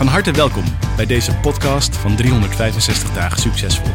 Van 0.00 0.08
harte 0.08 0.32
welkom 0.32 0.64
bij 0.96 1.06
deze 1.06 1.36
podcast 1.36 1.96
van 1.96 2.16
365 2.16 3.12
dagen 3.12 3.38
succesvol. 3.38 3.92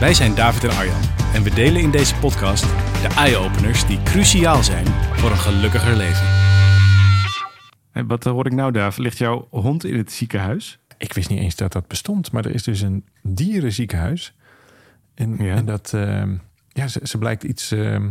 Wij 0.00 0.14
zijn 0.14 0.34
David 0.34 0.64
en 0.64 0.70
Arjan 0.70 1.00
en 1.34 1.42
we 1.42 1.50
delen 1.50 1.82
in 1.82 1.90
deze 1.90 2.14
podcast 2.14 2.62
de 3.02 3.14
eye-openers 3.16 3.86
die 3.86 4.02
cruciaal 4.02 4.62
zijn 4.62 4.86
voor 4.86 5.30
een 5.30 5.36
gelukkiger 5.36 5.96
leven. 5.96 6.26
Hey, 7.90 8.04
wat 8.04 8.24
hoor 8.24 8.46
ik 8.46 8.52
nou, 8.52 8.72
David? 8.72 8.98
Ligt 8.98 9.18
jouw 9.18 9.48
hond 9.50 9.84
in 9.84 9.96
het 9.96 10.12
ziekenhuis? 10.12 10.78
Ik 10.98 11.12
wist 11.12 11.28
niet 11.28 11.40
eens 11.40 11.56
dat 11.56 11.72
dat 11.72 11.86
bestond, 11.88 12.32
maar 12.32 12.44
er 12.44 12.54
is 12.54 12.62
dus 12.62 12.80
een 12.80 13.04
dierenziekenhuis. 13.22 14.34
En, 15.14 15.36
Ja. 15.44 15.54
en 15.54 15.64
dat, 15.64 15.92
ehm, 15.94 16.36
ja, 16.68 16.88
ze, 16.88 17.00
ze 17.02 17.18
blijkt 17.18 17.42
iets, 17.42 17.70
ehm, 17.72 18.10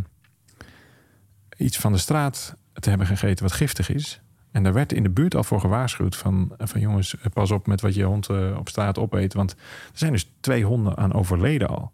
iets 1.57 1.77
van 1.77 1.91
de 1.91 1.97
straat 1.97 2.55
te 2.73 2.89
hebben 2.89 3.07
gegeten 3.07 3.43
wat 3.43 3.53
giftig 3.53 3.89
is. 3.89 4.19
En 4.55 4.63
daar 4.63 4.73
werd 4.73 4.93
in 4.93 5.03
de 5.03 5.09
buurt 5.09 5.35
al 5.35 5.43
voor 5.43 5.59
gewaarschuwd 5.59 6.15
van, 6.15 6.51
van 6.57 6.81
jongens, 6.81 7.15
pas 7.33 7.51
op 7.51 7.67
met 7.67 7.81
wat 7.81 7.95
je 7.95 8.03
hond 8.03 8.29
eh, 8.29 8.55
op 8.57 8.69
straat 8.69 8.97
opeet. 8.97 9.33
Want 9.33 9.51
er 9.51 9.57
zijn 9.93 10.11
dus 10.11 10.31
twee 10.39 10.63
honden 10.65 10.97
aan 10.97 11.13
overleden 11.13 11.67
al. 11.67 11.91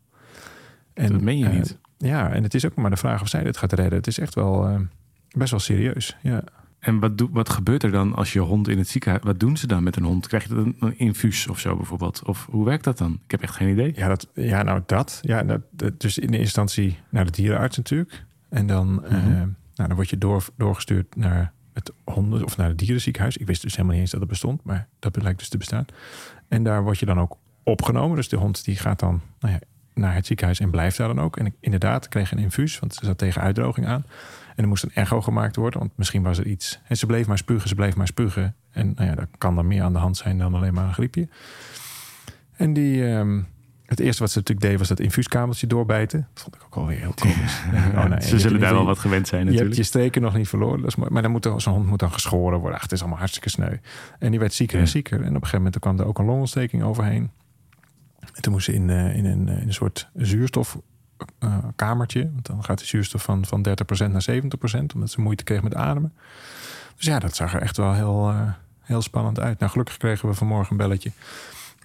En, 0.94 1.12
Dat 1.12 1.22
meen 1.22 1.38
je 1.38 1.46
eh, 1.46 1.54
niet. 1.54 1.78
ja, 1.98 2.32
en 2.32 2.44
het 2.44 2.54
is 2.54 2.66
ook 2.66 2.76
maar 2.76 2.90
de 2.90 2.98
vraag 2.98 3.22
of 3.22 3.28
zij 3.28 3.44
dit 3.44 3.58
gaat 3.58 3.74
redden. 3.74 3.98
Het 3.98 4.08
is 4.08 4.20
echt 4.20 4.36
wel 4.36 4.68
eh, 4.68 4.80
best 5.38 5.52
wel 5.52 5.60
serieus. 5.60 6.18
Ja. 6.22 6.44
En 6.80 7.00
wat, 7.00 7.18
doe, 7.18 7.30
wat 7.32 7.50
gebeurt 7.50 7.84
er 7.84 7.92
dan 7.92 8.16
als 8.16 8.34
je 8.34 8.40
hond 8.40 8.68
in 8.68 8.78
het 8.78 8.88
ziekenhuis... 8.88 9.24
Wat 9.24 9.40
doen 9.40 9.58
ze 9.58 9.68
dan 9.68 9.84
met 9.84 9.96
een 9.96 10.04
hond? 10.04 10.28
Krijg 10.28 10.44
je 10.48 10.54
dan 10.54 10.76
een, 10.80 10.98
infuus 10.98 11.48
of 11.48 11.60
zo 11.60 11.76
bijvoorbeeld? 11.76 12.22
Of 12.26 12.48
hoe 12.50 12.66
werkt 12.66 12.84
dat 12.84 12.98
dan? 12.98 13.20
Ik 13.24 13.32
heb 13.32 13.42
echt 13.42 13.56
geen 13.56 13.70
idee. 13.70 13.94
Ja, 13.96 14.08
dat, 14.08 14.28
ja 14.34 14.64
nou 14.64 14.82
dat. 14.86 15.20
Ja, 15.22 15.44
dat, 15.44 15.62
dus 15.98 16.18
in 16.18 16.32
de 16.32 16.40
instantie 16.40 16.98
naar 17.10 17.26
de 17.26 17.32
dierenarts 17.32 17.78
natuurlijk. 17.78 18.24
En 18.50 18.68
dan, 18.68 18.94
Mhm. 18.94 19.30
nou, 19.30 19.50
dan 19.76 19.96
word 19.96 20.10
je 20.10 20.18
door, 20.18 20.44
doorgestuurd 20.58 21.16
naar 21.16 21.54
het 21.74 21.92
honden 22.04 22.44
of 22.44 22.58
naar 22.58 22.68
het 22.68 22.78
dierenziekenhuis. 22.78 23.38
Ik 23.38 23.48
wist 23.48 23.62
dus 23.62 23.72
helemaal 23.72 23.94
niet 23.94 24.02
eens 24.02 24.12
dat 24.12 24.20
het 24.20 24.30
bestond, 24.30 24.64
maar 24.64 24.88
dat 25.00 25.12
blijkt 25.12 25.40
dus 25.40 25.50
te 25.50 25.58
bestaan. 25.58 25.86
En 26.48 26.64
daar 26.64 26.84
word 26.84 27.00
je 27.00 27.06
dan 27.06 27.20
ook 27.20 27.38
opgenomen. 27.64 28.16
Dus 28.16 28.30
de 28.30 28.36
hond 28.36 28.64
die 28.66 28.76
gaat 28.76 29.00
dan 29.00 29.22
nou 29.40 29.54
ja, 29.54 29.60
naar 29.94 30.16
het 30.16 30.26
ziekenhuis 30.26 30.60
en 30.60 30.70
blijft 30.70 30.98
daar 30.98 31.08
dan 31.08 31.22
ook. 31.22 31.38
En 31.38 31.46
ik 31.46 31.54
inderdaad 31.60 32.08
kreeg 32.08 32.32
een 32.32 32.38
infuus, 32.38 32.80
want 32.80 32.94
ze 32.94 33.06
zat 33.06 33.18
tegen 33.18 33.42
uitdroging 33.42 33.88
aan. 33.88 34.06
En 34.56 34.64
er 34.64 34.68
moest 34.68 34.84
een 34.84 34.94
echo 34.94 35.22
gemaakt 35.22 35.56
worden, 35.56 35.80
want 35.80 35.92
misschien 35.96 36.24
was 36.24 36.38
er 36.38 36.46
iets. 36.46 36.80
En 36.88 36.98
ze 36.98 37.06
bleef 37.06 37.28
maar 37.28 37.38
spugen, 37.38 37.70
ze 37.70 37.76
bleef 37.76 37.96
maar 37.96 38.08
spugen. 38.08 38.56
En 38.72 38.94
nou 38.96 39.10
ja, 39.10 39.16
daar 39.16 39.28
kan 39.38 39.56
dan 39.56 39.68
meer 39.68 39.84
aan 39.84 39.94
de 39.94 40.00
hand 40.00 40.18
zijn 40.18 40.38
dan 40.38 40.56
alleen 40.56 40.74
maar 40.74 40.88
een 40.88 40.94
griepje. 40.94 41.28
En 42.56 42.74
die, 42.74 43.08
ehm, 43.10 43.42
het 43.92 44.00
eerste 44.00 44.22
wat 44.22 44.32
ze 44.32 44.38
natuurlijk 44.38 44.68
deed 44.68 44.78
was 44.78 44.88
dat 44.88 45.00
infuuskabeltje 45.00 45.68
doorbijten. 45.68 46.28
Dat 46.34 46.44
vond 46.44 46.56
ik 46.56 46.62
ook 46.66 46.76
alweer 46.76 46.98
heel 46.98 47.14
komisch. 47.14 47.60
Oh 47.96 48.06
nee, 48.06 48.22
ze 48.22 48.40
zullen 48.40 48.60
daar 48.60 48.74
wel 48.74 48.86
wat 48.86 49.00
gewend 49.00 49.28
zijn 49.28 49.42
je 49.42 49.48
hebt 49.48 49.60
natuurlijk. 49.60 49.82
je 49.88 49.88
streken 49.88 50.22
nog 50.22 50.36
niet 50.36 50.48
verloren. 50.48 50.80
Mooi. 50.80 51.10
Maar 51.12 51.22
dan 51.22 51.32
moet 51.32 51.50
zo'n 51.58 51.74
hond 51.74 51.86
moet 51.88 52.00
dan 52.00 52.12
geschoren 52.12 52.60
worden. 52.60 52.76
Ach, 52.76 52.82
het 52.82 52.92
is 52.92 53.00
allemaal 53.00 53.18
hartstikke 53.18 53.50
sneu. 53.50 53.76
En 54.20 54.30
die 54.32 54.40
werd 54.40 54.54
zieker 54.54 54.76
Ja. 54.76 54.82
en 54.82 54.88
zieker. 54.90 55.18
En 55.18 55.20
op 55.20 55.26
een 55.28 55.34
gegeven 55.34 55.58
moment 55.58 55.80
kwam 55.80 56.00
er 56.00 56.06
ook 56.06 56.20
een 56.20 56.26
longontsteking 56.26 56.84
overheen. 56.84 57.30
En 58.34 58.42
toen 58.42 58.52
moest 58.54 58.66
ze 58.66 58.74
in, 58.74 58.90
eh, 58.90 59.16
in, 59.16 59.26
een, 59.26 59.50
eh, 59.50 59.62
in 59.62 59.68
een 59.68 59.74
soort 59.74 60.10
zuurstofkamertje. 60.16 62.30
want 62.34 62.46
dan 62.46 62.64
gaat 62.64 62.80
de 62.80 62.86
zuurstof 62.86 63.24
van, 63.24 63.46
van 63.46 63.62
30% 63.62 64.12
naar 64.12 64.22
70%. 64.22 64.94
Omdat 64.94 65.10
ze 65.10 65.22
moeite 65.22 65.44
kreeg 65.44 65.62
met 65.62 65.76
ademen. 65.76 66.14
Dus 66.96 67.06
ja, 67.06 67.20
dat 67.20 67.36
zag 67.36 67.54
er 67.54 67.62
echt 67.62 67.78
wel 67.78 67.94
heel, 67.94 68.30
eh, 68.30 68.42
heel 68.80 69.02
spannend 69.02 69.40
uit. 69.40 69.60
Nou, 69.60 69.72
gelukkig 69.72 69.98
kregen 69.98 70.30
we 70.30 70.36
vanmorgen 70.36 70.72
een 70.72 70.78
belletje 70.78 71.12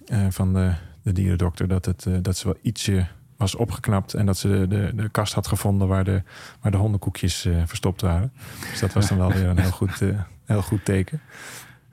eh, 0.05 0.25
van 0.29 0.53
de, 0.53 0.73
de 1.03 1.11
dierendokter. 1.11 1.67
Dat, 1.67 1.85
het, 1.85 2.05
eh, 2.05 2.13
dat 2.21 2.37
ze 2.37 2.45
wel 2.47 2.57
ietsje 2.61 3.07
was 3.37 3.55
opgeknapt. 3.55 4.13
En 4.13 4.25
dat 4.25 4.37
ze 4.37 4.65
de, 4.69 4.91
de, 4.95 5.09
kast 5.09 5.33
had 5.33 5.47
gevonden 5.47 5.87
waar 5.87 6.03
de, 6.03 6.23
waar 6.61 6.71
de 6.71 6.77
hondenkoekjes 6.77 7.45
eh, 7.45 7.61
verstopt 7.65 8.01
waren. 8.01 8.33
Dus 8.71 8.79
dat 8.79 8.93
was 8.93 9.07
dan 9.07 9.17
wel 9.17 9.31
weer 9.31 9.45
een 9.45 9.59
heel 9.59 9.71
goed, 9.71 9.99
heel 10.45 10.61
goed 10.61 10.85
teken. 10.85 11.21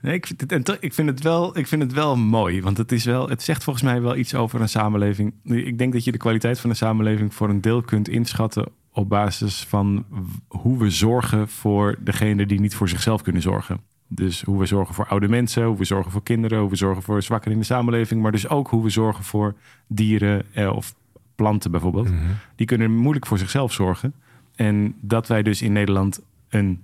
Nee, 0.01 0.15
ik, 0.15 0.27
vind 0.27 0.51
het, 0.51 0.77
ik, 0.81 0.95
vind 0.95 1.09
het 1.09 1.23
wel, 1.23 1.59
ik 1.59 1.67
vind 1.67 1.83
het 1.83 1.93
wel 1.93 2.17
mooi. 2.17 2.63
Want 2.63 2.79
het, 2.79 2.93
is 2.93 3.05
wel, 3.05 3.29
het 3.29 3.43
zegt 3.43 3.65
volgens 3.65 3.85
mij 3.85 4.01
wel 4.01 4.17
iets 4.17 4.35
over 4.35 4.61
een 4.61 4.69
samenleving. 4.69 5.35
Ik 5.45 5.79
denk 5.79 5.93
dat 5.93 6.05
je 6.05 6.13
de 6.13 6.19
kwaliteit 6.19 6.61
van 6.61 6.71
een 6.71 6.77
samenleving 6.77 7.35
voor 7.35 7.49
een 7.49 7.61
deel 7.61 7.83
kunt 7.83 8.09
inschatten 8.09 8.69
op 8.93 9.09
basis 9.09 9.65
van 9.69 10.07
hoe 10.49 10.79
we 10.79 10.91
zorgen 10.91 11.49
voor 11.49 11.97
degene 12.01 12.47
die 12.47 12.61
niet 12.61 12.75
voor 12.75 12.89
zichzelf 12.89 13.23
kunnen 13.23 13.43
zorgen. 13.43 13.81
Dus 14.09 14.43
hoe 14.43 14.59
we 14.59 14.67
zorgen 14.67 14.95
voor 14.95 15.07
oude 15.07 15.29
mensen, 15.29 15.65
hoe 15.65 15.77
we 15.77 15.85
zorgen 15.85 16.11
voor 16.11 16.23
kinderen, 16.23 16.61
hoe 16.61 16.71
we 16.71 16.77
zorgen 16.77 17.03
voor 17.03 17.23
zwakkeren 17.23 17.53
in 17.53 17.59
de 17.59 17.67
samenleving. 17.67 18.23
Maar 18.23 18.33
dus 18.33 18.49
ook 18.49 18.69
hoe 18.69 18.83
we 18.83 18.91
zorgen 18.91 19.25
voor 19.25 19.55
dieren 19.87 20.55
eh, 20.55 20.77
of 20.77 20.95
planten 21.35 21.71
bijvoorbeeld. 21.71 22.09
Die 22.57 22.67
kunnen 22.67 22.91
moeilijk 22.97 23.27
voor 23.27 23.39
zichzelf 23.39 23.73
zorgen. 23.73 24.15
En 24.55 24.95
dat 25.01 25.29
wij 25.29 25.43
dus 25.43 25.63
in 25.63 25.73
Nederland 25.73 26.21
een, 26.49 26.83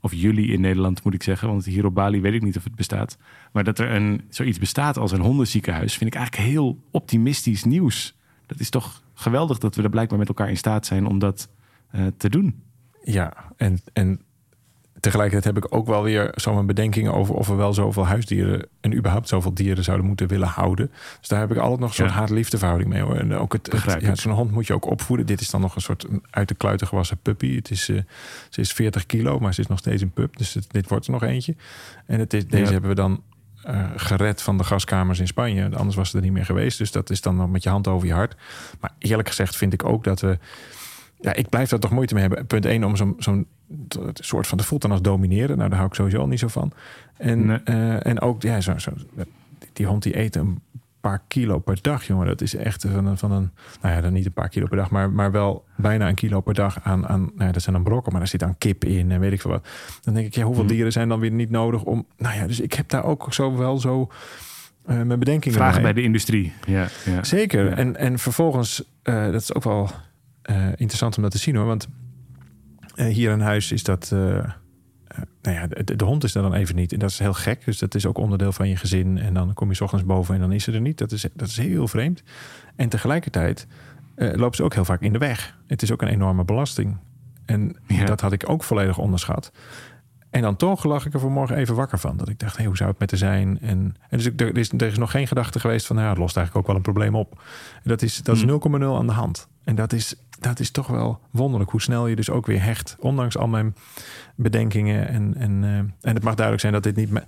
of 0.00 0.14
jullie 0.14 0.52
in 0.52 0.60
Nederland 0.60 1.04
moet 1.04 1.14
ik 1.14 1.22
zeggen, 1.22 1.48
want 1.48 1.64
hier 1.64 1.86
op 1.86 1.94
Bali 1.94 2.20
weet 2.20 2.32
ik 2.32 2.42
niet 2.42 2.56
of 2.56 2.64
het 2.64 2.74
bestaat. 2.74 3.18
Maar 3.52 3.64
dat 3.64 3.78
er 3.78 3.90
een, 3.90 4.22
zoiets 4.28 4.58
bestaat 4.58 4.96
als 4.96 5.12
een 5.12 5.20
hondenziekenhuis, 5.20 5.96
vind 5.96 6.14
ik 6.14 6.20
eigenlijk 6.20 6.48
heel 6.48 6.78
optimistisch 6.90 7.64
nieuws. 7.64 8.16
Dat 8.46 8.60
is 8.60 8.70
toch 8.70 9.02
geweldig 9.14 9.58
dat 9.58 9.76
we 9.76 9.82
er 9.82 9.90
blijkbaar 9.90 10.18
met 10.18 10.28
elkaar 10.28 10.48
in 10.48 10.56
staat 10.56 10.86
zijn 10.86 11.06
om 11.06 11.18
dat 11.18 11.48
eh, 11.90 12.06
te 12.16 12.28
doen. 12.28 12.62
Ja, 13.04 13.52
en, 13.56 13.80
en 13.92 14.20
tegelijkertijd 15.00 15.54
heb 15.54 15.64
ik 15.64 15.74
ook 15.74 15.86
wel 15.86 16.02
weer 16.02 16.32
zo 16.34 16.54
mijn 16.54 16.66
bedenkingen 16.66 17.12
over 17.14 17.34
of 17.34 17.46
we 17.48 17.54
wel 17.54 17.74
zoveel 17.74 18.06
huisdieren 18.06 18.66
en 18.80 18.94
überhaupt 18.96 19.28
zoveel 19.28 19.54
dieren 19.54 19.84
zouden 19.84 20.06
moeten 20.06 20.28
willen 20.28 20.48
houden. 20.48 20.90
Dus 21.18 21.28
daar 21.28 21.40
heb 21.40 21.50
ik 21.50 21.56
altijd 21.56 21.80
nog 21.80 21.88
een 21.88 21.94
soort 21.94 22.08
Ja. 22.10 22.14
haat-liefde 22.16 22.58
verhouding 22.58 22.90
mee. 22.90 23.02
Hoor. 23.02 23.16
En 23.16 23.34
ook 23.34 23.52
het, 23.52 23.72
het 23.72 24.02
ja, 24.02 24.14
zo'n 24.14 24.32
hond 24.32 24.50
moet 24.50 24.66
je 24.66 24.74
ook 24.74 24.86
opvoeden. 24.90 25.26
Dit 25.26 25.40
is 25.40 25.50
dan 25.50 25.60
nog 25.60 25.74
een 25.74 25.80
soort 25.82 26.06
uit 26.30 26.48
de 26.48 26.54
kluiten 26.54 26.86
gewassen 26.86 27.18
puppy. 27.22 27.54
Het 27.56 27.70
is, 27.70 27.88
eh, 27.88 27.96
ze 28.48 28.60
is 28.60 28.72
40 28.72 29.06
kilo, 29.06 29.38
maar 29.38 29.54
ze 29.54 29.60
is 29.60 29.66
nog 29.66 29.78
steeds 29.78 30.02
een 30.02 30.10
pup. 30.12 30.36
Dus 30.36 30.54
het- 30.54 30.70
dit 30.70 30.88
wordt 30.88 31.06
er 31.06 31.12
nog 31.12 31.22
eentje. 31.22 31.54
En 32.06 32.18
het 32.18 32.32
is, 32.34 32.46
deze 32.46 32.64
Ja. 32.64 32.70
hebben 32.70 32.90
we 32.90 32.96
dan 32.96 33.22
eh, 33.60 33.84
gered 33.96 34.42
van 34.42 34.58
de 34.58 34.64
gaskamers 34.64 35.18
in 35.18 35.26
Spanje. 35.26 35.70
Anders 35.76 35.96
was 35.96 36.06
het 36.06 36.16
er 36.16 36.22
niet 36.22 36.32
meer 36.32 36.44
geweest. 36.44 36.78
Dus 36.78 36.90
dat 36.92 37.10
is 37.10 37.20
dan 37.20 37.36
nog 37.36 37.50
met 37.50 37.62
je 37.62 37.68
hand 37.68 37.88
over 37.88 38.06
je 38.06 38.12
hart. 38.14 38.34
Maar 38.80 38.92
eerlijk 38.98 39.28
gezegd 39.28 39.56
vind 39.56 39.72
ik 39.72 39.84
ook 39.84 40.04
dat 40.04 40.20
we 40.20 40.38
ja, 41.20 41.32
ik 41.34 41.48
blijf 41.48 41.68
daar 41.68 41.78
toch 41.78 41.90
moeite 41.90 42.14
mee 42.14 42.22
hebben. 42.22 42.46
Punt 42.46 42.64
1 42.66 42.84
om 42.84 42.96
zo'n 42.96 43.14
zo'n 43.18 43.46
soort 44.14 44.46
van... 44.46 44.58
de 44.58 44.64
voelt 44.64 44.82
dan 44.82 44.90
als 44.90 45.02
domineren. 45.02 45.56
Nou, 45.56 45.68
daar 45.68 45.78
hou 45.78 45.90
ik 45.90 45.94
sowieso 45.96 46.18
al 46.20 46.26
niet 46.26 46.38
zo 46.38 46.48
van. 46.48 46.72
En, 47.16 47.46
Nee. 47.46 47.58
eh, 47.64 48.06
en 48.06 48.20
ook, 48.20 48.42
ja, 48.42 48.60
zo, 48.60 48.78
zo, 48.78 48.90
die 49.72 49.86
hond 49.86 50.02
die 50.02 50.18
eet 50.18 50.36
een 50.36 50.60
paar 51.00 51.22
kilo 51.28 51.58
per 51.58 51.78
dag, 51.82 52.04
jongen. 52.06 52.26
Dat 52.26 52.40
is 52.40 52.54
echt 52.54 52.84
van 52.92 53.06
een... 53.06 53.18
Van 53.18 53.32
een 53.32 53.50
nou 53.82 53.94
ja, 53.94 54.00
dan 54.00 54.12
niet 54.12 54.26
een 54.26 54.32
paar 54.32 54.48
kilo 54.48 54.66
per 54.66 54.76
dag... 54.76 54.90
maar, 54.90 55.10
maar 55.10 55.30
wel 55.30 55.64
bijna 55.76 56.08
een 56.08 56.14
kilo 56.14 56.40
per 56.40 56.54
dag 56.54 56.78
aan... 56.82 57.06
aan 57.08 57.20
nou 57.20 57.46
ja, 57.46 57.52
dat 57.52 57.62
zijn 57.62 57.74
dan 57.74 57.84
brokken, 57.84 58.10
maar 58.12 58.20
daar 58.20 58.30
zit 58.30 58.40
dan 58.40 58.58
kip 58.58 58.84
in 58.84 59.10
en 59.10 59.20
weet 59.20 59.32
ik 59.32 59.40
veel 59.40 59.50
wat. 59.50 59.68
Dan 60.02 60.14
denk 60.14 60.26
ik, 60.26 60.34
ja, 60.34 60.42
hoeveel 60.44 60.64
Hmm. 60.64 60.72
dieren 60.72 60.92
zijn 60.92 61.08
dan 61.08 61.20
weer 61.20 61.30
niet 61.30 61.50
nodig 61.50 61.82
om... 61.82 62.06
Nou 62.16 62.34
ja, 62.36 62.46
dus 62.46 62.60
ik 62.60 62.72
heb 62.72 62.88
daar 62.88 63.04
ook 63.04 63.32
zo 63.34 63.56
wel 63.56 63.78
zo... 63.78 64.08
eh 64.86 65.02
mijn 65.02 65.18
bedenkingen 65.18 65.58
Vragen 65.58 65.82
bij 65.82 65.92
de 65.92 66.02
industrie. 66.02 66.52
Ja, 66.66 66.86
ja. 67.04 67.24
Zeker. 67.24 67.64
Ja. 67.64 67.76
En, 67.76 67.96
en 67.96 68.18
vervolgens, 68.18 68.84
eh, 69.02 69.24
dat 69.24 69.40
is 69.40 69.54
ook 69.54 69.64
wel 69.64 69.90
interessant 70.70 71.16
om 71.16 71.22
dat 71.22 71.32
te 71.32 71.38
zien 71.38 71.56
hoor. 71.56 71.66
Want 71.66 71.88
eh, 72.94 73.06
hier 73.06 73.30
in 73.32 73.40
huis 73.40 73.72
is 73.72 73.82
dat. 73.82 74.10
eh, 74.12 74.38
eh, 74.38 74.44
nou 75.42 75.56
ja, 75.56 75.66
de, 75.66 75.96
de 75.96 76.04
hond 76.04 76.24
is 76.24 76.34
er 76.34 76.42
dan 76.42 76.54
even 76.54 76.74
niet. 76.76 76.92
En 76.92 76.98
dat 76.98 77.10
is 77.10 77.18
heel 77.18 77.32
gek. 77.34 77.64
Dus 77.64 77.78
dat 77.78 77.94
is 77.94 78.06
ook 78.06 78.18
onderdeel 78.18 78.52
van 78.52 78.68
je 78.68 78.76
gezin. 78.76 79.18
En 79.18 79.34
dan 79.34 79.54
kom 79.54 79.68
je 79.68 79.74
's 79.74 79.80
ochtends 79.80 80.04
boven 80.04 80.34
en 80.34 80.40
dan 80.40 80.52
is 80.52 80.64
ze 80.64 80.72
er 80.72 80.80
niet. 80.80 80.98
Dat 80.98 81.12
is, 81.12 81.26
dat 81.34 81.48
is 81.48 81.56
heel 81.56 81.88
vreemd. 81.88 82.22
En 82.76 82.88
tegelijkertijd 82.88 83.66
eh, 84.14 84.32
loopt 84.34 84.56
ze 84.56 84.62
ook 84.62 84.74
heel 84.74 84.84
vaak 84.84 85.00
in 85.00 85.12
de 85.12 85.18
weg. 85.18 85.58
Het 85.66 85.82
is 85.82 85.92
ook 85.92 86.02
een 86.02 86.08
enorme 86.08 86.44
belasting. 86.44 86.96
En 87.44 87.76
Ja. 87.86 88.04
dat 88.04 88.20
had 88.20 88.32
ik 88.32 88.48
ook 88.48 88.64
volledig 88.64 88.98
onderschat. 88.98 89.52
En 90.30 90.42
dan 90.42 90.56
toch 90.56 90.84
lag 90.84 91.06
ik 91.06 91.14
er 91.14 91.20
vanmorgen 91.20 91.56
even 91.56 91.74
wakker 91.74 91.98
van. 91.98 92.16
Dat 92.16 92.28
ik 92.28 92.38
dacht, 92.38 92.56
hey, 92.56 92.66
hoe 92.66 92.76
zou 92.76 92.90
het 92.90 92.98
met 92.98 93.10
haar 93.10 93.18
zijn? 93.18 93.58
En, 93.60 93.96
en 94.08 94.16
dus 94.18 94.26
ik, 94.26 94.40
er, 94.40 94.56
is, 94.56 94.68
er 94.72 94.82
is 94.82 94.98
nog 94.98 95.10
geen 95.10 95.26
gedachte 95.26 95.60
geweest 95.60 95.86
van... 95.86 95.96
nou, 95.96 96.08
ja, 96.08 96.12
het 96.14 96.22
lost 96.22 96.36
eigenlijk 96.36 96.66
ook 96.66 96.72
wel 96.72 96.82
een 96.84 96.92
probleem 96.92 97.14
op. 97.14 97.42
En 97.74 97.88
dat 97.90 98.02
is, 98.02 98.22
dat 98.22 98.36
is 98.36 98.42
Hmm. 98.42 98.80
0,0 98.82 98.84
aan 98.84 99.06
de 99.06 99.12
hand. 99.12 99.48
En 99.64 99.74
dat 99.74 99.92
is, 99.92 100.14
dat 100.40 100.60
is 100.60 100.70
toch 100.70 100.86
wel 100.86 101.20
wonderlijk 101.30 101.70
hoe 101.70 101.82
snel 101.82 102.06
je 102.06 102.16
dus 102.16 102.30
ook 102.30 102.46
weer 102.46 102.62
hecht. 102.62 102.96
Ondanks 102.98 103.36
al 103.36 103.48
mijn 103.48 103.74
bedenkingen. 104.34 105.08
En, 105.08 105.34
en, 105.36 105.64
eh, 105.64 105.76
en 105.78 106.14
het 106.14 106.22
mag 106.22 106.34
duidelijk 106.34 106.60
zijn 106.60 106.72
dat 106.72 106.82
dit 106.82 106.96
niet, 106.96 107.24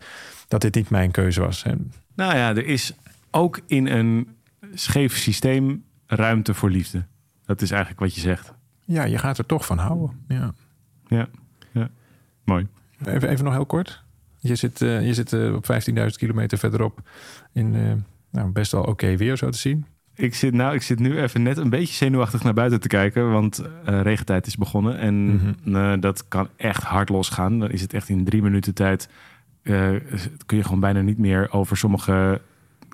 dat 0.49 0.61
dit 0.61 0.75
niet 0.75 0.91
mijn 0.91 1.11
keuze 1.11 1.41
was. 1.41 1.63
En, 1.63 1.93
Nou 2.15 2.37
ja, 2.37 2.49
er 2.49 2.67
is 2.67 2.95
ook 3.31 3.61
in 3.67 3.87
een 3.87 4.37
scheef 4.75 5.17
systeem 5.17 5.85
ruimte 6.07 6.55
voor 6.55 6.71
liefde. 6.71 7.05
Dat 7.45 7.63
is 7.63 7.71
eigenlijk 7.71 8.01
wat 8.01 8.15
je 8.15 8.21
zegt. 8.21 8.53
ja, 8.85 9.05
je 9.05 9.19
gaat 9.19 9.39
er 9.39 9.47
toch 9.47 9.67
van 9.67 9.79
houden. 9.79 10.25
Ja. 10.29 10.55
Ja, 11.07 11.29
ja. 11.73 11.91
mooi. 12.45 12.67
Even, 13.05 13.29
even 13.29 13.45
nog 13.45 13.55
heel 13.55 13.67
kort. 13.67 14.03
Je 14.39 14.55
zit, 14.55 14.83
eh, 14.83 15.07
je 15.07 15.15
zit 15.15 15.33
eh, 15.33 15.55
op 15.55 15.65
15.000 15.65 16.17
kilometer 16.17 16.59
verderop 16.59 17.01
in 17.53 18.05
nou, 18.31 18.51
best 18.51 18.73
wel 18.73 18.83
oké 18.83 19.17
weer 19.17 19.37
zo 19.37 19.51
te 19.51 19.59
zien. 19.59 19.87
Ik 20.15 20.35
zit, 20.35 20.55
nou, 20.55 20.75
ik 20.75 20.83
zit 20.83 20.99
nu 20.99 21.21
even 21.21 21.43
net 21.43 21.57
een 21.57 21.71
beetje 21.71 21.95
zenuwachtig 21.95 22.43
naar 22.43 22.55
buiten 22.55 22.81
te 22.81 22.89
kijken, 22.89 23.31
want 23.33 23.63
eh, 23.85 24.01
regentijd 24.01 24.47
is 24.47 24.57
begonnen. 24.57 24.99
En 24.99 25.35
Mhm. 25.35 25.77
eh, 25.77 25.93
dat 26.01 26.29
kan 26.29 26.49
echt 26.57 26.83
hard 26.83 27.09
losgaan. 27.09 27.59
Dan 27.59 27.71
is 27.71 27.81
het 27.81 27.95
echt 27.95 28.09
in 28.09 28.25
drie 28.25 28.43
minuten 28.43 28.75
tijd, 28.75 29.09
eh, 29.63 29.89
kun 30.47 30.57
je 30.57 30.63
gewoon 30.65 30.81
bijna 30.81 31.01
niet 31.01 31.19
meer 31.19 31.53
over 31.53 31.77
sommige 31.77 32.41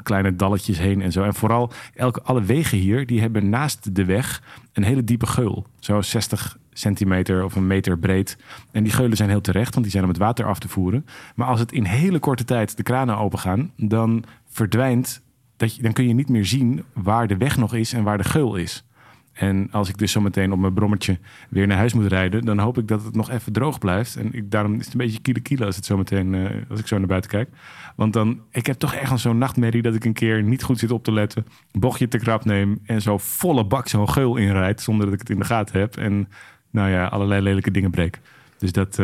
kleine 0.03 0.37
dalletjes 0.37 0.79
heen 0.79 1.03
en 1.03 1.13
zo. 1.13 1.23
En 1.23 1.35
vooral, 1.35 1.73
elke, 1.95 2.23
alle 2.23 2.43
wegen 2.43 2.79
hier, 2.79 3.07
die 3.07 3.21
hebben 3.21 3.49
naast 3.49 3.95
de 3.95 4.05
weg 4.05 4.43
een 4.73 4.83
hele 4.83 5.05
diepe 5.05 5.27
geul. 5.27 5.67
Zo 5.79 6.01
60 6.03 6.59
centimeter 6.73 7.45
of 7.45 7.57
een 7.57 7.67
meter 7.67 7.99
breed. 7.99 8.37
En 8.73 8.83
die 8.83 8.93
geulen 8.93 9.17
zijn 9.17 9.29
heel 9.29 9.41
terecht, 9.41 9.71
want 9.73 9.83
die 9.83 9.91
zijn 9.93 10.05
om 10.05 10.11
het 10.11 10.19
water 10.19 10.45
af 10.47 10.59
te 10.59 10.69
voeren. 10.69 11.07
Maar 11.35 11.47
als 11.47 11.61
het 11.61 11.73
in 11.73 11.85
hele 11.85 12.19
korte 12.19 12.45
tijd 12.45 12.77
de 12.77 12.83
kranen 12.83 13.19
opengaan, 13.19 13.71
dan 13.77 14.25
verdwijnt 14.49 15.23
dat 15.59 15.79
dan 15.81 15.93
kun 15.93 16.09
je 16.09 16.15
niet 16.15 16.29
meer 16.29 16.47
zien 16.47 16.85
waar 16.93 17.27
de 17.27 17.37
weg 17.37 17.57
nog 17.57 17.75
is 17.75 17.93
en 17.93 18.03
waar 18.03 18.19
de 18.19 18.25
geul 18.25 18.57
is. 18.57 18.85
En 19.33 19.69
als 19.71 19.89
ik 19.89 19.99
dus 19.99 20.13
zometeen 20.13 20.53
op 20.53 20.59
mijn 20.59 20.75
brommertje 20.75 21.19
weer 21.51 21.67
naar 21.67 21.77
huis 21.77 21.93
moet 21.93 22.07
rijden, 22.07 22.45
dan 22.45 22.59
hoop 22.59 22.79
ik 22.79 22.89
dat 22.89 23.05
het 23.05 23.15
nog 23.15 23.31
even 23.31 23.53
droog 23.53 23.79
blijft. 23.79 24.17
En 24.17 24.33
ik, 24.33 24.51
daarom 24.51 24.75
is 24.75 24.85
het 24.85 24.95
een 24.95 25.01
beetje 25.01 25.21
kiele 25.21 25.41
kiele 25.41 25.65
als, 25.65 25.77
het 25.77 25.85
zometeen, 25.85 26.35
eh, 26.35 26.71
als 26.71 26.81
ik 26.81 26.87
zo 26.87 26.99
naar 26.99 27.07
buiten 27.07 27.31
kijk. 27.31 27.49
Want 27.97 28.13
dan, 28.13 28.41
ik 28.51 28.67
heb 28.67 28.79
toch 28.79 28.95
echt 28.95 29.21
zo'n 29.21 29.39
nachtmerrie 29.39 29.83
dat 29.83 29.95
ik 29.95 30.05
een 30.05 30.13
keer 30.13 30.43
niet 30.43 30.63
goed 30.63 30.79
zit 30.79 30.91
op 30.91 31.05
te 31.05 31.13
letten, 31.13 31.47
bochtje 31.73 32.09
te 32.09 32.19
krap 32.19 32.45
neem 32.45 32.79
en 32.85 33.03
zo 33.03 33.19
volle 33.19 33.65
bak 33.67 33.89
zo'n 33.89 34.09
geul 34.09 34.37
inrijd 34.37 34.81
zonder 34.81 35.05
dat 35.05 35.15
ik 35.15 35.21
het 35.21 35.31
in 35.31 35.39
de 35.39 35.45
gaten 35.45 35.81
heb. 35.81 35.97
En 35.97 36.29
nou 36.71 36.91
ja, 36.91 37.07
allerlei 37.07 37.43
lelijke 37.43 37.71
dingen 37.71 37.91
breek. 37.91 38.21
Dus 38.59 38.73
dat, 38.73 38.89
eh, 38.89 38.97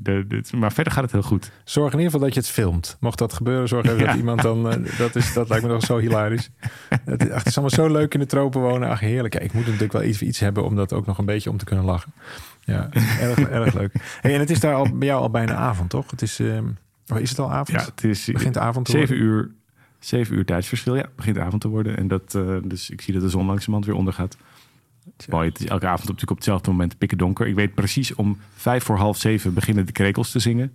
de, 0.00 0.24
de- 0.28 0.42
maar 0.56 0.72
verder 0.72 0.92
gaat 0.92 1.02
het 1.02 1.12
heel 1.12 1.22
goed. 1.22 1.50
Zorg 1.64 1.92
in 1.92 1.98
ieder 1.98 2.12
geval 2.12 2.26
dat 2.26 2.34
je 2.34 2.40
het 2.40 2.48
filmt. 2.50 2.96
Mocht 3.00 3.18
dat 3.18 3.32
gebeuren, 3.32 3.68
zorg 3.68 3.84
even 3.86 3.98
Ja. 4.04 4.06
dat 4.06 4.16
iemand 4.16 4.42
dan... 4.42 4.70
eh, 4.70 4.98
dat, 4.98 5.16
is, 5.16 5.32
dat 5.32 5.48
lijkt 5.48 5.64
me 5.66 5.70
nog 5.72 5.84
zo 5.84 5.98
hilarisch. 5.98 6.50
Het, 7.04 7.22
is- 7.24 7.30
ach, 7.30 7.38
het 7.38 7.46
is 7.46 7.58
allemaal 7.58 7.86
zo 7.86 7.92
leuk 7.92 8.14
in 8.14 8.20
de 8.20 8.26
tropen 8.26 8.60
wonen. 8.60 8.88
Ach, 8.88 9.00
heerlijk. 9.00 9.34
Ja, 9.34 9.40
ik 9.40 9.52
moet 9.52 9.64
natuurlijk 9.64 9.92
wel 9.92 10.02
iets, 10.02 10.22
iets 10.22 10.38
hebben 10.38 10.64
om 10.64 10.76
dat 10.76 10.92
ook 10.92 11.06
nog 11.06 11.18
een 11.18 11.24
beetje 11.24 11.50
om 11.50 11.56
te 11.56 11.64
kunnen 11.64 11.84
lachen. 11.84 12.12
Ja, 12.60 12.88
erg, 13.20 13.38
erg 13.38 13.74
leuk. 13.74 13.92
Hey, 14.20 14.34
en 14.34 14.40
het 14.40 14.50
is 14.50 14.60
daar 14.60 14.74
al, 14.74 14.96
bij 14.98 15.08
jou 15.08 15.20
al 15.22 15.30
bijna 15.30 15.54
avond, 15.54 15.90
toch? 15.90 16.10
Het 16.10 16.22
is, 16.22 16.40
oh, 17.12 17.20
is 17.20 17.30
het 17.30 17.38
al 17.38 17.50
avond? 17.52 17.80
Ja, 17.80 17.84
het 17.94 18.04
is 18.04 18.24
Begint 18.24 18.54
de 18.54 18.60
avond 18.60 18.84
te 18.84 18.90
zeven 18.90 19.16
worden? 19.16 19.26
uur, 19.34 19.50
zeven 19.98 20.36
uur 20.36 20.44
tijdsverschil. 20.44 20.96
Ja, 20.96 21.06
begint 21.16 21.38
avond 21.38 21.60
te 21.60 21.68
worden. 21.68 21.96
En 21.96 22.08
dat, 22.08 22.34
eh, 22.34 22.56
dus 22.64 22.90
ik 22.90 23.00
zie 23.00 23.14
dat 23.14 23.22
de 23.22 23.28
zon 23.28 23.46
langzamerhand 23.46 23.86
weer 23.86 23.94
ondergaat. 23.96 24.36
Het 25.24 25.32
is 25.32 25.38
mooi. 25.38 25.48
Het 25.48 25.60
is 25.60 25.66
elke 25.66 25.86
avond 25.86 26.00
natuurlijk 26.00 26.30
op 26.30 26.36
hetzelfde 26.36 26.70
moment 26.70 26.98
pikken 26.98 27.18
donker. 27.18 27.46
Ik 27.46 27.54
weet 27.54 27.74
precies 27.74 28.14
om 28.14 28.38
vijf 28.54 28.84
voor 28.84 28.96
half 28.96 29.16
zeven 29.16 29.54
beginnen 29.54 29.86
de 29.86 29.92
krekels 29.92 30.30
te 30.30 30.38
zingen. 30.38 30.72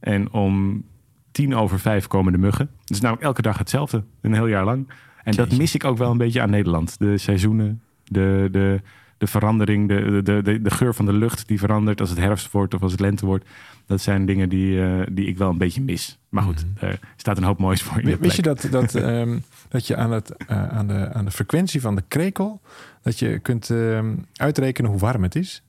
En 0.00 0.32
om 0.32 0.84
tien 1.32 1.54
over 1.54 1.80
vijf 1.80 2.06
komen 2.06 2.32
de 2.32 2.38
muggen. 2.38 2.70
Het 2.80 2.90
is 2.90 3.00
namelijk 3.00 3.26
elke 3.26 3.42
dag 3.42 3.58
hetzelfde, 3.58 4.04
een 4.20 4.34
heel 4.34 4.46
jaar 4.46 4.64
lang. 4.64 4.88
En 5.24 5.34
dat 5.34 5.56
mis 5.56 5.74
ik 5.74 5.84
ook 5.84 5.98
wel 5.98 6.10
een 6.10 6.18
beetje 6.18 6.40
aan 6.40 6.50
Nederland. 6.50 6.98
De 6.98 7.18
seizoenen, 7.18 7.82
de, 8.04 8.48
de, 8.50 8.80
de 9.18 9.26
verandering, 9.26 9.88
de, 9.88 10.20
de, 10.22 10.42
de, 10.42 10.62
de 10.62 10.70
geur 10.70 10.94
van 10.94 11.06
de 11.06 11.12
lucht 11.12 11.48
die 11.48 11.58
verandert 11.58 12.00
als 12.00 12.10
het 12.10 12.18
herfst 12.18 12.50
wordt 12.50 12.74
of 12.74 12.82
als 12.82 12.92
het 12.92 13.00
lente 13.00 13.26
wordt. 13.26 13.44
Dat 13.86 14.00
zijn 14.00 14.26
dingen 14.26 14.48
die, 14.48 14.82
eh, 14.82 15.06
die 15.12 15.26
ik 15.26 15.38
wel 15.38 15.50
een 15.50 15.58
beetje 15.58 15.82
mis. 15.82 16.18
Maar 16.28 16.42
goed, 16.42 16.64
er 16.80 16.98
staat 17.16 17.36
een 17.36 17.42
hoop 17.44 17.58
moois 17.58 17.82
voor 17.82 18.00
in 18.00 18.08
Mhm. 18.08 18.20
Wist 18.22 18.36
je 18.36 18.42
dat, 18.42 18.68
dat, 18.70 18.94
ehm, 19.04 19.38
dat 19.68 19.86
je 19.86 19.96
aan, 19.96 20.10
het, 20.12 20.36
eh, 20.36 20.68
aan, 20.68 20.86
de, 20.86 21.12
aan 21.12 21.24
de 21.24 21.30
frequentie 21.30 21.80
van 21.80 21.94
de 21.94 22.02
krekel... 22.08 22.60
dat 23.02 23.18
je 23.18 23.38
kunt 23.38 23.70
ehm, 23.70 24.14
uitrekenen 24.34 24.90
hoe 24.90 25.00
warm 25.00 25.22
het 25.22 25.34
is? 25.34 25.62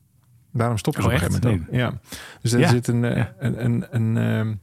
Daarom 0.51 0.77
stoppen 0.77 1.03
ze 1.03 1.07
Oh, 1.09 1.15
op 1.15 1.21
een 1.21 1.27
gegeven 1.27 1.49
moment. 1.51 1.71
Ja. 1.71 1.99
Dus 2.41 2.51
er 2.53 2.59
Ja. 2.59 2.69
zit 2.69 2.87
een... 2.87 3.03
eh, 3.03 3.15
Ja. 3.15 3.33
een, 3.39 3.65
een, 3.65 3.85
een 3.91 4.17
ehm, 4.17 4.53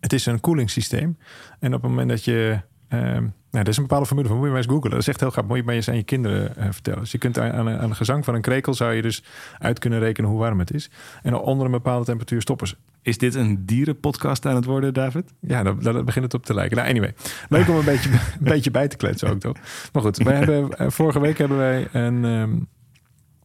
het 0.00 0.12
is 0.12 0.26
een 0.26 0.40
koelingssysteem. 0.40 1.16
En 1.58 1.74
op 1.74 1.80
het 1.82 1.90
moment 1.90 2.08
dat 2.08 2.24
je... 2.24 2.60
ehm 2.94 3.26
nou, 3.54 3.66
er 3.66 3.72
is 3.72 3.76
een 3.76 3.82
bepaalde 3.82 4.06
formule 4.06 4.28
van, 4.28 4.36
moet 4.36 4.46
je 4.46 4.52
maar 4.52 4.62
eens 4.62 4.72
googlen. 4.72 4.90
Dat 4.90 5.00
is 5.00 5.08
echt 5.08 5.20
heel 5.20 5.30
grappig. 5.30 5.50
Moet 5.50 5.60
je 5.60 5.66
maar 5.66 5.74
eens 5.74 5.88
aan 5.88 5.96
je 5.96 6.02
kinderen 6.02 6.56
eh, 6.56 6.66
vertellen. 6.70 7.00
Dus 7.00 7.12
je 7.12 7.18
kunt 7.18 7.38
aan, 7.38 7.52
aan, 7.52 7.68
aan 7.68 7.88
de 7.88 7.94
gezang 7.94 8.24
van 8.24 8.34
een 8.34 8.40
krekel... 8.40 8.74
zou 8.74 8.92
je 8.92 9.02
dus 9.02 9.24
uit 9.58 9.78
kunnen 9.78 9.98
rekenen 9.98 10.30
hoe 10.30 10.38
warm 10.38 10.58
het 10.58 10.74
is. 10.74 10.90
En 11.22 11.34
onder 11.34 11.66
een 11.66 11.72
bepaalde 11.72 12.04
temperatuur 12.04 12.40
stoppen 12.40 12.66
ze. 12.66 12.76
Is 13.02 13.18
dit 13.18 13.34
een 13.34 13.66
dierenpodcast 13.66 14.46
aan 14.46 14.54
het 14.54 14.64
worden, 14.64 14.94
David? 14.94 15.32
Ja, 15.40 15.62
daar, 15.62 15.80
daar 15.80 16.04
begint 16.04 16.24
het 16.24 16.34
op 16.34 16.46
te 16.46 16.54
lijken. 16.54 16.76
Nou, 16.76 16.88
anyway. 16.88 17.14
Leuk 17.48 17.68
om 17.68 17.76
een 17.76 17.84
beetje, 17.94 18.10
een 18.10 18.18
beetje 18.38 18.70
bij 18.70 18.88
te 18.88 18.96
kletsen 18.96 19.30
ook, 19.30 19.40
toch? 19.40 19.56
Maar 19.92 20.02
goed, 20.02 20.16
wij 20.16 20.36
hebben, 20.36 20.78
eh, 20.78 20.90
vorige 20.90 21.20
week 21.20 21.38
hebben 21.38 21.56
wij 21.58 21.88
een, 21.92 22.24
ehm, 22.24 22.56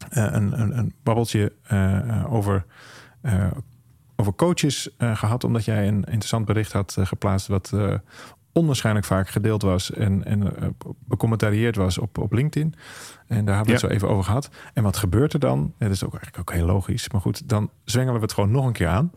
eh, 0.09 0.33
een, 0.33 0.61
een, 0.61 0.77
een 0.77 0.93
babbeltje 1.03 1.53
over, 2.29 2.65
over 4.15 4.35
coaches 4.35 4.95
eh, 4.97 5.17
gehad. 5.17 5.43
Omdat 5.43 5.65
jij 5.65 5.87
een 5.87 6.03
interessant 6.03 6.45
bericht 6.45 6.71
had 6.71 6.97
geplaatst... 6.99 7.47
wat 7.47 7.73
onwaarschijnlijk 8.51 9.05
vaak 9.05 9.29
gedeeld 9.29 9.61
was 9.61 9.91
en, 9.91 10.25
en 10.25 10.55
eh, 10.61 10.67
becommentarieerd 11.05 11.75
was 11.75 11.97
op, 11.97 12.17
op 12.17 12.33
LinkedIn. 12.33 12.73
En 13.27 13.45
daar 13.45 13.55
hebben 13.55 13.75
we 13.75 13.81
het 13.81 13.89
zo 13.89 13.95
even 13.95 14.09
over 14.09 14.23
gehad. 14.23 14.49
En 14.73 14.83
wat 14.83 14.97
gebeurt 14.97 15.33
er 15.33 15.39
dan? 15.39 15.73
Ja, 15.77 15.85
dat 15.85 15.95
is 15.95 16.03
ook 16.03 16.13
eigenlijk 16.13 16.49
ook 16.49 16.55
heel 16.55 16.65
logisch. 16.65 17.09
Maar 17.09 17.21
goed, 17.21 17.49
dan 17.49 17.69
zwengelen 17.83 18.19
we 18.19 18.25
het 18.25 18.33
gewoon 18.33 18.51
nog 18.51 18.65
een 18.65 18.73
keer 18.73 18.87
aan. 18.87 19.11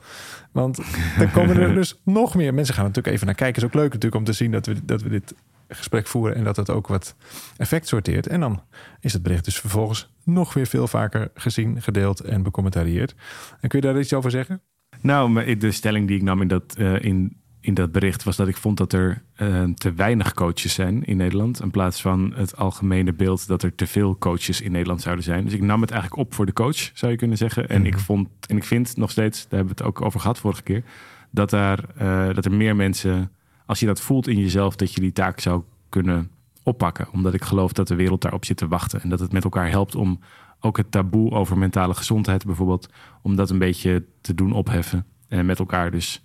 Want 0.52 0.80
dan 1.18 1.30
komen 1.36 1.56
er 1.56 1.74
dus 1.74 2.00
nog 2.04 2.34
meer 2.34 2.54
mensen 2.54 2.74
gaan 2.74 2.84
natuurlijk 2.84 3.14
even 3.14 3.26
naar 3.26 3.34
kijken. 3.34 3.62
is 3.62 3.68
ook 3.68 3.74
leuk 3.74 3.92
natuurlijk 3.92 4.14
om 4.14 4.24
te 4.24 4.32
zien 4.32 4.50
dat 4.50 4.66
we, 4.66 4.84
dat 4.84 5.02
we 5.02 5.08
dit 5.08 5.34
gesprek 5.68 6.06
voeren 6.06 6.36
en 6.36 6.44
dat 6.44 6.56
het 6.56 6.70
ook 6.70 6.86
wat 6.86 7.14
effect 7.56 7.88
sorteert. 7.88 8.26
En 8.26 8.40
dan 8.40 8.62
is 9.00 9.12
het 9.12 9.22
bericht 9.22 9.44
dus 9.44 9.60
vervolgens 9.60 10.14
nog 10.24 10.54
weer 10.54 10.66
veel 10.66 10.88
vaker 10.88 11.30
gezien, 11.34 11.82
gedeeld 11.82 12.20
en 12.20 12.42
becommentarieerd. 12.42 13.14
En 13.60 13.68
kun 13.68 13.80
je 13.80 13.86
daar 13.86 14.00
iets 14.00 14.12
over 14.12 14.30
zeggen? 14.30 14.60
Nou, 15.00 15.56
de 15.56 15.70
stelling 15.70 16.06
die 16.06 16.16
ik 16.16 16.22
nam 16.22 16.40
in 16.40 16.48
dat, 16.48 16.74
eh, 16.78 17.02
in, 17.02 17.41
in 17.62 17.74
dat 17.74 17.92
bericht 17.92 18.22
was 18.22 18.36
dat 18.36 18.48
ik 18.48 18.56
vond 18.56 18.76
dat 18.76 18.92
er 18.92 19.22
eh, 19.34 19.64
te 19.64 19.92
weinig 19.92 20.34
coaches 20.34 20.74
zijn 20.74 21.04
in 21.04 21.16
Nederland. 21.16 21.62
In 21.62 21.70
plaats 21.70 22.00
van 22.00 22.32
het 22.34 22.56
algemene 22.56 23.12
beeld 23.12 23.46
dat 23.46 23.62
er 23.62 23.74
te 23.74 23.86
veel 23.86 24.18
coaches 24.18 24.60
in 24.60 24.72
Nederland 24.72 25.00
zouden 25.00 25.24
zijn. 25.24 25.44
Dus 25.44 25.52
ik 25.52 25.60
nam 25.60 25.80
het 25.80 25.90
eigenlijk 25.90 26.22
op 26.22 26.34
voor 26.34 26.46
de 26.46 26.52
coach, 26.52 26.90
zou 26.94 27.12
je 27.12 27.18
kunnen 27.18 27.36
zeggen. 27.36 27.68
En 27.68 27.86
ik 27.86 27.98
vond 27.98 28.28
en 28.46 28.56
ik 28.56 28.64
vind 28.64 28.96
nog 28.96 29.10
steeds, 29.10 29.42
daar 29.42 29.58
hebben 29.58 29.76
we 29.76 29.84
het 29.84 29.92
ook 29.92 30.04
over 30.04 30.20
gehad 30.20 30.38
vorige 30.38 30.62
keer, 30.62 30.82
dat, 31.30 31.50
daar, 31.50 31.84
eh, 31.96 32.34
dat 32.34 32.44
er 32.44 32.52
meer 32.52 32.76
mensen, 32.76 33.30
als 33.66 33.80
je 33.80 33.86
dat 33.86 34.00
voelt 34.00 34.28
in 34.28 34.38
jezelf, 34.38 34.76
dat 34.76 34.92
je 34.94 35.00
die 35.00 35.12
taak 35.12 35.40
zou 35.40 35.62
kunnen 35.88 36.30
oppakken. 36.62 37.08
Omdat 37.12 37.34
ik 37.34 37.44
geloof 37.44 37.72
dat 37.72 37.88
de 37.88 37.94
wereld 37.94 38.22
daarop 38.22 38.44
zit 38.44 38.56
te 38.56 38.68
wachten. 38.68 39.02
En 39.02 39.08
dat 39.08 39.20
het 39.20 39.32
met 39.32 39.44
elkaar 39.44 39.70
helpt 39.70 39.94
om 39.94 40.20
ook 40.60 40.76
het 40.76 40.90
taboe 40.90 41.30
over 41.30 41.58
mentale 41.58 41.94
gezondheid 41.94 42.46
bijvoorbeeld, 42.46 42.88
om 43.22 43.36
dat 43.36 43.50
een 43.50 43.58
beetje 43.58 44.04
te 44.20 44.34
doen 44.34 44.52
opheffen. 44.52 45.06
En 45.28 45.46
met 45.46 45.58
elkaar 45.58 45.90
dus 45.90 46.22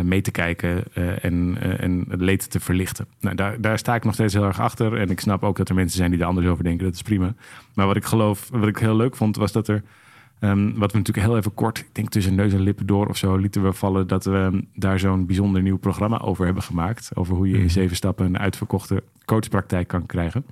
mee 0.00 0.20
te 0.20 0.30
kijken 0.30 0.84
eh, 0.94 1.24
en, 1.24 1.56
eh, 1.60 1.80
en 1.82 2.04
het 2.08 2.20
leed 2.20 2.50
te 2.50 2.60
verlichten. 2.60 3.06
Nou, 3.20 3.36
daar, 3.36 3.60
daar 3.60 3.78
sta 3.78 3.94
ik 3.94 4.04
nog 4.04 4.14
steeds 4.14 4.34
heel 4.34 4.44
erg 4.44 4.60
achter. 4.60 4.96
En 4.96 5.10
ik 5.10 5.20
snap 5.20 5.42
ook 5.42 5.56
dat 5.56 5.68
er 5.68 5.74
mensen 5.74 5.96
zijn 5.96 6.10
die 6.10 6.20
er 6.20 6.26
anders 6.26 6.46
over 6.46 6.64
denken. 6.64 6.84
Dat 6.84 6.94
is 6.94 7.02
prima. 7.02 7.34
Maar 7.74 7.86
wat 7.86 7.96
ik 7.96 8.04
geloof, 8.04 8.48
wat 8.52 8.68
ik 8.68 8.76
heel 8.78 8.96
leuk 8.96 9.16
vond, 9.16 9.36
was 9.36 9.52
dat 9.52 9.68
er. 9.68 9.82
ehm, 10.40 10.64
wat 10.74 10.92
we 10.92 10.98
natuurlijk 10.98 11.26
heel 11.26 11.36
even 11.36 11.54
kort, 11.54 11.78
ik 11.78 11.88
denk 11.92 12.08
tussen 12.08 12.34
neus 12.34 12.52
en 12.52 12.60
lippen 12.60 12.86
door 12.86 13.06
of 13.06 13.16
zo, 13.16 13.36
lieten 13.36 13.62
we 13.62 13.72
vallen 13.72 14.06
dat 14.06 14.24
we 14.24 14.36
ehm, 14.36 14.60
daar 14.74 14.98
zo'n 14.98 15.26
bijzonder 15.26 15.62
nieuw 15.62 15.78
programma 15.78 16.18
over 16.20 16.44
hebben 16.44 16.62
gemaakt. 16.62 17.10
Over 17.14 17.34
hoe 17.34 17.48
je 17.48 17.54
in 17.54 17.60
Mhm. 17.60 17.68
zeven 17.68 17.96
stappen 17.96 18.26
een 18.26 18.38
uitverkochte 18.38 19.02
coachpraktijk 19.24 19.88
kan 19.88 20.06
krijgen. 20.06 20.44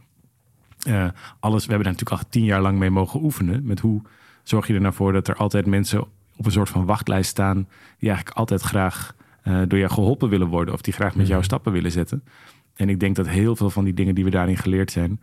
Eh, 0.87 1.09
alles, 1.41 1.65
we 1.67 1.71
hebben 1.73 1.85
daar 1.89 1.93
natuurlijk 1.99 2.11
al 2.23 2.29
tien 2.31 2.45
jaar 2.45 2.61
lang 2.61 2.79
mee 2.79 2.91
mogen 2.91 3.23
oefenen. 3.23 3.65
Met 3.65 3.81
hoe 3.81 4.03
zorg 4.43 4.67
je 4.67 4.75
er 4.75 4.81
nou 4.81 4.95
voor 4.95 5.13
dat 5.13 5.29
er 5.29 5.35
altijd 5.35 5.67
mensen 5.67 6.01
op 6.37 6.47
een 6.47 6.53
soort 6.53 6.69
van 6.69 6.85
wachtlijst 6.85 7.31
staan. 7.31 7.57
die 7.99 8.09
eigenlijk 8.09 8.37
altijd 8.39 8.61
graag 8.61 9.15
eh, 9.43 9.61
door 9.69 9.79
jou 9.79 9.91
geholpen 9.91 10.29
willen 10.29 10.47
worden. 10.49 10.75
of 10.75 10.81
die 10.81 10.93
graag 10.93 11.15
met 11.15 11.27
jou 11.27 11.39
Mhm. 11.39 11.45
stappen 11.49 11.73
willen 11.73 11.91
zetten. 11.93 12.23
En 12.75 12.89
ik 12.89 13.01
denk 13.01 13.17
dat 13.17 13.29
heel 13.29 13.57
veel 13.57 13.71
van 13.71 13.85
die 13.85 13.95
dingen 13.95 14.15
die 14.15 14.25
we 14.25 14.31
daarin 14.31 14.57
geleerd 14.57 14.91
zijn. 14.91 15.21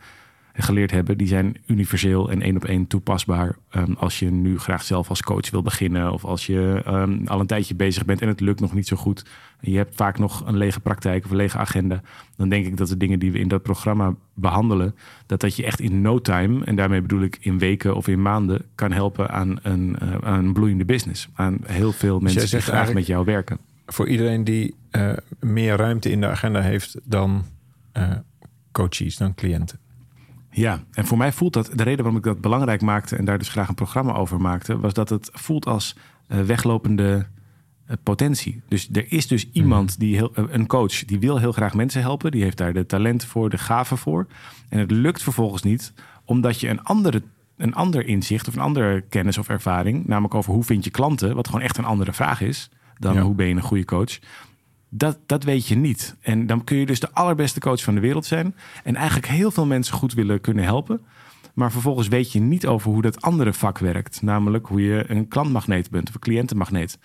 Geleerd 0.60 0.92
hebben, 0.92 1.18
die 1.18 1.28
zijn 1.28 1.58
universeel 1.68 2.32
en 2.32 2.42
één 2.42 2.56
op 2.56 2.66
één 2.66 2.88
toepasbaar. 2.88 3.56
ehm, 3.70 3.92
als 3.98 4.20
je 4.20 4.32
nu 4.32 4.60
graag 4.60 4.84
zelf 4.84 5.10
als 5.10 5.22
coach 5.22 5.50
wil 5.50 5.62
beginnen. 5.62 6.12
of 6.12 6.26
als 6.26 6.46
je 6.46 6.82
ehm, 6.86 7.20
al 7.26 7.40
een 7.40 7.46
tijdje 7.48 7.76
bezig 7.76 8.06
bent 8.06 8.22
en 8.22 8.28
het 8.28 8.40
lukt 8.40 8.60
nog 8.60 8.74
niet 8.74 8.88
zo 8.88 8.96
goed. 8.98 9.26
En 9.60 9.72
je 9.72 9.78
hebt 9.78 9.96
vaak 9.96 10.20
nog 10.20 10.44
een 10.48 10.58
lege 10.58 10.80
praktijk 10.80 11.26
of 11.26 11.30
een 11.32 11.36
lege 11.38 11.58
agenda. 11.58 12.02
Dan 12.36 12.50
denk 12.50 12.66
ik 12.66 12.78
dat 12.78 12.88
de 12.88 12.98
dingen 12.98 13.20
die 13.20 13.32
we 13.32 13.40
in 13.40 13.48
dat 13.48 13.62
programma 13.64 14.16
behandelen. 14.34 14.96
dat 15.26 15.40
dat 15.40 15.56
je 15.56 15.66
echt 15.66 15.80
in 15.80 16.02
no 16.02 16.22
time, 16.22 16.66
en 16.66 16.76
daarmee 16.76 17.02
bedoel 17.02 17.22
ik 17.22 17.38
in 17.40 17.58
weken 17.60 17.96
of 17.96 18.08
in 18.08 18.22
maanden. 18.22 18.62
kan 18.76 18.92
helpen 18.92 19.30
aan 19.30 19.60
een, 19.62 19.96
eh, 20.00 20.16
aan 20.24 20.46
een 20.46 20.54
bloeiende 20.54 20.86
business. 20.86 21.28
Aan 21.34 21.58
heel 21.66 21.92
veel 21.92 22.20
mensen 22.20 22.50
die 22.50 22.62
graag 22.62 22.94
met 22.94 23.06
jou 23.06 23.26
werken. 23.26 23.58
Voor 23.88 24.08
iedereen 24.08 24.44
die 24.44 24.76
eh, 24.90 25.12
meer 25.40 25.76
ruimte 25.76 26.12
in 26.12 26.22
de 26.22 26.28
agenda 26.28 26.62
heeft 26.62 27.00
dan 27.04 27.46
eh, 27.92 28.12
coaches, 28.72 29.18
dan 29.18 29.34
cliënten. 29.36 29.80
Ja, 30.50 30.84
en 30.92 31.06
voor 31.06 31.18
mij 31.18 31.32
voelt 31.32 31.54
dat, 31.54 31.72
de 31.76 31.84
reden 31.84 32.04
waarom 32.04 32.18
ik 32.18 32.24
dat 32.24 32.42
belangrijk 32.42 32.82
maakte 32.82 33.16
en 33.16 33.26
daar 33.26 33.38
dus 33.38 33.50
graag 33.50 33.68
een 33.68 33.76
programma 33.76 34.14
over 34.14 34.42
maakte, 34.42 34.80
was 34.80 34.94
dat 34.94 35.10
het 35.10 35.30
voelt 35.34 35.66
als 35.66 35.96
eh, 36.28 36.40
weglopende 36.42 37.26
potentie. 38.04 38.62
Dus 38.68 38.90
er 38.92 39.12
is 39.12 39.28
dus 39.28 39.52
iemand 39.52 40.00
die 40.00 40.16
heel, 40.16 40.32
een 40.34 40.68
coach 40.68 41.06
die 41.06 41.20
wil 41.20 41.38
heel 41.38 41.52
graag 41.52 41.74
mensen 41.74 42.02
helpen, 42.02 42.32
die 42.32 42.44
heeft 42.44 42.58
daar 42.58 42.74
de 42.74 42.86
talenten 42.86 43.28
voor, 43.28 43.50
de 43.50 43.58
gaven 43.58 43.98
voor. 43.98 44.28
En 44.70 44.80
het 44.80 44.92
lukt 44.92 45.24
vervolgens 45.24 45.64
niet, 45.64 45.94
omdat 46.26 46.60
je 46.60 46.70
een 46.70 46.84
andere. 46.84 47.22
Een 47.58 47.76
ander 47.76 48.06
inzicht 48.06 48.48
of 48.48 48.56
een 48.56 48.62
andere 48.62 49.02
kennis 49.02 49.38
of 49.38 49.50
ervaring, 49.50 50.08
namelijk 50.08 50.34
over 50.34 50.54
hoe 50.54 50.64
vind 50.64 50.84
je 50.84 50.90
klanten, 50.90 51.36
wat 51.36 51.48
gewoon 51.48 51.62
echt 51.62 51.78
een 51.78 51.86
andere 51.86 52.14
vraag 52.14 52.42
is, 52.42 52.70
dan 53.00 53.14
Ja. 53.14 53.22
hoe 53.22 53.36
ben 53.36 53.48
je 53.48 53.56
een 53.56 53.62
goede 53.62 53.86
coach. 53.86 54.20
Dat, 54.90 55.18
dat 55.26 55.44
weet 55.44 55.68
je 55.68 55.76
niet. 55.76 56.16
En 56.22 56.48
dan 56.48 56.64
kun 56.64 56.78
je 56.78 56.86
dus 56.86 57.00
de 57.00 57.12
allerbeste 57.12 57.60
coach 57.60 57.84
van 57.84 57.96
de 57.96 58.02
wereld 58.02 58.26
zijn. 58.26 58.56
En 58.84 58.96
eigenlijk 58.96 59.28
heel 59.28 59.52
veel 59.52 59.66
mensen 59.66 59.94
goed 59.96 60.14
willen 60.14 60.42
kunnen 60.42 60.64
helpen. 60.64 61.02
Maar 61.54 61.72
vervolgens 61.72 62.08
weet 62.08 62.32
je 62.32 62.40
niet 62.40 62.68
over 62.68 62.92
hoe 62.92 63.02
dat 63.02 63.22
andere 63.22 63.54
vak 63.54 63.78
werkt. 63.78 64.22
Namelijk 64.22 64.68
hoe 64.68 64.82
je 64.82 65.04
een 65.08 65.28
klantmagneet 65.28 65.90
bent 65.90 66.08
of 66.08 66.14
een 66.14 66.20
cliëntenmagneet. 66.20 66.98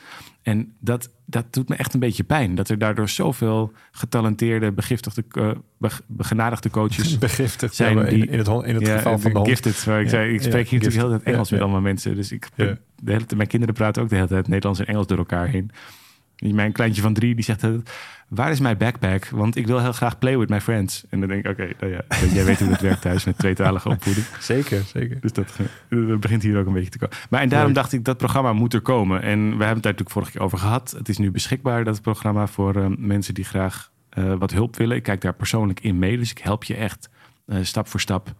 En 0.42 0.72
dat, 0.78 1.10
dat 1.26 1.44
doet 1.50 1.68
me 1.68 1.74
echt 1.76 1.94
een 1.94 2.00
beetje 2.00 2.24
pijn. 2.24 2.54
Dat 2.54 2.68
er 2.68 2.78
daardoor 2.78 3.08
zoveel 3.08 3.72
getalenteerde, 3.90 4.72
begiftigde, 4.72 5.24
eh, 5.30 5.50
beg- 5.78 6.02
begenadigde 6.06 6.70
coaches 6.70 7.18
Begiftigd 7.28 7.74
Zijn 7.74 7.96
die- 8.04 8.26
in 8.26 8.38
het, 8.38 8.48
in 8.48 8.74
het 8.74 8.86
ja, 8.86 8.96
geval 8.96 9.18
van 9.18 9.30
de 9.32 9.36
hond. 9.36 9.48
gifted. 9.48 9.84
Waar 9.84 9.98
ik, 9.98 10.04
Ja, 10.04 10.10
zei, 10.10 10.32
ik 10.34 10.42
spreek 10.42 10.68
hier 10.68 10.78
natuurlijk 10.80 10.94
heel 11.08 11.10
gifted. 11.12 11.32
Engels 11.34 11.50
met 11.50 11.60
allemaal 11.60 11.80
mensen. 11.80 12.14
Dus 12.16 12.32
ik, 12.32 12.48
de 12.56 12.64
hele, 13.04 13.24
tijd- 13.24 13.34
mijn 13.36 13.48
kinderen 13.48 13.74
praten 13.74 14.02
ook 14.02 14.08
de 14.08 14.14
hele 14.14 14.26
tijd 14.26 14.48
Nederlands 14.48 14.80
en 14.80 14.86
Engels 14.86 15.06
door 15.06 15.18
elkaar 15.18 15.48
heen. 15.48 15.70
Mijn 16.50 16.72
kleintje 16.72 17.02
van 17.02 17.14
drie, 17.14 17.34
die 17.34 17.44
zegt 17.44 17.62
waar 18.34 18.50
is 18.50 18.60
mijn 18.60 18.76
backpack? 18.76 19.28
Want 19.28 19.56
ik 19.56 19.66
wil 19.66 19.80
heel 19.80 19.92
graag 19.92 20.18
play 20.18 20.38
with 20.38 20.48
my 20.48 20.60
friends. 20.60 21.04
En 21.08 21.20
dan 21.20 21.28
denk 21.28 21.44
ik, 21.44 21.50
oké, 21.50 21.68
nou 21.80 21.92
ja, 21.92 22.02
jij 22.32 22.44
weet 22.44 22.58
hoe 22.58 22.70
het 22.70 22.80
werkt 22.80 23.00
thuis 23.00 23.24
met 23.24 23.38
tweetalige 23.38 23.88
opvoeding. 23.88 24.26
Zeker, 24.40 24.82
zeker. 24.82 25.20
Dus 25.20 25.32
dat, 25.32 25.56
dat 25.88 26.20
begint 26.20 26.42
hier 26.42 26.58
ook 26.58 26.66
een 26.66 26.72
beetje 26.72 26.90
te 26.90 26.98
komen. 26.98 27.16
Maar 27.30 27.40
en 27.40 27.48
daarom 27.48 27.72
dacht 27.72 27.92
ik, 27.92 28.04
dat 28.04 28.16
programma 28.16 28.52
moet 28.52 28.74
er 28.74 28.80
komen. 28.80 29.22
En 29.22 29.38
we 29.38 29.46
hebben 29.46 29.58
het 29.58 29.66
daar 29.66 29.74
natuurlijk 29.92 30.10
vorige 30.10 30.30
keer 30.30 30.40
over 30.40 30.58
gehad. 30.58 30.94
Het 30.98 31.08
is 31.08 31.18
nu 31.18 31.30
beschikbaar, 31.30 31.84
dat 31.84 32.02
programma, 32.02 32.46
voor 32.46 32.76
eh, 32.76 32.86
mensen 32.96 33.34
die 33.34 33.44
graag 33.44 33.90
eh, 34.08 34.34
wat 34.34 34.50
hulp 34.50 34.76
willen. 34.76 34.96
Ik 34.96 35.02
kijk 35.02 35.20
daar 35.20 35.34
persoonlijk 35.34 35.80
in 35.80 35.98
mee. 35.98 36.18
Dus 36.18 36.30
ik 36.30 36.38
help 36.38 36.64
je 36.64 36.74
echt 36.74 37.08
eh, 37.46 37.58
stap 37.62 37.88
voor 37.88 38.00
stap 38.00 38.34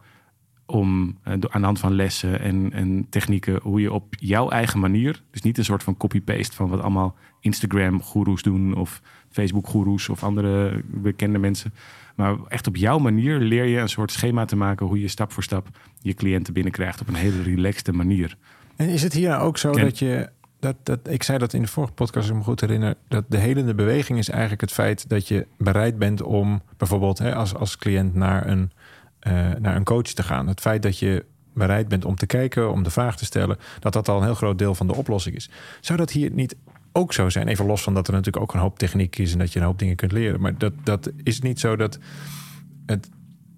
om 0.66 1.18
eh, 1.22 1.32
aan 1.32 1.60
de 1.60 1.66
hand 1.66 1.78
van 1.78 1.94
lessen 1.94 2.40
en, 2.40 2.72
en 2.72 3.06
technieken... 3.08 3.60
hoe 3.62 3.80
je 3.80 3.92
op 3.92 4.14
jouw 4.18 4.48
eigen 4.48 4.80
manier... 4.80 5.22
dus 5.30 5.42
niet 5.42 5.58
een 5.58 5.64
soort 5.64 5.82
van 5.82 5.96
copy-paste 5.96 6.56
van 6.56 6.68
wat 6.68 6.80
allemaal 6.80 7.16
Instagram-goeroes 7.40 8.42
doen... 8.42 8.74
of 8.74 9.02
Facebook-goeroes 9.30 10.08
of 10.08 10.22
andere 10.22 10.82
bekende 10.84 11.38
mensen... 11.38 11.72
Maar 12.14 12.36
echt 12.48 12.66
op 12.66 12.76
jouw 12.76 12.98
manier 12.98 13.38
leer 13.38 13.64
je 13.64 13.78
een 13.78 13.88
soort 13.88 14.12
schema 14.12 14.44
te 14.44 14.56
maken... 14.56 14.86
hoe 14.86 15.00
je 15.00 15.08
stap 15.08 15.32
voor 15.32 15.42
stap 15.42 15.68
je 16.00 16.14
cliënten 16.14 16.52
binnenkrijgt... 16.52 17.00
op 17.00 17.08
een 17.08 17.14
hele 17.14 17.42
relaxte 17.42 17.92
manier. 17.92 18.36
En 18.76 18.88
is 18.88 19.02
het 19.02 19.12
hier 19.12 19.28
nou 19.28 19.42
ook 19.42 19.58
zo 19.58 19.72
dat 19.72 19.98
je... 19.98 20.28
Dat, 20.58 20.76
dat, 20.82 20.98
ik 21.08 21.22
zei 21.22 21.38
dat 21.38 21.52
in 21.52 21.62
de 21.62 21.68
vorige 21.68 21.92
podcast, 21.92 22.16
als 22.16 22.28
ik 22.28 22.34
me 22.34 22.42
goed 22.42 22.60
herinner... 22.60 22.94
dat 23.08 23.24
de 23.28 23.38
helende 23.38 23.74
beweging 23.74 24.18
is 24.18 24.28
eigenlijk 24.28 24.60
het 24.60 24.72
feit 24.72 25.08
dat 25.08 25.28
je 25.28 25.46
bereid 25.58 25.98
bent 25.98 26.22
om... 26.22 26.62
bijvoorbeeld 26.76 27.18
hè, 27.18 27.34
als, 27.34 27.54
als 27.54 27.76
cliënt 27.76 28.14
naar 28.14 28.46
een, 28.46 28.70
naar 29.58 29.76
een 29.76 29.84
coach 29.84 30.02
te 30.02 30.22
gaan. 30.22 30.46
Het 30.46 30.60
feit 30.60 30.82
dat 30.82 30.98
je 30.98 31.24
bereid 31.54 31.88
bent 31.88 32.04
om 32.04 32.14
te 32.14 32.26
kijken, 32.26 32.72
om 32.72 32.82
de 32.82 32.90
vraag 32.90 33.16
te 33.16 33.24
stellen... 33.24 33.56
dat 33.78 33.92
dat 33.92 34.08
al 34.08 34.16
een 34.16 34.24
heel 34.24 34.34
groot 34.34 34.58
deel 34.58 34.74
van 34.74 34.86
de 34.86 34.94
oplossing 34.94 35.36
is. 35.36 35.50
Zou 35.80 35.98
dat 35.98 36.10
hier 36.10 36.30
niet 36.30 36.56
ook 36.92 37.12
zo 37.12 37.28
zijn? 37.28 37.48
Even 37.48 37.66
los 37.66 37.82
van 37.82 37.94
dat 37.94 38.06
er 38.06 38.12
natuurlijk 38.12 38.44
ook 38.44 38.54
een 38.54 38.60
hoop 38.60 38.78
techniek 38.78 39.18
is... 39.18 39.32
en 39.32 39.38
dat 39.38 39.52
je 39.52 39.58
een 39.58 39.64
hoop 39.64 39.78
dingen 39.78 39.96
kunt 39.96 40.12
leren. 40.12 40.40
Maar 40.40 40.58
dat, 40.58 40.72
dat 40.82 41.10
is 41.22 41.40
niet 41.40 41.60
zo 41.60 41.76
dat 41.76 41.98
het, 42.86 43.08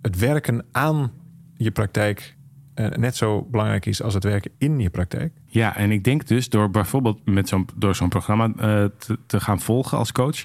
het 0.02 0.18
werken 0.18 0.64
aan 0.72 1.12
je 1.56 1.70
praktijk... 1.70 2.36
eh, 2.74 2.88
net 2.88 3.16
zo 3.16 3.42
belangrijk 3.50 3.86
is 3.86 4.02
als 4.02 4.14
het 4.14 4.24
werken 4.24 4.50
in 4.58 4.80
je 4.80 4.90
praktijk. 4.90 5.32
Ja, 5.46 5.76
en 5.76 5.90
ik 5.90 6.04
denk 6.04 6.26
dus 6.26 6.48
door 6.48 6.70
bijvoorbeeld 6.70 7.26
met 7.26 7.48
zo'n, 7.48 7.68
door 7.76 7.94
zo'n 7.94 8.08
programma 8.08 8.52
eh, 8.56 8.84
te 9.26 9.40
gaan 9.40 9.60
volgen 9.60 9.98
als 9.98 10.12
coach... 10.12 10.44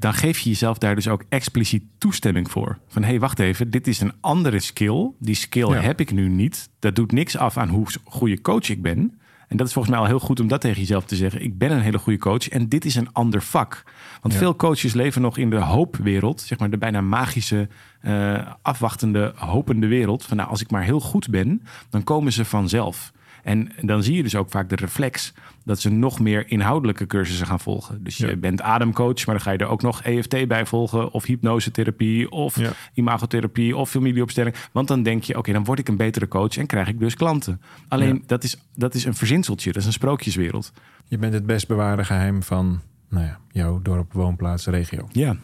dan 0.00 0.14
geef 0.14 0.38
je 0.38 0.48
jezelf 0.48 0.78
daar 0.78 0.94
dus 0.94 1.08
ook 1.08 1.24
expliciet 1.28 1.82
toestemming 1.98 2.50
voor. 2.50 2.78
Van, 2.88 3.02
hé, 3.02 3.08
hey, 3.08 3.20
wacht 3.20 3.38
even, 3.38 3.70
dit 3.70 3.86
is 3.86 4.00
een 4.00 4.12
andere 4.20 4.60
skill. 4.60 5.10
Die 5.18 5.34
skill 5.34 5.68
Ja. 5.68 5.80
heb 5.80 6.00
ik 6.00 6.12
nu 6.12 6.28
niet. 6.28 6.68
Dat 6.78 6.96
doet 6.96 7.12
niks 7.12 7.36
af 7.36 7.56
aan 7.56 7.68
hoe 7.68 7.86
goede 8.04 8.40
coach 8.40 8.68
ik 8.68 8.82
ben... 8.82 9.14
En 9.48 9.56
dat 9.56 9.66
is 9.66 9.72
volgens 9.72 9.94
mij 9.94 10.02
al 10.04 10.10
heel 10.10 10.20
goed 10.20 10.40
om 10.40 10.48
dat 10.48 10.60
tegen 10.60 10.80
jezelf 10.80 11.04
te 11.04 11.16
zeggen. 11.16 11.42
Ik 11.42 11.58
ben 11.58 11.70
een 11.70 11.80
hele 11.80 11.98
goede 11.98 12.18
coach 12.18 12.48
en 12.48 12.68
dit 12.68 12.84
is 12.84 12.94
een 12.94 13.12
ander 13.12 13.42
vak. 13.42 13.82
Want 14.20 14.34
Ja. 14.34 14.40
veel 14.40 14.56
coaches 14.56 14.92
leven 14.92 15.22
nog 15.22 15.36
in 15.38 15.50
de 15.50 15.56
hoopwereld. 15.56 16.40
Zeg 16.40 16.58
maar 16.58 16.70
de 16.70 16.78
bijna 16.78 17.00
magische, 17.00 17.68
eh, 18.00 18.46
afwachtende, 18.62 19.32
hopende 19.36 19.86
wereld. 19.86 20.24
Van 20.24 20.36
nou, 20.36 20.48
als 20.48 20.60
ik 20.60 20.70
maar 20.70 20.82
heel 20.82 21.00
goed 21.00 21.30
ben, 21.30 21.62
dan 21.90 22.04
komen 22.04 22.32
ze 22.32 22.44
vanzelf. 22.44 23.12
En 23.42 23.72
dan 23.80 24.02
zie 24.02 24.16
je 24.16 24.22
dus 24.22 24.34
ook 24.36 24.50
vaak 24.50 24.68
de 24.68 24.76
reflex 24.76 25.32
dat 25.64 25.80
ze 25.80 25.90
nog 25.90 26.20
meer 26.20 26.48
inhoudelijke 26.50 27.06
cursussen 27.06 27.46
gaan 27.46 27.60
volgen. 27.60 28.04
Dus 28.04 28.16
je 28.16 28.26
Ja. 28.26 28.36
bent 28.36 28.62
ademcoach, 28.62 29.26
maar 29.26 29.34
dan 29.34 29.40
ga 29.44 29.50
je 29.50 29.58
er 29.58 29.66
ook 29.66 29.82
nog 29.82 30.02
EFT 30.02 30.48
bij 30.48 30.66
volgen, 30.66 31.10
of 31.12 31.24
hypnosetherapie, 31.24 32.30
of 32.30 32.58
Ja. 32.60 32.70
imagotherapie, 32.94 33.76
of 33.76 33.90
familieopstelling. 33.90 34.54
Want 34.72 34.88
dan 34.88 35.02
denk 35.02 35.22
je, 35.22 35.38
oké, 35.38 35.52
dan 35.52 35.64
word 35.64 35.78
ik 35.78 35.88
een 35.88 35.96
betere 35.96 36.28
coach 36.28 36.56
en 36.56 36.66
krijg 36.66 36.88
ik 36.88 36.98
dus 36.98 37.14
klanten. 37.14 37.60
Alleen 37.88 38.14
Ja. 38.14 38.20
dat, 38.26 38.44
is, 38.44 38.56
dat 38.74 38.94
is 38.94 39.04
een 39.04 39.14
verzinseltje, 39.14 39.72
dat 39.72 39.80
is 39.80 39.86
een 39.86 39.92
sprookjeswereld. 39.92 40.72
Je 41.08 41.18
bent 41.18 41.32
het 41.32 41.46
best 41.46 41.68
bewaarde 41.68 42.04
geheim 42.04 42.42
van 42.42 42.80
nou 43.08 43.24
ja, 43.24 43.38
jouw 43.50 43.82
dorp, 43.82 44.12
woonplaats, 44.12 44.66
regio. 44.66 45.08
Ja, 45.12 45.36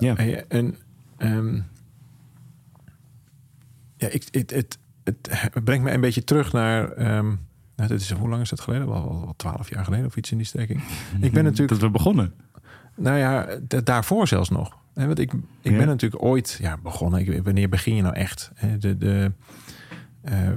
Ja. 0.00 0.16
En 0.48 0.76
ehm, 1.16 1.54
ja, 3.96 4.08
ik, 4.08 4.24
het, 4.30 4.50
het, 4.50 4.78
het 5.30 5.64
brengt 5.64 5.84
me 5.84 5.90
een 5.92 6.00
beetje 6.00 6.24
terug 6.24 6.52
naar. 6.52 6.92
ehm, 6.92 7.26
nou, 7.76 7.88
dit 7.92 8.00
is, 8.00 8.10
hoe 8.10 8.28
lang 8.28 8.42
is 8.42 8.48
dat 8.48 8.60
geleden? 8.60 8.88
Wel, 8.88 9.34
12 9.36 9.70
jaar 9.70 9.84
geleden 9.84 10.06
of 10.06 10.16
iets 10.16 10.30
in 10.30 10.36
die 10.36 10.46
strekking. 10.46 10.82
Ik 11.20 11.32
ben 11.32 11.44
natuurlijk, 11.50 11.68
dat 11.68 11.80
we 11.80 11.90
begonnen. 11.90 12.32
nou 12.96 13.18
ja, 13.18 13.48
daarvoor 13.84 14.28
zelfs 14.28 14.48
nog. 14.50 14.78
Want 14.94 15.18
ik, 15.18 15.32
ik 15.60 15.72
Ja. 15.72 15.78
ben 15.78 15.86
natuurlijk 15.86 16.22
ooit 16.22 16.58
ja, 16.60 16.76
begonnen. 16.82 17.20
Ik, 17.20 17.42
wanneer 17.44 17.68
begin 17.68 17.94
je 17.96 18.02
nou 18.02 18.14
echt? 18.14 18.50
De, 18.78 18.96
de, 18.98 19.32
eh, 20.22 20.48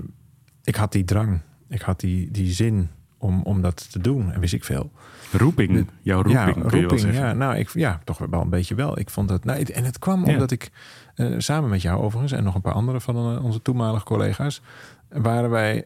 ik 0.64 0.76
had 0.76 0.92
die 0.92 1.04
drang, 1.04 1.40
ik 1.70 1.82
had 1.82 2.00
die, 2.00 2.32
die 2.32 2.52
zin 2.52 2.90
om, 3.18 3.42
om 3.42 3.62
dat 3.62 3.92
te 3.92 4.00
doen. 4.00 4.32
En 4.32 4.40
wist 4.40 4.54
ik 4.54 4.64
veel. 4.64 4.92
Roeping, 5.34 5.88
jouw 6.02 6.22
roeping 6.22 6.38
ja, 6.40 6.52
kun 6.52 6.56
je 6.64 6.70
wel 6.70 6.80
roeping, 6.82 7.00
zeggen. 7.00 7.24
ja, 7.26 7.34
nou, 7.34 7.56
ik, 7.56 7.70
ja, 7.74 8.00
toch 8.04 8.18
wel 8.18 8.42
een 8.42 8.50
beetje 8.50 8.76
wel. 8.76 9.00
Ik 9.00 9.10
vond 9.10 9.28
dat, 9.30 9.44
nou, 9.44 9.60
het- 9.60 9.72
en 9.72 9.84
het 9.84 10.00
kwam 10.00 10.26
Ja. 10.26 10.34
omdat 10.34 10.52
ik 10.52 10.72
eh, 11.16 11.34
samen 11.38 11.70
met 11.70 11.82
jou 11.82 12.02
overigens 12.02 12.32
en 12.32 12.44
nog 12.44 12.56
een 12.56 12.62
paar 12.62 12.74
andere 12.74 13.02
van 13.02 13.16
eh, 13.36 13.44
onze 13.44 13.62
toenmalige 13.62 14.06
collega's 14.06 14.62
waren 15.10 15.50
wij 15.50 15.86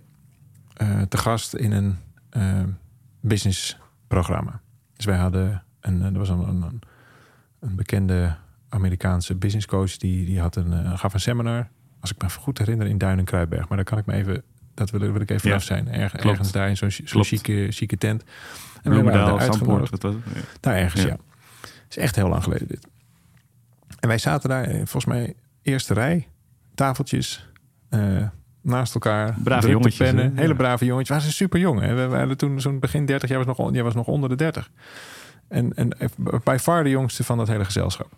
eh, 0.74 1.02
te 1.02 1.18
gast 1.18 1.54
in 1.54 1.72
een 1.72 1.98
eh 2.30 2.64
businessprogramma. 3.22 4.62
Dus 4.96 5.06
wij 5.06 5.18
hadden 5.18 5.64
een, 5.80 6.02
er 6.02 6.18
was 6.18 6.30
een, 6.30 6.48
een, 6.48 6.62
een- 7.60 7.76
bekende 7.76 8.36
Amerikaanse 8.70 9.36
businesscoach 9.36 9.98
die, 9.98 10.26
die 10.26 10.40
had 10.40 10.56
een, 10.56 10.98
gaf 10.98 11.14
een 11.14 11.20
seminar, 11.20 11.68
als 12.00 12.12
ik 12.12 12.22
me 12.22 12.30
goed 12.30 12.58
herinner, 12.58 12.88
in 12.88 12.98
Duin 12.98 13.18
en 13.18 13.26
Kruidberg. 13.26 13.68
Maar 13.68 13.78
daar 13.78 13.86
kan 13.86 13.98
ik 13.98 14.06
me 14.06 14.14
even, 14.14 14.44
dat 14.78 14.90
wil, 14.90 15.00
wil 15.12 15.22
ik 15.22 15.30
even 15.30 15.50
Ja, 15.50 15.56
af 15.56 15.64
zijn. 15.64 15.92
Erg, 15.92 16.14
ergens 16.14 16.52
daar 16.52 16.70
in 16.70 16.78
zo'n 16.78 16.90
Klopt. 17.06 17.28
chique, 17.28 17.68
chique 17.72 17.98
tent. 17.98 18.24
En 18.84 18.92
wij 18.92 19.04
waren 19.04 19.26
daar 19.26 19.40
uitgenodigd. 19.40 20.02
Daar 20.60 20.76
ergens, 20.76 21.04
Ja. 21.04 21.18
Het 21.60 21.98
is 21.98 21.98
echt 21.98 22.16
heel 22.16 22.28
lang 22.30 22.44
geleden 22.44 22.68
dit. 22.68 22.88
En 24.00 24.08
wij 24.08 24.18
zaten 24.18 24.50
daar, 24.50 24.64
eh, 24.64 24.76
volgens 24.76 25.06
mij, 25.06 25.34
eerste 25.62 25.94
rij, 25.94 26.28
tafeltjes, 26.76 27.50
eh, 27.90 28.28
naast 28.62 28.94
elkaar. 28.94 29.36
Brave 29.44 29.70
jongetjes, 29.70 29.98
pennen, 29.98 30.38
hele 30.38 30.56
brave 30.56 30.86
jongetjes. 30.86 31.10
Waren 31.10 31.26
ze 31.32 31.34
super 31.34 31.60
jong. 31.60 31.82
Hè? 31.82 31.94
We 31.94 32.08
waren 32.08 32.38
toen 32.38 32.62
zo'n 32.62 32.80
begin 32.80 33.06
30, 33.06 33.30
jij 33.30 33.38
was 33.38 33.58
nog, 33.58 33.74
jij 33.74 33.84
was 33.84 33.94
nog 33.94 34.08
onder 34.08 34.30
de 34.30 34.36
30. 34.36 34.72
En, 35.48 35.74
en 35.74 35.98
bij 36.44 36.60
far 36.60 36.84
de 36.84 36.90
jongste 36.90 37.24
van 37.24 37.38
dat 37.38 37.48
hele 37.48 37.66
gezelschap. 37.66 38.12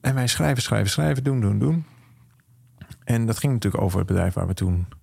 En 0.00 0.14
wij 0.14 0.26
schrijven, 0.26 0.62
schrijven, 0.62 0.90
schrijven, 0.90 1.24
doen, 1.24 1.40
doen, 1.40 1.58
doen. 1.58 1.84
En 3.04 3.26
dat 3.26 3.38
ging 3.38 3.52
natuurlijk 3.52 3.82
over 3.82 3.98
het 3.98 4.06
bedrijf 4.06 4.34
waar 4.34 4.46
we 4.46 4.54
toen 4.54 4.70
eh, 4.76 4.86
eh, 4.86 5.00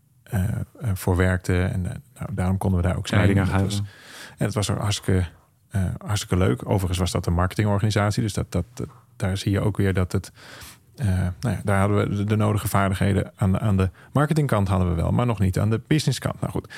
voor 0.93 1.15
werkten. 1.15 1.71
En 1.73 1.85
eh, 1.85 1.95
nou, 2.19 2.33
daarom 2.33 2.57
konden 2.57 2.81
we 2.81 2.87
daar 2.87 2.97
ook 2.97 3.07
zijn. 3.07 3.21
Aan 3.21 3.59
en 4.37 4.45
het 4.45 4.53
was 4.53 4.69
ook 4.71 4.77
hartstikke, 4.79 5.25
eh, 5.69 5.83
hartstikke 6.05 6.37
leuk. 6.37 6.69
Overigens 6.69 6.97
was 6.99 7.11
dat 7.11 7.25
een 7.25 7.33
marketingorganisatie. 7.33 8.21
Dus 8.23 8.33
dat, 8.33 8.51
dat, 8.51 8.65
dat- 8.73 8.87
daar 9.15 9.37
zie 9.37 9.51
je 9.51 9.59
ook 9.59 9.77
weer 9.77 9.93
dat 9.93 10.11
het... 10.11 10.31
eh, 10.95 11.07
nou 11.39 11.55
ja, 11.55 11.61
daar 11.63 11.79
hadden 11.79 11.97
we 12.09 12.15
de, 12.15 12.23
de 12.23 12.35
nodige 12.35 12.67
vaardigheden. 12.67 13.31
Aan, 13.35 13.51
de- 13.51 13.59
aan 13.59 13.77
de 13.77 13.89
marketingkant 14.13 14.67
hadden 14.67 14.89
we 14.89 14.95
wel, 14.95 15.11
maar 15.11 15.25
nog 15.25 15.39
niet 15.39 15.59
aan 15.59 15.69
de 15.69 15.81
businesskant. 15.87 16.39
Nou 16.41 16.51
goed. 16.53 16.73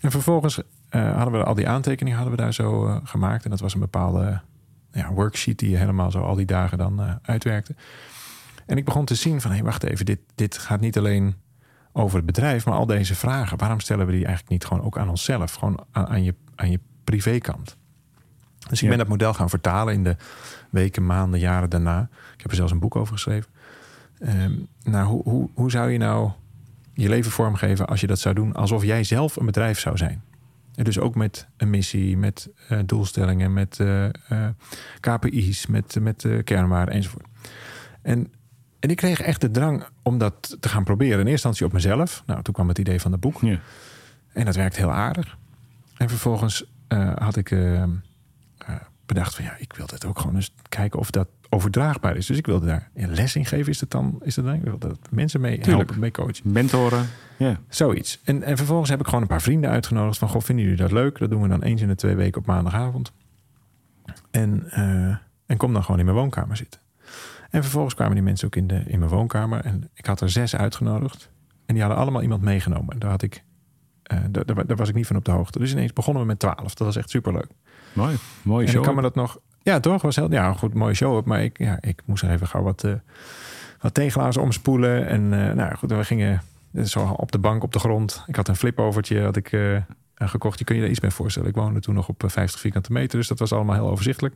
En 0.00 0.10
vervolgens 0.10 0.60
eh, 0.88 1.14
hadden 1.16 1.38
we 1.40 1.44
al 1.46 1.54
die 1.54 1.68
aantekeningen 1.68 2.18
hadden 2.18 2.36
we 2.36 2.42
daar 2.42 2.54
zo 2.54 2.86
eh, 2.86 2.96
gemaakt. 3.04 3.44
En 3.44 3.50
dat 3.50 3.60
was 3.60 3.74
een 3.74 3.80
bepaalde 3.80 4.40
ja, 4.92 5.12
worksheet 5.12 5.58
die 5.58 5.70
je 5.70 5.76
helemaal 5.76 6.10
zo 6.10 6.20
al 6.20 6.34
die 6.34 6.46
dagen 6.46 6.78
dan 6.78 7.00
eh, 7.02 7.12
uitwerkte. 7.22 7.74
En 8.66 8.76
ik 8.76 8.84
begon 8.84 9.04
te 9.04 9.14
zien 9.14 9.40
van, 9.40 9.50
hé, 9.50 9.62
wacht 9.62 9.82
even, 9.84 10.04
dit, 10.06 10.18
dit 10.34 10.58
gaat 10.58 10.80
niet 10.80 10.98
alleen 10.98 11.34
over 11.98 12.16
het 12.16 12.26
bedrijf, 12.26 12.64
maar 12.66 12.74
al 12.74 12.86
deze 12.86 13.14
vragen, 13.14 13.58
waarom 13.58 13.80
stellen 13.80 14.06
we 14.06 14.12
die 14.12 14.24
eigenlijk 14.24 14.50
niet 14.50 14.64
gewoon 14.64 14.84
ook 14.84 14.98
aan 14.98 15.08
onszelf, 15.08 15.54
gewoon 15.54 15.84
aan, 15.90 16.06
aan 16.06 16.22
je, 16.24 16.34
aan 16.54 16.70
je 16.70 16.80
privékant? 17.04 17.76
Dus 18.68 18.78
ik 18.78 18.82
Ja. 18.84 18.88
ben 18.88 18.98
dat 18.98 19.08
model 19.08 19.34
gaan 19.34 19.50
vertalen 19.50 19.94
in 19.94 20.04
de 20.04 20.16
weken, 20.70 21.06
maanden, 21.06 21.40
jaren 21.40 21.70
daarna. 21.70 22.08
Ik 22.34 22.40
heb 22.40 22.50
er 22.50 22.56
zelfs 22.56 22.72
een 22.72 22.78
boek 22.78 22.96
over 22.96 23.12
geschreven. 23.12 23.50
Ehm, 24.18 24.52
nou, 24.82 25.06
hoe, 25.06 25.22
hoe, 25.22 25.48
hoe 25.54 25.70
zou 25.70 25.90
je 25.90 25.98
nou 25.98 26.30
je 26.92 27.08
leven 27.08 27.30
vormgeven 27.30 27.86
als 27.86 28.00
je 28.00 28.06
dat 28.06 28.18
zou 28.18 28.34
doen 28.34 28.52
alsof 28.52 28.84
jij 28.84 29.04
zelf 29.04 29.36
een 29.36 29.46
bedrijf 29.46 29.78
zou 29.78 29.96
zijn? 29.96 30.22
En 30.74 30.84
dus 30.84 30.98
ook 30.98 31.14
met 31.14 31.46
een 31.56 31.70
missie, 31.70 32.16
met 32.16 32.48
eh, 32.68 32.78
doelstellingen, 32.86 33.52
met 33.52 33.80
eh, 33.80 34.04
eh, 34.06 34.12
KPI's, 35.00 35.66
met, 35.66 35.96
met 36.00 36.26
kernwaarden 36.44 36.94
enzovoort. 36.94 37.26
En, 38.02 38.32
en 38.80 38.90
ik 38.90 38.96
kreeg 38.96 39.20
echt 39.20 39.40
de 39.40 39.50
drang 39.50 39.84
om 40.02 40.18
dat 40.18 40.56
te 40.60 40.68
gaan 40.68 40.84
proberen. 40.84 41.12
In 41.12 41.26
eerste 41.26 41.30
instantie 41.32 41.66
op 41.66 41.72
mezelf. 41.72 42.22
Nou, 42.26 42.42
toen 42.42 42.54
kwam 42.54 42.68
het 42.68 42.78
idee 42.78 43.00
van 43.00 43.12
het 43.12 43.20
boek. 43.20 43.40
Ja. 43.40 43.58
En 44.32 44.44
dat 44.44 44.56
werkt 44.56 44.76
heel 44.76 44.92
aardig. 44.92 45.36
En 45.96 46.08
vervolgens 46.08 46.64
eh, 46.88 47.16
had 47.16 47.36
ik 47.36 47.50
eh, 47.50 47.82
eh, 47.82 47.88
bedacht 49.06 49.34
van 49.34 49.44
ja, 49.44 49.56
ik 49.58 49.72
wil 49.72 49.86
dit 49.86 50.04
ook 50.04 50.18
gewoon 50.18 50.36
eens 50.36 50.54
kijken 50.68 50.98
of 50.98 51.10
dat 51.10 51.28
overdraagbaar 51.48 52.16
is. 52.16 52.26
Dus 52.26 52.36
ik 52.38 52.46
wilde 52.46 52.66
daar 52.66 52.90
een 52.94 53.14
les 53.14 53.36
in 53.36 53.44
geven. 53.44 53.72
Is 53.72 53.80
het 53.80 53.90
dan? 53.90 54.20
Is 54.22 54.36
het 54.36 54.44
dan? 54.44 54.54
Ik 54.54 54.62
wilde 54.62 54.88
dat 54.88 54.98
mensen 55.10 55.40
mee 55.40 55.58
Tuurlijk. 55.58 55.76
helpen, 55.76 55.98
mee 55.98 56.10
coachen. 56.10 56.52
Mentoren. 56.52 57.06
Ja. 57.36 57.60
Zoiets. 57.68 58.20
En, 58.24 58.42
en 58.42 58.56
vervolgens 58.56 58.90
heb 58.90 59.00
ik 59.00 59.06
gewoon 59.06 59.22
een 59.22 59.28
paar 59.28 59.42
vrienden 59.42 59.70
uitgenodigd 59.70 60.18
van 60.18 60.28
goh, 60.28 60.42
vinden 60.42 60.64
jullie 60.64 60.80
dat 60.80 60.92
leuk? 60.92 61.18
Dat 61.18 61.30
doen 61.30 61.42
we 61.42 61.48
dan 61.48 61.62
eens 61.62 61.82
in 61.82 61.88
de 61.88 61.94
twee 61.94 62.14
weken 62.14 62.40
op 62.40 62.46
maandagavond. 62.46 63.12
En, 64.30 64.70
en 65.46 65.56
kom 65.56 65.72
dan 65.72 65.82
gewoon 65.84 65.98
in 65.98 66.04
mijn 66.04 66.16
woonkamer 66.16 66.56
zitten. 66.56 66.80
En 67.50 67.62
vervolgens 67.62 67.94
kwamen 67.94 68.14
die 68.14 68.22
mensen 68.22 68.46
ook 68.46 68.56
in, 68.56 68.66
de, 68.66 68.82
in 68.86 68.98
mijn 68.98 69.10
woonkamer. 69.10 69.64
En 69.64 69.90
ik 69.94 70.06
had 70.06 70.20
er 70.20 70.30
zes 70.30 70.56
uitgenodigd. 70.56 71.30
En 71.66 71.74
die 71.74 71.82
hadden 71.82 72.00
allemaal 72.02 72.22
iemand 72.22 72.42
meegenomen. 72.42 72.92
En 72.92 72.98
daar, 72.98 73.10
had 73.10 73.22
ik, 73.22 73.42
eh, 74.02 74.18
daar, 74.30 74.46
daar, 74.46 74.66
daar 74.66 74.76
was 74.76 74.88
ik 74.88 74.94
niet 74.94 75.06
van 75.06 75.16
op 75.16 75.24
de 75.24 75.30
hoogte. 75.30 75.58
Dus 75.58 75.72
ineens 75.72 75.92
begonnen 75.92 76.22
we 76.22 76.28
met 76.28 76.38
twaalf. 76.38 76.74
Dat 76.74 76.86
was 76.86 76.96
echt 76.96 77.10
superleuk. 77.10 77.48
Mooi. 77.92 78.16
Mooie 78.42 78.64
En 78.66 78.70
show. 78.72 78.80
ik 78.80 78.86
kan 78.86 78.94
me 78.96 79.02
dat 79.02 79.14
nog... 79.14 79.38
Ja, 79.62 79.80
toch? 79.80 80.02
Was 80.02 80.16
heel, 80.16 80.30
ja, 80.32 80.48
een 80.48 80.58
goed, 80.58 80.74
mooie 80.74 80.94
show. 80.94 81.24
Maar 81.26 81.42
ik, 81.42 81.58
ja, 81.58 81.78
ik 81.80 82.02
moest 82.04 82.22
er 82.22 82.30
even 82.30 82.46
gauw 82.46 82.62
wat, 82.62 82.84
eh 82.84 82.92
wat 83.80 83.94
tegelaars 83.94 84.36
omspoelen. 84.36 85.06
En 85.06 85.48
eh, 85.48 85.54
nou 85.54 85.74
goed, 85.74 85.90
we 85.90 86.04
gingen 86.04 86.42
zo 86.84 87.00
op 87.08 87.32
de 87.32 87.38
bank, 87.38 87.62
op 87.62 87.72
de 87.72 87.78
grond. 87.78 88.24
Ik 88.26 88.36
had 88.36 88.48
een 88.48 88.56
flipovertje 88.56 89.22
had 89.22 89.36
ik, 89.36 89.52
gekocht. 90.14 90.58
Je 90.58 90.64
kun 90.64 90.74
je 90.74 90.80
daar 90.80 90.90
iets 90.90 91.00
bij 91.00 91.10
voorstellen. 91.10 91.48
Ik 91.48 91.54
woonde 91.54 91.80
toen 91.80 91.94
nog 91.94 92.08
op 92.08 92.24
eh, 92.24 92.30
50 92.30 92.60
vierkante 92.60 92.92
meter. 92.92 93.18
Dus 93.18 93.28
dat 93.28 93.38
was 93.38 93.52
allemaal 93.52 93.74
heel 93.74 93.90
overzichtelijk. 93.90 94.34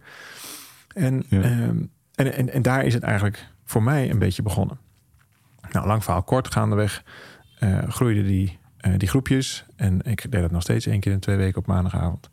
En, 0.95 1.25
Ja. 1.28 1.73
Ehm, 2.14 2.26
en, 2.28 2.35
en, 2.35 2.52
en 2.52 2.62
daar 2.62 2.85
is 2.85 2.95
het 2.95 3.02
eigenlijk 3.02 3.47
voor 3.64 3.83
mij 3.83 4.11
een 4.11 4.19
beetje 4.19 4.42
begonnen. 4.42 4.78
Nou, 5.71 5.87
lang 5.87 6.04
verhaal 6.04 6.23
kort, 6.23 6.52
gaandeweg 6.52 7.04
eh 7.59 7.88
groeiden 7.88 8.25
die, 8.25 8.59
eh, 8.76 8.92
die 8.97 9.09
groepjes. 9.09 9.64
En 9.76 10.00
ik 10.02 10.31
deed 10.31 10.40
dat 10.40 10.50
nog 10.50 10.62
steeds 10.62 10.87
één 10.87 11.00
keer 11.00 11.12
in 11.12 11.21
twee 11.21 11.37
weken 11.37 11.59
op 11.59 11.66
maandagavond. 11.66 12.31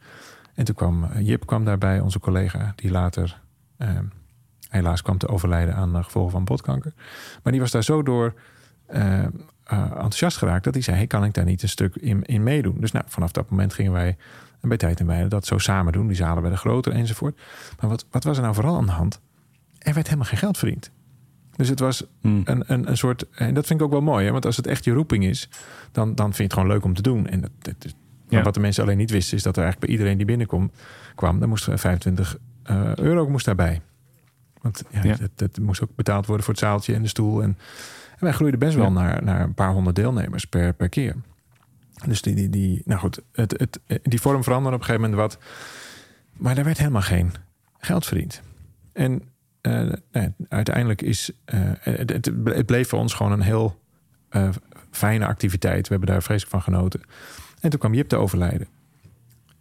En 0.60 0.66
toen 0.66 0.76
kwam 0.76 1.04
eh, 1.04 1.28
Jip 1.28 1.46
kwam 1.46 1.66
daarbij, 1.66 2.00
onze 2.00 2.20
collega, 2.20 2.74
die 2.76 2.92
later 2.92 3.42
ehm, 3.78 4.06
helaas 4.70 5.02
kwam 5.02 5.18
te 5.18 5.28
overlijden 5.28 5.76
aan 5.76 5.94
de 5.94 6.04
gevolgen 6.04 6.32
van 6.32 6.44
botkanker. 6.44 6.94
Maar 7.44 7.52
die 7.52 7.62
was 7.62 7.72
daar 7.72 7.84
zo 7.84 8.04
door 8.04 8.34
eh, 8.86 9.24
eh, 9.24 9.30
enthousiast 9.82 10.38
geraakt 10.38 10.64
dat 10.64 10.74
hij 10.74 10.84
zei: 10.84 10.98
hey, 10.98 11.08
kan 11.08 11.24
ik 11.24 11.34
daar 11.34 11.46
niet 11.46 11.62
een 11.62 11.70
stuk 11.70 11.96
in, 11.96 12.24
in 12.24 12.44
meedoen? 12.44 12.80
Dus 12.80 12.92
nou, 12.92 13.06
vanaf 13.08 13.32
dat 13.32 13.50
moment 13.50 13.74
gingen 13.74 13.92
wij 13.92 14.18
bij 14.62 14.78
tijd 14.78 15.00
en 15.00 15.06
wijle 15.06 15.28
dat 15.28 15.46
zo 15.46 15.58
samen 15.58 15.94
doen. 15.94 16.08
Die 16.08 16.16
zalen 16.16 16.42
werden 16.42 16.60
groter 16.60 16.94
enzovoort. 16.94 17.40
Maar 17.80 17.90
wat, 17.90 18.06
wat 18.12 18.24
was 18.24 18.38
er 18.38 18.44
nou 18.44 18.56
vooral 18.56 18.78
aan 18.78 18.86
de 18.86 18.92
hand? 18.92 19.22
Er 19.80 19.94
werd 19.94 20.06
helemaal 20.06 20.28
geen 20.28 20.38
geld 20.38 20.58
verdiend. 20.58 20.92
Dus 21.56 21.70
het 21.70 21.80
was 21.80 22.06
Hmm. 22.22 22.42
een, 22.46 22.64
een, 22.68 22.90
een 22.90 22.98
soort. 22.98 23.30
En 23.30 23.54
dat 23.54 23.66
vind 23.68 23.80
ik 23.80 23.86
ook 23.86 23.92
wel 23.92 24.02
mooi, 24.02 24.26
hè? 24.26 24.32
want 24.32 24.46
als 24.46 24.58
het 24.58 24.68
echt 24.68 24.84
je 24.84 24.92
roeping 24.94 25.24
is, 25.26 25.50
dan, 25.92 26.16
dan 26.16 26.26
vind 26.26 26.38
je 26.38 26.44
het 26.44 26.54
gewoon 26.54 26.68
leuk 26.70 26.84
om 26.84 26.94
te 26.94 27.02
doen. 27.02 27.28
En 27.28 27.42
dat, 27.42 27.52
dat, 27.60 27.76
dat- 27.82 27.94
maar 28.30 28.38
Ja. 28.40 28.44
wat 28.46 28.54
de 28.54 28.60
mensen 28.60 28.84
alleen 28.84 28.98
niet 28.98 29.12
wisten, 29.12 29.38
is 29.38 29.44
dat 29.44 29.58
er 29.58 29.64
eigenlijk 29.64 29.86
bij 29.92 29.96
iedereen 29.98 30.18
die 30.18 30.26
binnenkwam, 30.28 30.72
kwam, 31.16 31.40
dan 31.40 31.50
moest 31.50 31.68
er 31.68 31.80
25 31.80 32.38
eh, 32.64 32.96
euro 32.96 33.30
moest 33.30 33.46
daarbij. 33.46 33.82
Want 34.62 34.84
ja, 34.92 35.04
Ja. 35.04 35.16
Dat, 35.16 35.30
dat 35.36 35.58
moest 35.60 35.82
ook 35.84 35.96
betaald 35.96 36.26
worden 36.26 36.46
voor 36.46 36.54
het 36.54 36.64
zaaltje 36.64 36.94
en 36.94 37.02
de 37.02 37.08
stoel. 37.08 37.42
En, 37.44 37.58
en 38.12 38.18
wij 38.20 38.32
groeiden 38.32 38.60
best 38.60 38.76
wel 38.76 38.86
Ja. 38.86 38.92
naar, 38.92 39.24
naar 39.24 39.42
een 39.42 39.54
paar 39.54 39.72
honderd 39.72 39.96
deelnemers 39.96 40.46
per, 40.46 40.74
per 40.74 40.90
keer. 40.90 41.16
Dus 42.08 42.22
die, 42.22 42.36
die, 42.36 42.50
die, 42.50 42.82
nou 42.86 43.00
goed, 43.00 43.22
het, 43.32 43.52
het, 43.88 44.00
die 44.04 44.22
vorm 44.22 44.44
veranderde 44.44 44.76
op 44.78 44.82
een 44.82 44.88
gegeven 44.90 45.10
moment 45.10 45.32
wat. 45.32 45.42
Maar 46.38 46.56
daar 46.56 46.64
werd 46.66 46.78
helemaal 46.78 47.02
geen 47.02 47.32
geld 47.80 48.06
verdiend. 48.06 48.42
En 48.94 49.22
eh, 49.70 49.98
nou, 50.12 50.34
uiteindelijk 50.50 51.02
is 51.02 51.32
eh, 51.46 51.60
het, 51.80 52.10
het, 52.10 52.66
bleef 52.66 52.90
voor 52.90 53.00
ons 53.00 53.14
gewoon 53.14 53.32
een 53.32 53.42
heel 53.42 53.80
eh, 54.30 54.50
fijne 54.92 55.26
activiteit. 55.26 55.88
We 55.88 55.94
hebben 55.94 56.10
daar 56.14 56.24
vreselijk 56.24 56.52
van 56.52 56.74
genoten. 56.74 57.02
En 57.62 57.70
toen 57.70 57.80
kwam 57.80 57.94
Jip 57.94 58.10
te 58.10 58.16
overlijden. 58.16 58.68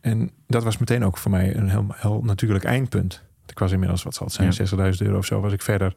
En 0.01 0.31
dat 0.47 0.65
was 0.65 0.79
meteen 0.79 1.05
ook 1.05 1.19
voor 1.19 1.31
mij 1.31 1.57
een 1.57 1.69
heel, 1.69 1.87
heel 1.91 2.23
natuurlijk 2.23 2.65
eindpunt. 2.65 3.23
Ik 3.47 3.59
was 3.59 3.73
inmiddels, 3.73 4.03
wat 4.03 4.15
zal 4.15 4.27
het 4.27 4.35
zijn, 4.57 4.93
60.000 4.95 5.07
euro 5.07 5.19
of 5.19 5.25
zo, 5.25 5.41
was 5.41 5.53
ik 5.53 5.63
verder 5.63 5.95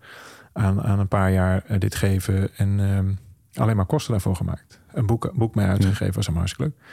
aan, 0.53 0.81
aan 0.81 0.99
een 0.99 1.07
paar 1.07 1.31
jaar 1.31 1.79
dit 1.79 1.95
geven. 1.95 2.57
En 2.57 2.79
ehm, 2.79 3.11
alleen 3.53 3.75
maar 3.75 3.85
kosten 3.85 4.11
daarvoor 4.11 4.35
gemaakt. 4.35 4.79
Een 4.93 5.05
boek, 5.05 5.23
een 5.23 5.37
boek 5.37 5.55
mee 5.55 5.65
uitgegeven, 5.65 6.13
was 6.13 6.25
allemaal 6.25 6.43
hartstikke 6.43 6.73
leuk. 6.73 6.89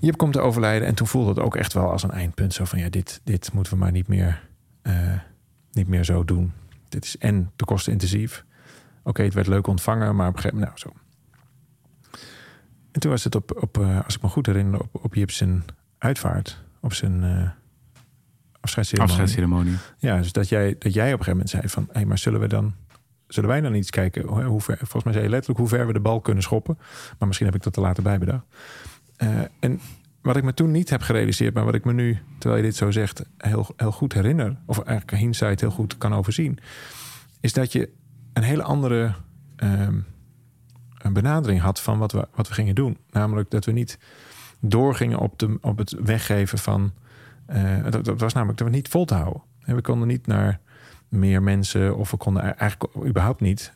Jip 0.00 0.16
komt 0.16 0.32
te 0.32 0.40
overlijden 0.40 0.88
en 0.88 0.94
toen 0.94 1.06
voelde 1.06 1.28
het 1.28 1.38
ook 1.38 1.56
echt 1.56 1.72
wel 1.72 1.90
als 1.90 2.02
een 2.02 2.10
eindpunt. 2.10 2.54
Zo 2.54 2.64
van, 2.64 2.78
ja, 2.78 2.88
dit, 2.88 3.20
dit 3.24 3.52
moeten 3.52 3.72
we 3.72 3.78
maar 3.78 3.92
niet 3.92 4.08
meer, 4.08 4.48
niet 5.78 5.88
meer 5.88 6.04
zo 6.04 6.24
doen. 6.24 6.52
Dit 6.88 7.04
is 7.04 7.18
en 7.18 7.52
te 7.56 7.64
kostenintensief. 7.64 8.44
Oké, 9.02 9.22
het 9.22 9.34
werd 9.34 9.46
leuk 9.46 9.66
ontvangen, 9.66 10.16
maar 10.16 10.28
op 10.28 10.34
een 10.34 10.40
gegeven 10.40 10.58
moment, 10.58 10.82
nou 10.82 10.94
zo. 10.94 11.00
En 12.92 13.00
toen 13.00 13.10
was 13.10 13.24
het 13.24 13.34
op, 13.34 13.62
op 13.62 13.78
eh, 13.78 14.04
als 14.04 14.16
ik 14.16 14.22
me 14.22 14.28
goed 14.28 14.46
herinner, 14.46 14.80
op, 14.80 15.04
op 15.04 15.14
Jip 15.14 15.30
zijn 15.30 15.64
uitvaart. 15.98 16.62
Op 16.80 16.92
zijn 16.92 17.24
eh 17.24 17.50
afscheidsceremonie. 18.60 19.20
Afscheidsceremonie. 19.20 19.76
Ja, 19.98 20.16
dus 20.16 20.32
dat 20.32 20.48
jij, 20.48 20.76
dat 20.78 20.94
jij 20.94 21.12
op 21.12 21.18
een 21.18 21.24
gegeven 21.24 21.30
moment 21.30 21.50
zei 21.50 21.68
van... 21.68 21.88
hé, 21.92 22.04
maar 22.04 22.18
zullen 22.18 22.40
we 22.40 22.46
dan... 22.46 22.74
Zullen 23.26 23.48
wij 23.48 23.60
dan 23.60 23.74
iets 23.74 23.90
kijken? 23.90 24.26
Hoe 24.26 24.42
hoe 24.42 24.60
ver, 24.60 24.76
volgens 24.76 25.04
mij 25.04 25.12
zei 25.12 25.24
je 25.24 25.30
letterlijk 25.30 25.60
hoe 25.60 25.68
ver 25.68 25.86
we 25.86 25.92
de 25.92 26.00
bal 26.00 26.20
kunnen 26.20 26.42
schoppen. 26.42 26.78
Maar 27.18 27.26
misschien 27.26 27.46
heb 27.46 27.56
ik 27.56 27.62
dat 27.62 27.76
er 27.76 27.82
later 27.82 28.02
bij 28.02 28.18
bedacht. 28.18 28.44
Eh, 29.16 29.40
en 29.60 29.80
wat 30.28 30.36
ik 30.36 30.42
me 30.42 30.54
toen 30.54 30.70
niet 30.70 30.90
heb 30.90 31.02
gerealiseerd... 31.02 31.54
maar 31.54 31.64
wat 31.64 31.74
ik 31.74 31.84
me 31.84 31.92
nu, 31.92 32.18
terwijl 32.38 32.62
je 32.62 32.68
dit 32.68 32.76
zo 32.76 32.90
zegt... 32.90 33.24
heel, 33.38 33.66
heel 33.76 33.92
goed 33.92 34.12
herinner... 34.12 34.56
of 34.66 34.78
eigenlijk 34.78 35.18
hindsight 35.18 35.60
heel 35.60 35.70
goed 35.70 35.98
kan 35.98 36.14
overzien... 36.14 36.58
is 37.40 37.52
dat 37.52 37.72
je 37.72 37.90
een 38.32 38.42
hele 38.42 38.62
andere 38.62 39.14
ehm, 39.56 39.98
een 40.98 41.12
benadering 41.12 41.60
had... 41.60 41.80
van 41.80 41.98
wat 41.98 42.12
we, 42.12 42.28
wat 42.34 42.48
we 42.48 42.54
gingen 42.54 42.74
doen. 42.74 42.98
Namelijk 43.10 43.50
dat 43.50 43.64
we 43.64 43.72
niet 43.72 43.98
doorgingen 44.60 45.18
op, 45.18 45.38
de, 45.38 45.58
op 45.60 45.78
het 45.78 45.90
weggeven 45.90 46.58
van... 46.58 46.92
eh, 47.46 47.90
dat, 47.90 48.20
was 48.20 48.32
namelijk 48.32 48.58
dat 48.58 48.68
we 48.68 48.74
niet 48.74 48.88
vol 48.88 49.04
te 49.04 49.14
houden. 49.14 49.42
En 49.62 49.74
we 49.74 49.82
konden 49.82 50.08
niet 50.08 50.26
naar 50.26 50.60
meer 51.08 51.42
mensen... 51.42 51.96
of 51.96 52.10
we 52.10 52.16
konden 52.16 52.56
eigenlijk 52.56 53.06
überhaupt 53.06 53.40
niet... 53.40 53.72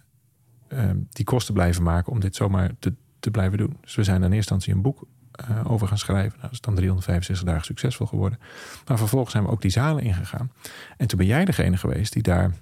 ehm, 0.69 0.97
die 1.09 1.25
kosten 1.25 1.55
blijven 1.55 1.83
maken 1.83 2.13
om 2.13 2.21
dit 2.21 2.37
zomaar 2.37 2.71
te, 2.79 2.95
te 3.21 3.31
blijven 3.31 3.59
doen. 3.59 3.77
Dus 3.81 3.95
we 3.95 4.05
zijn 4.05 4.17
in 4.17 4.23
eerste 4.23 4.37
instantie 4.37 4.75
een 4.75 4.83
boek 4.83 5.07
eh, 5.33 5.71
over 5.71 5.89
gaan 5.89 5.99
schrijven. 5.99 6.31
Nou, 6.31 6.43
dat 6.43 6.53
is 6.53 6.61
dan 6.61 6.75
365 6.75 7.47
dagen 7.47 7.65
succesvol 7.65 8.07
geworden. 8.07 8.39
Maar 8.87 8.99
vervolgens 8.99 9.33
zijn 9.33 9.45
we 9.45 9.51
ook 9.51 9.61
die 9.63 9.71
zalen 9.71 10.03
ingegaan. 10.03 10.53
En 10.97 11.07
toen 11.07 11.19
ben 11.19 11.27
jij 11.27 11.45
degene 11.45 11.77
geweest 11.77 12.13
die 12.13 12.23
daar 12.23 12.55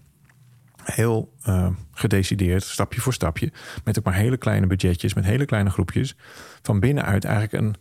heel 0.85 1.33
eh, 1.43 1.69
gedecideerd, 1.93 2.63
stapje 2.63 3.01
voor 3.01 3.13
stapje, 3.13 3.53
met 3.85 3.99
ook 3.99 4.05
maar 4.05 4.15
hele 4.15 4.37
kleine 4.37 4.67
budgetjes, 4.67 5.15
met 5.15 5.25
hele 5.25 5.45
kleine 5.45 5.71
groepjes, 5.71 6.17
van 6.63 6.81
binnenuit 6.81 7.25
eigenlijk 7.25 7.65
een, 7.65 7.75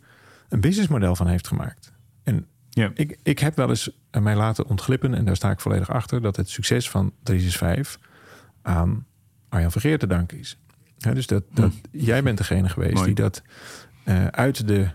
een 0.48 0.60
businessmodel 0.60 1.16
van 1.16 1.26
heeft 1.26 1.46
gemaakt. 1.46 1.92
En 2.22 2.46
Ja. 2.70 2.90
ik, 2.94 3.18
ik 3.22 3.38
heb 3.38 3.56
wel 3.56 3.68
eens 3.68 3.90
mij 4.20 4.36
laten 4.36 4.66
ontglippen, 4.66 5.14
en 5.14 5.24
daar 5.24 5.36
sta 5.36 5.50
ik 5.50 5.60
volledig 5.60 5.90
achter, 5.90 6.22
dat 6.22 6.36
het 6.36 6.48
succes 6.50 6.90
van 6.90 7.12
365 7.22 8.00
aan 8.62 9.06
Arjan 9.48 9.70
Vergeer 9.70 9.98
te 9.98 10.06
danken 10.06 10.38
is. 10.38 10.58
Ja, 10.98 11.12
dus 11.14 11.26
dat, 11.26 11.44
dat 11.52 11.72
jij 11.90 12.22
bent 12.22 12.38
degene 12.38 12.68
geweest 12.68 12.94
Mooi. 12.94 13.06
die 13.06 13.14
dat 13.14 13.42
eh, 14.04 14.26
uit 14.26 14.66
de 14.66 14.88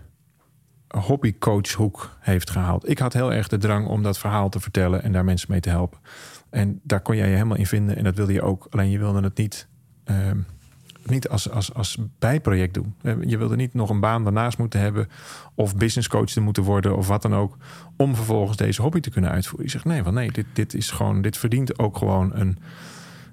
hobbycoachhoek 0.88 2.16
heeft 2.20 2.50
gehaald. 2.50 2.88
Ik 2.88 2.98
had 2.98 3.12
heel 3.12 3.32
erg 3.32 3.48
de 3.48 3.58
drang 3.58 3.86
om 3.86 4.02
dat 4.02 4.18
verhaal 4.18 4.48
te 4.48 4.60
vertellen 4.60 5.02
en 5.02 5.12
daar 5.12 5.24
mensen 5.24 5.50
mee 5.50 5.60
te 5.60 5.68
helpen. 5.68 5.98
En 6.50 6.80
daar 6.82 7.00
kon 7.00 7.16
jij 7.16 7.28
je 7.28 7.34
helemaal 7.34 7.56
in 7.56 7.66
vinden 7.66 7.96
en 7.96 8.04
dat 8.04 8.16
wilde 8.16 8.32
je 8.32 8.42
ook. 8.42 8.66
Alleen 8.70 8.90
je 8.90 8.98
wilde 8.98 9.22
het 9.22 9.36
niet, 9.36 9.68
ehm, 10.04 10.38
niet 11.06 11.28
als, 11.28 11.50
als, 11.50 11.74
als 11.74 11.98
bijproject 12.18 12.74
doen. 12.74 12.94
Eh, 13.02 13.14
Je 13.20 13.38
wilde 13.38 13.56
niet 13.56 13.74
nog 13.74 13.90
een 13.90 14.00
baan 14.00 14.24
daarnaast 14.24 14.58
moeten 14.58 14.80
hebben 14.80 15.08
of 15.54 15.76
businesscoach 15.76 16.30
te 16.30 16.40
moeten 16.40 16.62
worden 16.62 16.96
of 16.96 17.08
wat 17.08 17.22
dan 17.22 17.34
ook. 17.34 17.56
Om 17.96 18.14
vervolgens 18.14 18.56
deze 18.56 18.82
hobby 18.82 19.00
te 19.00 19.10
kunnen 19.10 19.30
uitvoeren. 19.30 19.64
Je 19.64 19.70
zegt 19.70 19.84
nee, 19.84 20.02
van 20.02 20.14
nee, 20.14 20.32
dit, 20.32 20.46
dit 20.52 20.74
is 20.74 20.90
gewoon, 20.90 21.22
dit 21.22 21.38
verdient 21.38 21.78
ook 21.78 21.96
gewoon 21.96 22.34
een, 22.34 22.58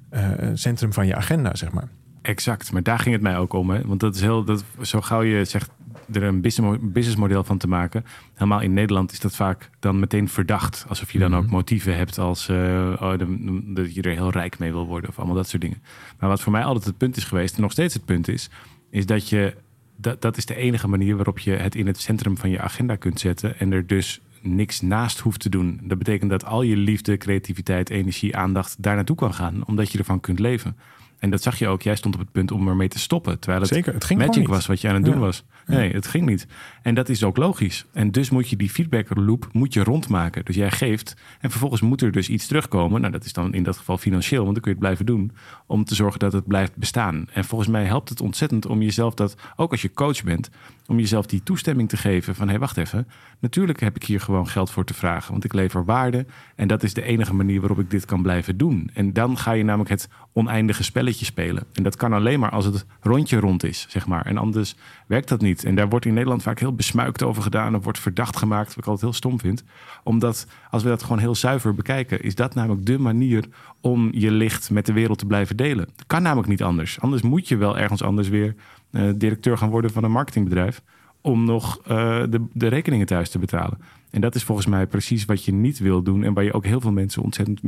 eh, 0.10 0.50
centrum 0.54 0.94
van 0.94 1.08
je 1.08 1.16
agenda, 1.16 1.56
zeg 1.56 1.72
maar. 1.72 1.88
Exact, 2.24 2.72
maar 2.72 2.84
daar 2.84 3.00
ging 3.00 3.14
het 3.16 3.24
mij 3.24 3.38
ook 3.38 3.54
om. 3.54 3.70
Hè? 3.70 3.82
Want 3.86 4.00
dat 4.00 4.16
is 4.16 4.22
heel, 4.22 4.44
dat, 4.44 4.64
zo 4.82 5.02
gauw 5.02 5.22
je 5.22 5.46
zegt 5.46 5.70
er 6.12 6.24
een 6.24 6.42
business- 6.42 6.78
businessmodel 6.82 7.44
van 7.44 7.58
te 7.58 7.68
maken. 7.68 8.06
Helemaal 8.34 8.62
in 8.62 8.74
Nederland 8.74 9.12
is 9.12 9.20
dat 9.20 9.36
vaak 9.36 9.70
dan 9.80 10.00
meteen 10.00 10.30
verdacht. 10.30 10.86
Alsof 10.88 11.12
je 11.12 11.20
dan 11.20 11.32
Mhm. 11.32 11.40
ook 11.40 11.50
motieven 11.50 11.96
hebt 11.98 12.18
als 12.18 12.50
eh, 12.50 12.56
oh, 13.00 13.18
de- 13.18 13.62
dat 13.74 13.94
je 13.96 14.02
er 14.02 14.12
heel 14.12 14.30
rijk 14.32 14.60
mee 14.60 14.72
wil 14.72 14.86
worden 14.88 15.10
of 15.10 15.18
allemaal 15.18 15.36
dat 15.36 15.48
soort 15.50 15.62
dingen. 15.62 15.82
Maar 16.20 16.30
wat 16.30 16.42
voor 16.42 16.52
mij 16.52 16.64
altijd 16.64 16.86
het 16.86 16.98
punt 16.98 17.18
is 17.18 17.24
geweest 17.24 17.56
en 17.56 17.62
nog 17.62 17.72
steeds 17.72 17.94
het 17.94 18.06
punt 18.06 18.28
is, 18.28 18.50
is 18.90 19.06
dat 19.06 19.30
je 19.30 19.56
dat, 19.98 20.22
dat 20.22 20.38
is 20.38 20.46
de 20.46 20.56
enige 20.56 20.88
manier 20.88 21.16
waarop 21.16 21.40
je 21.40 21.52
het 21.52 21.76
in 21.76 21.88
het 21.88 22.00
centrum 22.00 22.38
van 22.38 22.50
je 22.50 22.62
agenda 22.62 22.96
kunt 22.96 23.20
zetten 23.20 23.60
en 23.60 23.72
er 23.72 23.88
dus 23.88 24.22
niks 24.42 24.82
naast 24.82 25.20
hoeft 25.20 25.40
te 25.40 25.50
doen. 25.50 25.80
Dat 25.84 25.98
betekent 25.98 26.30
dat 26.30 26.46
al 26.46 26.62
je 26.62 26.78
liefde, 26.78 27.18
creativiteit, 27.18 27.90
energie, 27.90 28.36
aandacht 28.38 28.76
daar 28.84 28.96
naartoe 28.96 29.16
kan 29.16 29.34
gaan, 29.34 29.66
omdat 29.66 29.92
je 29.92 29.98
ervan 29.98 30.20
kunt 30.20 30.40
leven. 30.40 30.76
En 31.24 31.30
dat 31.30 31.42
zag 31.42 31.60
je 31.60 31.68
ook. 31.68 31.82
Jij 31.82 31.96
stond 31.96 32.14
op 32.14 32.20
het 32.20 32.32
punt 32.32 32.52
om 32.52 32.68
ermee 32.68 32.88
te 32.88 33.00
stoppen. 33.00 33.40
Terwijl 33.40 33.62
het 33.62 33.74
Zeker, 33.74 33.94
het 33.94 34.04
ging 34.04 34.20
magic 34.20 34.36
niet. 34.36 34.48
was 34.48 34.66
wat 34.66 34.82
je 34.82 34.88
aan 34.88 34.94
het 34.96 35.06
doen 35.06 35.14
Ja. 35.14 35.20
was. 35.20 35.44
Nee, 35.66 35.92
het 35.94 36.08
ging 36.08 36.26
niet. 36.26 36.48
En 36.82 36.96
dat 36.96 37.10
is 37.10 37.24
ook 37.24 37.38
logisch. 37.38 37.86
En 37.94 38.12
dus 38.12 38.30
moet 38.30 38.50
je 38.50 38.56
die 38.56 38.70
feedback 38.70 39.08
loop 39.16 39.48
moet 39.52 39.74
je 39.74 39.84
rondmaken. 39.84 40.46
Dus 40.46 40.56
jij 40.56 40.72
geeft 40.72 41.16
en 41.40 41.50
vervolgens 41.50 41.82
moet 41.82 42.02
er 42.02 42.12
dus 42.12 42.30
iets 42.30 42.48
terugkomen. 42.48 43.02
Nou, 43.02 43.14
dat 43.14 43.26
is 43.26 43.34
dan 43.34 43.54
in 43.54 43.64
dat 43.64 43.78
geval 43.78 43.98
financieel, 43.98 44.42
want 44.44 44.54
dan 44.54 44.64
kun 44.64 44.72
je 44.72 44.78
het 44.78 44.86
blijven 44.88 45.06
doen. 45.06 45.32
Om 45.68 45.84
te 45.84 45.96
zorgen 45.96 46.20
dat 46.20 46.34
het 46.34 46.48
blijft 46.48 46.76
bestaan. 46.76 47.28
En 47.34 47.46
volgens 47.46 47.70
mij 47.70 47.86
helpt 47.86 48.10
het 48.10 48.22
ontzettend 48.22 48.66
om 48.66 48.82
jezelf 48.82 49.14
dat, 49.14 49.36
ook 49.56 49.72
als 49.72 49.82
je 49.82 49.92
coach 49.94 50.24
bent, 50.24 50.50
om 50.88 51.00
jezelf 51.00 51.26
die 51.26 51.43
toestemming 51.43 51.89
te 51.89 51.98
geven 51.98 52.36
van 52.36 52.46
hé, 52.46 52.52
hey, 52.52 52.60
wacht 52.60 52.78
even. 52.78 53.08
Natuurlijk 53.39 53.80
heb 53.80 53.96
ik 53.96 54.04
hier 54.04 54.19
gewoon 54.19 54.48
geld 54.48 54.72
voor 54.72 54.86
te 54.86 54.93
vragen, 54.93 55.32
want 55.32 55.43
ik 55.43 55.54
lever 55.54 55.86
waarde. 55.86 56.26
En 56.56 56.67
dat 56.67 56.84
is 56.84 56.93
de 56.93 57.04
enige 57.04 57.34
manier 57.34 57.60
waarop 57.60 57.80
ik 57.80 57.89
dit 57.89 58.06
kan 58.06 58.22
blijven 58.22 58.58
doen. 58.58 58.89
En 58.93 59.13
dan 59.13 59.38
ga 59.38 59.52
je 59.52 59.63
namelijk 59.63 59.89
het 59.89 60.10
oneindige 60.34 60.84
spelletje 60.84 61.26
spelen. 61.26 61.63
En 61.74 61.84
dat 61.84 61.96
kan 61.96 62.13
alleen 62.13 62.39
maar 62.39 62.50
als 62.50 62.65
het 62.65 62.86
rondje 63.02 63.39
rond 63.39 63.63
is, 63.63 63.86
zeg 63.89 64.08
maar. 64.08 64.26
En 64.26 64.38
anders 64.38 64.76
werkt 65.08 65.30
dat 65.30 65.41
niet. 65.41 65.63
En 65.63 65.76
daar 65.76 65.89
wordt 65.89 66.06
in 66.06 66.13
Nederland 66.13 66.43
vaak 66.43 66.60
heel 66.60 66.76
besmuikt 66.76 67.24
over 67.24 67.43
gedaan. 67.43 67.76
Of 67.76 67.84
wordt 67.84 68.00
verdacht 68.00 68.38
gemaakt, 68.38 68.67
wat 68.67 68.78
ik 68.78 68.86
altijd 68.86 69.02
heel 69.02 69.13
stom 69.13 69.39
vind. 69.39 69.63
Omdat 70.04 70.48
als 70.69 70.84
we 70.84 70.89
dat 70.89 71.04
gewoon 71.04 71.19
heel 71.19 71.36
zuiver 71.36 71.74
bekijken, 71.74 72.22
is 72.22 72.36
dat 72.36 72.56
namelijk 72.56 72.86
de 72.86 73.00
manier 73.00 73.46
om 73.82 74.10
je 74.12 74.32
licht 74.32 74.69
met 74.69 74.86
de 74.86 74.93
wereld 74.93 75.17
te 75.17 75.26
blijven 75.26 75.58
delen. 75.58 75.89
Dat 75.96 76.08
kan 76.08 76.22
namelijk 76.22 76.48
niet 76.48 76.63
anders. 76.63 77.00
Anders 77.00 77.22
moet 77.22 77.48
je 77.48 77.58
wel 77.58 77.78
ergens 77.78 78.04
anders 78.04 78.30
weer 78.30 78.56
eh, 78.93 79.10
directeur 79.15 79.58
gaan 79.58 79.69
worden 79.69 79.91
van 79.91 80.03
een 80.03 80.12
marketingbedrijf. 80.12 80.82
Om 81.21 81.45
nog 81.45 81.77
eh, 81.77 82.23
de, 82.29 82.45
de 82.53 82.67
rekeningen 82.67 83.06
thuis 83.06 83.29
te 83.29 83.39
betalen. 83.39 83.77
En 84.10 84.21
dat 84.21 84.36
is 84.36 84.43
volgens 84.43 84.67
mij 84.67 84.88
precies 84.88 85.25
wat 85.25 85.45
je 85.45 85.53
niet 85.53 85.79
wil 85.79 86.03
doen. 86.03 86.23
En 86.23 86.34
waar 86.34 86.43
je 86.43 86.53
ook 86.53 86.65
heel 86.65 86.82
veel 86.82 86.91
mensen 86.91 87.23
ontzettend 87.23 87.62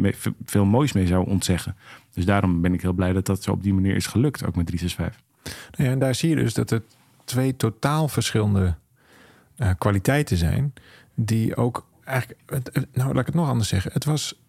veel 0.45 0.65
moois 0.65 0.93
mee 0.93 1.07
zou 1.07 1.27
ontzeggen. 1.27 1.75
Dus 2.13 2.25
daarom 2.25 2.61
ben 2.61 2.73
ik 2.73 2.81
heel 2.81 2.93
blij 2.93 3.13
dat 3.13 3.25
dat 3.25 3.43
zo 3.43 3.51
op 3.51 3.63
die 3.63 3.73
manier 3.73 3.95
is 3.95 4.07
gelukt. 4.07 4.45
Ook 4.45 4.55
met 4.55 4.65
365. 4.65 5.23
Nou 5.71 5.83
ja, 5.83 5.95
en 5.95 5.99
daar 5.99 6.15
zie 6.15 6.29
je 6.29 6.35
dus 6.35 6.53
dat 6.53 6.71
er 6.71 6.81
twee 7.23 7.55
totaal 7.55 8.07
verschillende 8.07 8.75
eh, 9.55 9.69
kwaliteiten 9.77 10.37
zijn. 10.37 10.73
Die 11.13 11.55
ook 11.55 11.87
eigenlijk. 12.03 12.41
Nou, 12.93 13.09
laat 13.09 13.19
ik 13.19 13.25
het 13.25 13.35
nog 13.35 13.49
anders 13.49 13.69
zeggen. 13.69 13.91
Het 13.93 14.05
was. 14.05 14.39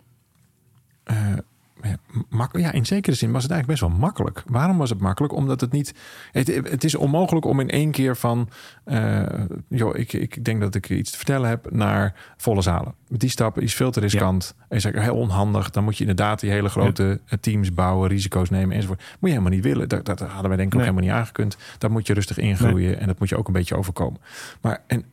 Ja, 1.89 1.97
makkelijk. 2.29 2.67
Ja, 2.67 2.73
in 2.73 2.87
zekere 2.87 3.17
zin 3.17 3.33
was 3.33 3.43
het 3.43 3.53
eigenlijk 3.53 3.81
best 3.81 3.93
wel 3.93 4.01
makkelijk. 4.01 4.43
Waarom 4.47 4.79
was 4.79 4.91
het 4.91 5.01
makkelijk? 5.01 5.33
Omdat 5.35 5.61
het 5.61 5.73
niet. 5.73 5.95
Het, 6.33 6.47
het 6.47 6.85
is 6.85 6.95
onmogelijk 6.95 7.47
om 7.47 7.61
in 7.61 7.71
één 7.71 7.91
keer 7.91 8.17
van. 8.17 8.49
eh, 8.85 9.23
joh, 9.69 9.97
ik, 9.97 10.13
ik 10.13 10.45
denk 10.45 10.61
dat 10.61 10.75
ik 10.75 10.91
iets 10.91 11.11
te 11.11 11.17
vertellen 11.17 11.49
heb. 11.49 11.71
naar 11.71 12.15
volle 12.37 12.63
zalen. 12.63 12.95
Die 13.09 13.31
stap 13.31 13.61
is 13.61 13.75
veel 13.75 13.91
te 13.91 14.01
riskant. 14.01 14.55
En 14.69 14.77
is 14.77 14.85
eigenlijk 14.85 15.13
heel 15.13 15.23
onhandig. 15.23 15.71
Dan 15.71 15.85
moet 15.85 15.95
je 15.97 16.01
inderdaad 16.01 16.41
die 16.41 16.51
hele 16.51 16.69
grote 16.69 17.21
eh, 17.27 17.39
teams 17.39 17.75
bouwen, 17.75 18.09
risico's 18.09 18.51
nemen 18.51 18.75
enzovoort. 18.77 18.99
Moet 19.01 19.19
je 19.21 19.29
helemaal 19.29 19.51
niet 19.51 19.65
willen. 19.65 19.89
Dat, 19.89 20.05
dat 20.05 20.21
hadden 20.21 20.49
wij 20.49 20.57
denk 20.57 20.69
ik 20.69 20.75
ook 20.75 20.81
helemaal 20.81 21.03
niet 21.05 21.13
aangekund. 21.13 21.57
Dat 21.79 21.91
moet 21.91 22.07
je 22.07 22.15
rustig 22.15 22.39
ingroeien. 22.39 23.01
En 23.01 23.07
dat 23.07 23.19
moet 23.19 23.29
je 23.29 23.37
ook 23.37 23.47
een 23.47 23.53
beetje 23.53 23.77
overkomen. 23.77 24.21
Maar 24.61 24.83
en 24.87 25.05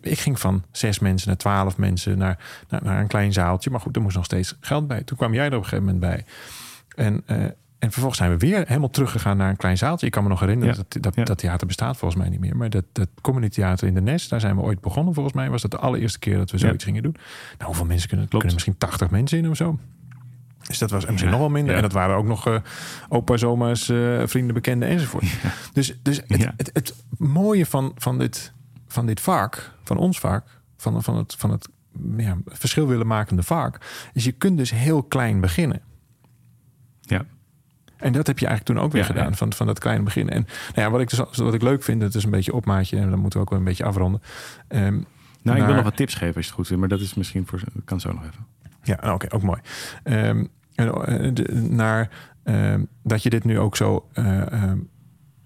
ik 0.00 0.18
ging 0.18 0.40
van 0.40 0.64
zes 0.72 0.98
mensen 0.98 1.28
naar 1.28 1.36
twaalf 1.36 1.76
mensen 1.76 2.18
naar, 2.18 2.38
naar, 2.68 2.80
naar 2.84 3.00
een 3.00 3.06
klein 3.06 3.32
zaaltje. 3.32 3.70
Maar 3.70 3.80
goed, 3.80 3.96
er 3.96 4.02
moest 4.02 4.16
nog 4.16 4.24
steeds 4.24 4.56
geld 4.60 4.86
bij. 4.86 5.02
Toen 5.02 5.16
kwam 5.16 5.34
jij 5.34 5.44
er 5.46 5.56
op 5.56 5.62
een 5.62 5.68
gegeven 5.68 5.84
moment 5.84 6.00
bij. 6.00 6.24
En, 7.06 7.22
eh, 7.26 7.36
en 7.78 7.90
vervolgens 7.90 8.16
zijn 8.18 8.30
we 8.30 8.36
weer 8.36 8.64
helemaal 8.66 8.90
teruggegaan 8.90 9.36
naar 9.36 9.50
een 9.50 9.56
klein 9.56 9.78
zaaltje. 9.78 10.06
Ik 10.06 10.12
kan 10.12 10.22
me 10.22 10.28
nog 10.28 10.40
herinneren 10.40 10.74
Ja. 10.74 10.82
dat, 10.88 11.02
dat, 11.02 11.14
Ja. 11.14 11.24
dat 11.24 11.38
theater 11.38 11.66
bestaat 11.66 11.96
volgens 11.96 12.20
mij 12.20 12.30
niet 12.30 12.40
meer. 12.40 12.56
Maar 12.56 12.70
dat, 12.70 12.84
dat 12.92 13.08
comedy 13.20 13.48
theater 13.48 13.86
in 13.86 13.94
de 13.94 14.00
Nest, 14.00 14.30
daar 14.30 14.40
zijn 14.40 14.56
we 14.56 14.62
ooit 14.62 14.80
begonnen. 14.80 15.14
Volgens 15.14 15.34
mij 15.34 15.50
was 15.50 15.62
dat 15.62 15.70
de 15.70 15.78
allereerste 15.78 16.18
keer 16.18 16.36
dat 16.36 16.50
we 16.50 16.58
Ja. 16.58 16.64
zoiets 16.64 16.84
gingen 16.84 17.02
doen. 17.02 17.16
Nou, 17.52 17.64
hoeveel 17.64 17.84
mensen 17.86 18.08
kunnen, 18.08 18.28
Klopt. 18.28 18.44
kunnen 18.44 18.64
misschien 18.64 18.78
80 18.88 19.10
mensen 19.10 19.38
in 19.38 19.50
of 19.50 19.56
zo? 19.56 19.78
Dus 20.66 20.78
dat 20.78 20.90
was 20.90 21.04
en 21.04 21.10
misschien 21.10 21.32
Ja. 21.32 21.38
nog 21.38 21.46
wel 21.46 21.54
minder. 21.56 21.70
Ja. 21.70 21.76
En 21.76 21.82
dat 21.82 21.92
waren 21.92 22.16
ook 22.16 22.24
nog 22.26 22.46
eh 22.46 22.56
opa's, 23.08 23.42
oma's, 23.44 23.88
eh, 23.88 24.22
vrienden, 24.26 24.54
bekenden 24.54 24.88
enzovoort. 24.88 25.24
Dus, 25.72 25.98
dus 26.02 26.20
het, 26.26 26.48
het, 26.56 26.70
het 26.72 26.94
mooie 27.18 27.66
van, 27.66 27.92
van, 27.96 28.18
dit, 28.18 28.52
van 28.92 29.06
dit 29.06 29.20
vak, 29.20 29.70
van 29.84 29.96
ons 29.96 30.20
vak, 30.20 30.44
van, 30.76 31.02
van 31.02 31.16
het, 31.16 31.34
van 31.38 31.50
het 31.50 31.68
ja, 32.16 32.36
verschil 32.46 32.86
willen 32.86 33.06
makende 33.06 33.42
vak, 33.42 33.78
is 34.12 34.24
je 34.24 34.32
kunt 34.32 34.58
dus 34.58 34.70
heel 34.70 35.02
klein 35.02 35.40
beginnen. 35.40 35.80
Ja. 37.00 37.24
En 37.96 38.12
dat 38.12 38.26
heb 38.26 38.38
je 38.38 38.46
eigenlijk 38.46 38.76
toen 38.76 38.86
ook 38.86 38.92
weer 38.92 39.00
Ja, 39.02 39.06
gedaan, 39.06 39.28
ja. 39.30 39.36
Van, 39.36 39.52
van 39.52 39.66
dat 39.66 39.78
kleine 39.78 40.02
begin. 40.04 40.30
En 40.30 40.46
nou 40.74 40.80
ja, 40.80 40.90
wat, 40.90 41.00
ik 41.00 41.08
dus, 41.08 41.18
wat 41.38 41.54
ik 41.54 41.62
leuk 41.62 41.82
vind, 41.82 42.00
dat 42.00 42.14
is 42.14 42.24
een 42.24 42.30
beetje 42.30 42.52
opmaatje, 42.54 42.96
en 42.98 43.10
dan 43.10 43.18
moeten 43.18 43.38
we 43.38 43.44
ook 43.44 43.50
wel 43.50 43.58
een 43.58 43.64
beetje 43.64 43.84
afronden. 43.84 44.22
Ehm, 44.68 45.00
Nou, 45.42 45.58
ik 45.58 45.64
wil 45.64 45.74
nog 45.74 45.84
wat 45.84 45.96
tips 45.96 46.14
geven 46.14 46.34
als 46.34 46.44
je 46.44 46.50
het 46.50 46.58
goed 46.58 46.66
vindt. 46.66 46.80
Maar 46.80 46.90
dat 46.90 47.00
is 47.00 47.14
misschien 47.14 47.46
voor... 47.46 47.60
kan 47.84 48.00
zo 48.00 48.12
nog 48.12 48.22
even. 48.24 48.46
Ja, 48.82 48.98
nou, 49.00 49.14
oké, 49.14 49.34
ook 49.34 49.42
mooi. 49.42 49.60
En, 50.02 50.50
de- 51.34 51.66
naar 51.70 52.10
ehm, 52.42 52.84
dat 53.02 53.22
je 53.22 53.30
dit 53.30 53.44
nu 53.44 53.58
ook 53.58 53.76
zo, 53.76 54.08
eh, 54.12 54.72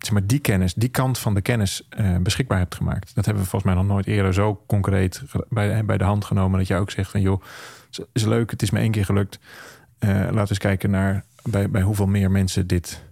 zeg 0.04 0.12
maar, 0.12 0.26
die 0.26 0.38
kennis, 0.38 0.74
die 0.74 0.88
kant 0.88 1.18
van 1.18 1.34
de 1.34 1.40
kennis 1.40 1.86
eh, 1.88 2.16
beschikbaar 2.16 2.58
hebt 2.58 2.74
gemaakt. 2.74 3.14
Dat 3.14 3.24
hebben 3.24 3.42
we 3.42 3.48
volgens 3.48 3.72
mij 3.72 3.82
nog 3.82 3.92
nooit 3.92 4.06
eerder 4.06 4.34
zo 4.34 4.62
concreet 4.66 5.22
bij, 5.48 5.84
bij 5.84 5.98
de 5.98 6.04
hand 6.04 6.24
genomen. 6.24 6.58
Dat 6.58 6.68
je 6.68 6.76
ook 6.76 6.90
zegt 6.90 7.10
van, 7.10 7.20
joh, 7.20 7.42
is, 7.90 8.00
is 8.12 8.24
leuk, 8.24 8.50
het 8.50 8.62
is 8.62 8.70
me 8.70 8.78
één 8.78 8.90
keer 8.90 9.04
gelukt. 9.04 9.38
Eh, 9.98 10.08
laten 10.10 10.32
we 10.34 10.38
eens 10.48 10.58
kijken 10.58 10.90
naar 10.90 11.24
bij, 11.42 11.70
bij 11.70 11.82
hoeveel 11.82 12.06
meer 12.06 12.30
mensen 12.30 12.66
dit, 12.66 13.04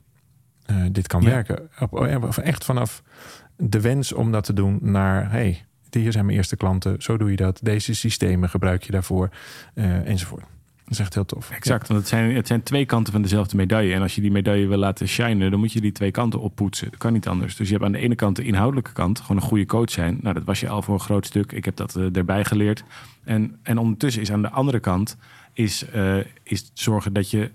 eh, 0.64 0.76
dit 0.92 1.06
kan 1.06 1.22
Ja. 1.22 1.28
werken. 1.30 1.68
Of 2.22 2.38
echt 2.38 2.64
vanaf 2.64 3.02
de 3.56 3.80
wens 3.80 4.12
om 4.12 4.32
dat 4.32 4.44
te 4.44 4.52
doen 4.52 4.78
naar, 4.82 5.30
hey, 5.30 5.64
hier 5.90 6.12
zijn 6.12 6.24
mijn 6.24 6.36
eerste 6.36 6.56
klanten, 6.56 7.02
zo 7.02 7.16
doe 7.16 7.30
je 7.30 7.36
dat. 7.36 7.58
Deze 7.62 7.94
systemen 7.94 8.48
gebruik 8.48 8.82
je 8.82 8.92
daarvoor, 8.92 9.28
enzovoort. 10.04 10.44
Dat 10.92 11.00
is 11.00 11.06
echt 11.06 11.14
heel 11.14 11.24
tof. 11.40 11.50
Exact, 11.50 11.88
want 11.88 12.00
het 12.00 12.08
zijn, 12.08 12.34
het 12.34 12.46
zijn 12.46 12.62
twee 12.62 12.86
kanten 12.86 13.12
van 13.12 13.22
dezelfde 13.22 13.56
medaille. 13.56 13.94
En 13.94 14.02
als 14.02 14.14
je 14.14 14.20
die 14.20 14.30
medaille 14.30 14.66
wil 14.66 14.78
laten 14.78 15.08
shinen, 15.08 15.50
dan 15.50 15.60
moet 15.60 15.72
je 15.72 15.80
die 15.80 15.92
twee 15.92 16.10
kanten 16.10 16.40
oppoetsen. 16.40 16.90
Dat 16.90 16.98
kan 16.98 17.12
niet 17.12 17.28
anders. 17.28 17.56
Dus 17.56 17.66
je 17.66 17.72
hebt 17.72 17.84
aan 17.86 17.92
de 17.92 17.98
ene 17.98 18.14
kant 18.14 18.36
de 18.36 18.42
inhoudelijke 18.44 18.92
kant, 18.92 19.20
gewoon 19.20 19.36
een 19.36 19.48
goede 19.48 19.66
coach 19.66 19.90
zijn. 19.90 20.18
Nou, 20.22 20.34
dat 20.34 20.44
was 20.44 20.60
je 20.60 20.68
al 20.68 20.82
voor 20.82 20.94
een 20.94 21.00
groot 21.00 21.26
stuk. 21.26 21.52
Ik 21.52 21.64
heb 21.64 21.76
dat 21.76 21.96
eh, 21.96 22.16
erbij 22.16 22.44
geleerd. 22.44 22.84
En, 23.24 23.58
en 23.62 23.78
ondertussen 23.78 24.22
is 24.22 24.32
aan 24.32 24.42
de 24.42 24.50
andere 24.50 24.80
kant, 24.80 25.16
is, 25.52 25.88
eh, 25.88 26.16
is 26.42 26.70
zorgen 26.74 27.12
dat 27.12 27.30
je 27.30 27.50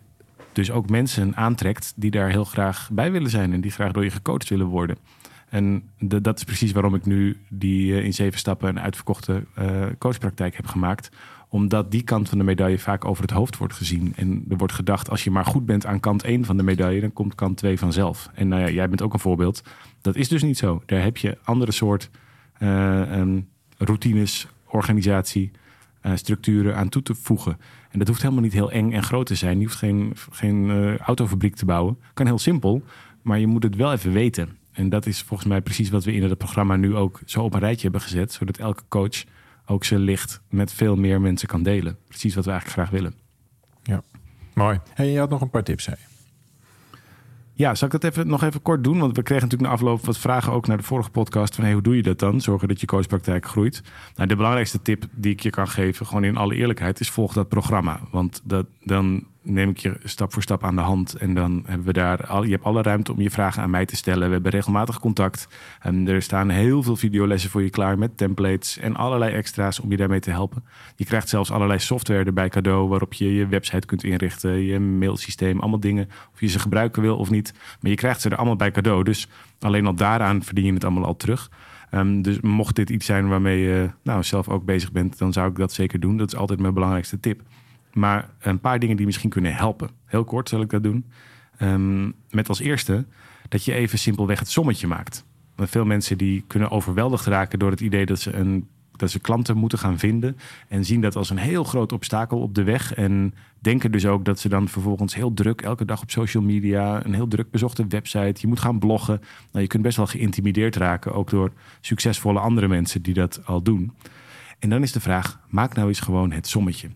dus 0.54 0.72
ook 0.72 0.90
mensen 0.90 1.36
aantrekt 1.36 1.94
die 1.96 2.12
daar 2.12 2.30
heel 2.30 2.46
graag 2.46 2.90
bij 2.92 3.12
willen 3.12 3.30
zijn. 3.30 3.54
En 3.54 3.62
die 3.62 3.72
graag 3.72 3.92
door 3.92 4.04
je 4.04 4.12
gecoacht 4.12 4.50
willen 4.50 4.66
worden. 4.68 4.98
En 5.50 5.84
de- 6.00 6.22
dat 6.22 6.38
is 6.38 6.44
precies 6.44 6.72
waarom 6.72 6.96
ik 6.96 7.06
nu 7.06 7.38
die 7.50 7.94
eh, 7.98 8.06
in 8.06 8.14
zeven 8.14 8.40
stappen 8.40 8.70
een 8.70 8.80
uitverkochte 8.80 9.44
coachpraktijk 9.98 10.56
heb 10.56 10.66
gemaakt 10.68 11.10
omdat 11.50 11.92
die 11.92 12.04
kant 12.04 12.30
van 12.30 12.38
de 12.38 12.44
medaille 12.44 12.80
vaak 12.80 13.06
over 13.06 13.22
het 13.22 13.32
hoofd 13.32 13.58
wordt 13.58 13.74
gezien. 13.74 14.14
En 14.16 14.46
er 14.50 14.58
wordt 14.58 14.74
gedacht, 14.74 15.10
als 15.10 15.24
je 15.24 15.32
maar 15.32 15.46
goed 15.46 15.66
bent 15.66 15.86
aan 15.86 16.00
kant 16.00 16.24
1 16.24 16.46
van 16.46 16.58
de 16.58 16.64
medaille, 16.64 17.02
dan 17.02 17.14
komt 17.14 17.36
kant 17.36 17.58
2 17.58 17.80
vanzelf. 17.80 18.30
En 18.34 18.48
nou 18.48 18.62
ja, 18.62 18.70
jij 18.70 18.90
bent 18.90 19.02
ook 19.02 19.14
een 19.14 19.20
voorbeeld. 19.20 19.64
Dat 20.02 20.16
is 20.16 20.28
dus 20.28 20.44
niet 20.44 20.58
zo. 20.58 20.82
Daar 20.86 21.04
heb 21.04 21.18
je 21.18 21.38
andere 21.44 21.72
soort 21.72 22.10
eh, 22.54 23.20
ehm, 23.20 23.40
routines, 23.78 24.48
organisatie, 24.66 25.52
eh, 26.02 26.12
structuren 26.16 26.76
aan 26.76 26.90
toe 26.90 27.02
te 27.02 27.16
voegen. 27.16 27.58
En 27.90 28.00
dat 28.00 28.08
hoeft 28.08 28.22
helemaal 28.22 28.44
niet 28.44 28.54
heel 28.54 28.72
eng 28.72 28.92
en 28.92 29.04
groot 29.04 29.26
te 29.26 29.36
zijn. 29.36 29.58
Je 29.60 29.66
hoeft 29.66 29.78
geen, 29.78 30.14
geen 30.32 30.70
eh, 30.70 30.98
autofabriek 30.98 31.56
te 31.56 31.66
bouwen. 31.66 31.98
Kan 32.14 32.26
heel 32.26 32.40
simpel, 32.40 32.84
maar 33.22 33.40
je 33.40 33.48
moet 33.48 33.64
het 33.64 33.76
wel 33.76 33.92
even 33.92 34.12
weten. 34.12 34.58
En 34.72 34.90
dat 34.90 35.06
is 35.06 35.22
volgens 35.22 35.50
mij 35.50 35.62
precies 35.62 35.90
wat 35.90 36.04
we 36.04 36.14
in 36.14 36.24
het 36.24 36.38
programma 36.38 36.76
nu 36.76 36.96
ook 36.96 37.22
zo 37.26 37.44
op 37.44 37.54
een 37.54 37.60
rijtje 37.60 37.82
hebben 37.82 38.02
gezet. 38.02 38.32
Zodat 38.32 38.58
elke 38.58 38.84
coach 38.88 39.24
ook 39.68 39.84
zijn 39.84 40.00
licht 40.00 40.42
met 40.50 40.74
veel 40.74 40.96
meer 40.96 41.22
mensen 41.22 41.48
kan 41.48 41.64
delen. 41.64 41.98
Precies 42.08 42.36
wat 42.36 42.46
we 42.46 42.52
eigenlijk 42.52 42.80
graag 42.80 43.00
willen. 43.00 43.14
Mooi. 44.58 44.80
Hey, 44.94 45.12
je 45.12 45.20
had 45.20 45.30
nog 45.30 45.42
een 45.42 45.50
paar 45.50 45.64
tips, 45.64 45.84
zei 45.84 45.96
je. 46.00 46.06
Ja, 47.54 47.76
zal 47.76 47.88
ik 47.88 48.02
dat 48.02 48.04
even, 48.04 48.28
nog 48.28 48.44
even 48.44 48.62
kort 48.62 48.84
doen? 48.84 49.00
Want 49.00 49.16
we 49.16 49.24
kregen 49.24 49.44
natuurlijk 49.44 49.70
na 49.70 49.76
afloop 49.76 50.06
wat 50.06 50.18
vragen 50.18 50.54
ook 50.54 50.68
naar 50.68 50.78
de 50.78 50.84
vorige 50.84 51.10
podcast. 51.10 51.56
Van 51.56 51.64
hey, 51.64 51.74
hoe 51.74 51.82
doe 51.82 51.96
je 51.96 52.04
dat 52.04 52.20
dan? 52.20 52.42
Zorgen 52.42 52.68
dat 52.68 52.80
je 52.82 52.86
coachpraktijk 52.86 53.46
groeit. 53.46 53.82
Nou, 54.16 54.28
de 54.28 54.36
belangrijkste 54.36 54.82
tip 54.82 55.06
die 55.12 55.32
ik 55.32 55.40
je 55.40 55.50
kan 55.50 55.68
geven, 55.68 56.06
gewoon 56.06 56.24
in 56.24 56.38
alle 56.38 56.56
eerlijkheid, 56.56 57.00
is 57.00 57.10
volg 57.10 57.34
dat 57.34 57.48
programma. 57.48 58.00
Want 58.12 58.42
dat, 58.44 58.66
dan 58.84 59.24
neem 59.50 59.70
ik 59.70 59.78
je 59.78 59.98
stap 60.04 60.34
voor 60.34 60.42
stap 60.42 60.64
aan 60.64 60.76
de 60.76 60.82
hand. 60.82 61.16
En 61.16 61.34
dan 61.34 61.64
hebben 61.66 61.88
we 61.88 61.94
daar 61.94 62.28
al, 62.28 62.44
je 62.44 62.52
hebt 62.52 62.64
alle 62.64 62.82
ruimte 62.82 63.12
om 63.12 63.22
je 63.22 63.30
vragen 63.30 63.64
aan 63.64 63.70
mij 63.70 63.86
te 63.86 63.96
stellen. 63.96 64.28
We 64.28 64.34
hebben 64.34 64.52
regelmatig 64.52 65.00
contact. 65.00 65.48
En 65.80 66.08
er 66.08 66.22
staan 66.22 66.50
heel 66.50 66.84
veel 66.84 66.96
videolessen 66.96 67.50
voor 67.50 67.64
je 67.64 67.70
klaar 67.70 67.98
met 67.98 68.18
templates 68.18 68.78
en 68.78 68.96
allerlei 68.96 69.34
extra's 69.34 69.80
om 69.80 69.92
je 69.92 69.98
daarmee 69.98 70.20
te 70.20 70.30
helpen. 70.30 70.64
Je 70.96 71.06
krijgt 71.06 71.30
zelfs 71.30 71.52
allerlei 71.52 71.80
software 71.80 72.24
erbij 72.24 72.50
cadeau 72.50 72.88
waarop 72.88 73.14
je 73.14 73.34
je 73.34 73.48
website 73.48 73.86
kunt 73.88 74.04
inrichten, 74.04 74.52
je 74.52 74.80
mailsysteem, 74.80 75.60
allemaal 75.60 75.80
dingen. 75.80 76.10
Of 76.34 76.40
je 76.40 76.48
ze 76.48 76.60
gebruiken 76.60 77.02
wil 77.02 77.18
of 77.18 77.30
niet. 77.30 77.54
Maar 77.82 77.92
je 77.92 77.98
krijgt 77.98 78.22
ze 78.22 78.30
er 78.30 78.38
allemaal 78.38 78.56
bij 78.56 78.72
cadeau. 78.72 79.04
Dus 79.04 79.28
alleen 79.60 79.86
al 79.86 79.96
daaraan 79.96 80.44
verdien 80.44 80.66
je 80.66 80.74
het 80.74 80.84
allemaal 80.84 81.06
al 81.06 81.16
terug. 81.16 81.50
Ehm, 81.90 82.22
dus 82.22 82.40
mocht 82.42 82.76
dit 82.76 82.90
iets 82.90 83.06
zijn 83.06 83.28
waarmee 83.28 83.60
je 83.60 83.90
nou, 84.04 84.24
zelf 84.24 84.50
ook 84.50 84.66
bezig 84.66 84.92
bent, 84.92 85.18
dan 85.18 85.34
zou 85.34 85.50
ik 85.50 85.56
dat 85.56 85.74
zeker 85.74 86.00
doen. 86.00 86.18
Dat 86.18 86.34
is 86.34 86.40
altijd 86.40 86.60
mijn 86.60 86.74
belangrijkste 86.74 87.20
tip. 87.20 87.42
Maar 87.98 88.30
een 88.40 88.60
paar 88.60 88.80
dingen 88.80 88.98
die 88.98 89.06
misschien 89.06 89.30
kunnen 89.30 89.56
helpen. 89.56 89.90
Heel 90.06 90.24
kort 90.24 90.50
zal 90.50 90.62
ik 90.62 90.70
dat 90.70 90.84
doen. 90.84 91.06
Ehm, 91.58 92.12
met 92.30 92.50
als 92.50 92.60
eerste 92.60 93.06
dat 93.50 93.66
je 93.66 93.74
even 93.74 94.00
simpelweg 94.00 94.40
het 94.40 94.50
sommetje 94.50 94.88
maakt. 94.88 95.26
Want 95.56 95.70
veel 95.70 95.86
mensen 95.86 96.18
die 96.18 96.44
kunnen 96.48 96.72
overweldigd 96.72 97.26
raken 97.26 97.60
door 97.60 97.72
het 97.72 97.82
idee 97.82 98.06
dat 98.06 98.20
ze 98.20 98.34
een 98.34 98.68
dat 98.98 99.12
ze 99.12 99.20
klanten 99.20 99.58
moeten 99.58 99.78
gaan 99.78 100.00
vinden. 100.00 100.38
En 100.68 100.86
zien 100.86 101.02
dat 101.02 101.16
als 101.16 101.30
een 101.30 101.38
heel 101.38 101.64
groot 101.64 101.92
obstakel 101.92 102.40
op 102.40 102.56
de 102.56 102.64
weg. 102.64 102.94
En 102.94 103.34
denken 103.60 103.92
dus 103.92 104.06
ook 104.06 104.26
dat 104.26 104.40
ze 104.40 104.50
dan 104.50 104.68
vervolgens 104.68 105.16
heel 105.16 105.34
druk 105.34 105.62
elke 105.62 105.86
dag 105.86 106.02
op 106.02 106.12
social 106.12 106.44
media. 106.44 107.06
Een 107.06 107.14
heel 107.14 107.28
druk 107.28 107.52
bezochte 107.52 107.88
website. 107.88 108.42
Je 108.42 108.48
moet 108.48 108.60
gaan 108.60 108.80
bloggen. 108.80 109.22
Nou, 109.52 109.62
je 109.62 109.68
kunt 109.68 109.84
best 109.84 109.98
wel 109.98 110.08
geïntimideerd 110.08 110.76
raken. 110.76 111.14
Ook 111.14 111.30
door 111.30 111.52
succesvolle 111.82 112.40
andere 112.40 112.68
mensen 112.68 113.02
die 113.02 113.14
dat 113.14 113.46
al 113.46 113.62
doen. 113.62 113.92
En 114.60 114.70
dan 114.70 114.82
is 114.82 114.92
de 114.92 115.00
vraag: 115.00 115.40
maak 115.50 115.76
nou 115.76 115.88
eens 115.88 116.00
gewoon 116.00 116.32
het 116.32 116.48
sommetje. 116.48 116.90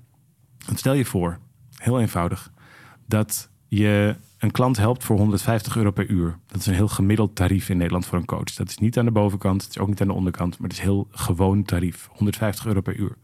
Stel 0.76 0.94
je 0.94 1.06
voor, 1.06 1.40
heel 1.76 2.00
eenvoudig, 2.00 2.52
dat 3.06 3.50
je 3.68 4.16
een 4.38 4.52
klant 4.52 4.78
helpt 4.78 5.04
voor 5.04 5.18
150 5.18 5.78
euro 5.78 5.92
per 5.92 6.08
uur. 6.08 6.38
Dat 6.48 6.60
is 6.60 6.66
een 6.66 6.74
heel 6.74 6.88
gemiddeld 6.88 7.36
tarief 7.36 7.70
in 7.70 7.78
Nederland 7.78 8.06
voor 8.06 8.18
een 8.18 8.26
coach. 8.26 8.54
Dat 8.54 8.70
is 8.70 8.78
niet 8.78 8.98
aan 8.98 9.06
de 9.06 9.12
bovenkant, 9.12 9.62
het 9.62 9.72
is 9.72 9.78
ook 9.78 9.88
niet 9.88 10.02
aan 10.02 10.08
de 10.08 10.14
onderkant, 10.14 10.60
maar 10.60 10.70
het 10.70 10.78
is 10.78 10.84
heel 10.84 11.08
gewoon 11.12 11.64
tarief. 11.64 12.10
150 12.12 12.66
euro 12.66 12.82
per 12.82 12.96
uur. 12.96 13.18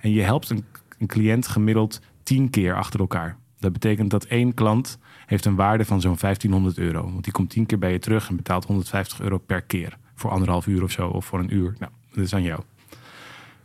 En 0.00 0.10
je 0.10 0.22
helpt 0.22 0.50
een, 0.50 0.64
een 0.98 1.06
cliënt 1.06 1.46
gemiddeld 1.46 2.00
10 2.22 2.50
keer 2.50 2.74
achter 2.74 3.00
elkaar. 3.00 3.36
Dat 3.58 3.72
betekent 3.72 4.10
dat 4.10 4.24
één 4.24 4.54
klant 4.54 4.98
heeft 5.26 5.44
een 5.44 5.54
waarde 5.54 5.84
van 5.84 6.00
zo'n 6.00 6.16
1500 6.20 6.78
euro. 6.78 7.02
Want 7.02 7.24
die 7.24 7.32
komt 7.32 7.50
10 7.50 7.66
keer 7.66 7.78
bij 7.78 7.92
je 7.92 7.98
terug 7.98 8.28
en 8.28 8.36
betaalt 8.36 8.64
150 8.64 9.20
euro 9.20 9.38
per 9.38 9.62
keer. 9.62 9.98
Voor 10.14 10.30
anderhalf 10.30 10.66
uur 10.66 10.82
of 10.82 10.90
zo, 10.90 11.08
of 11.08 11.24
voor 11.24 11.38
een 11.38 11.54
uur. 11.54 11.74
Nou, 11.78 11.92
dat 12.10 12.24
is 12.24 12.34
aan 12.34 12.42
jou. 12.42 12.60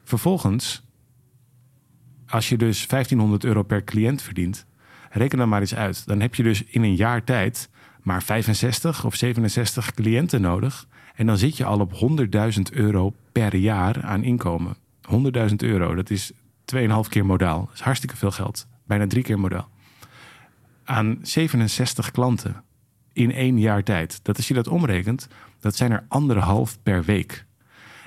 Vervolgens, 0.04 0.84
als 2.32 2.50
je 2.50 2.58
dus 2.58 2.88
1500 2.88 3.44
euro 3.44 3.64
per 3.64 3.84
cliënt 3.84 4.22
verdient, 4.22 4.66
reken 5.10 5.38
dan 5.38 5.50
maar 5.50 5.62
eens 5.62 5.76
uit. 5.76 6.08
Dan 6.08 6.20
heb 6.20 6.36
je 6.36 6.44
dus 6.44 6.64
in 6.64 6.84
een 6.84 6.96
jaar 6.96 7.24
tijd 7.24 7.70
maar 8.02 8.24
65 8.24 9.06
of 9.06 9.16
67 9.16 9.94
cliënten 9.94 10.42
nodig. 10.42 10.88
En 11.16 11.26
dan 11.26 11.38
zit 11.38 11.58
je 11.58 11.66
al 11.66 11.80
op 11.80 11.94
100.000 11.94 12.62
euro 12.72 13.14
per 13.32 13.56
jaar 13.56 14.04
aan 14.04 14.24
inkomen. 14.24 14.76
100.000 15.50 15.56
euro, 15.58 15.96
dat 15.96 16.10
is 16.10 16.32
2,5 16.76 17.10
keer 17.10 17.26
modaal. 17.26 17.66
Dat 17.66 17.74
is 17.74 17.80
hartstikke 17.80 18.18
veel 18.18 18.32
geld. 18.32 18.68
Bijna 18.86 19.08
drie 19.08 19.24
keer 19.24 19.40
modaal. 19.40 19.70
Aan 20.84 21.20
67 21.22 22.12
klanten 22.12 22.64
in 23.14 23.32
één 23.32 23.60
jaar 23.60 23.84
tijd. 23.84 24.20
Dat 24.24 24.38
als 24.38 24.48
je 24.48 24.54
dat 24.54 24.68
omrekent, 24.68 25.28
dat 25.60 25.76
zijn 25.76 25.92
er 25.92 26.06
anderhalf 26.08 26.78
per 26.84 27.04
week. 27.04 27.46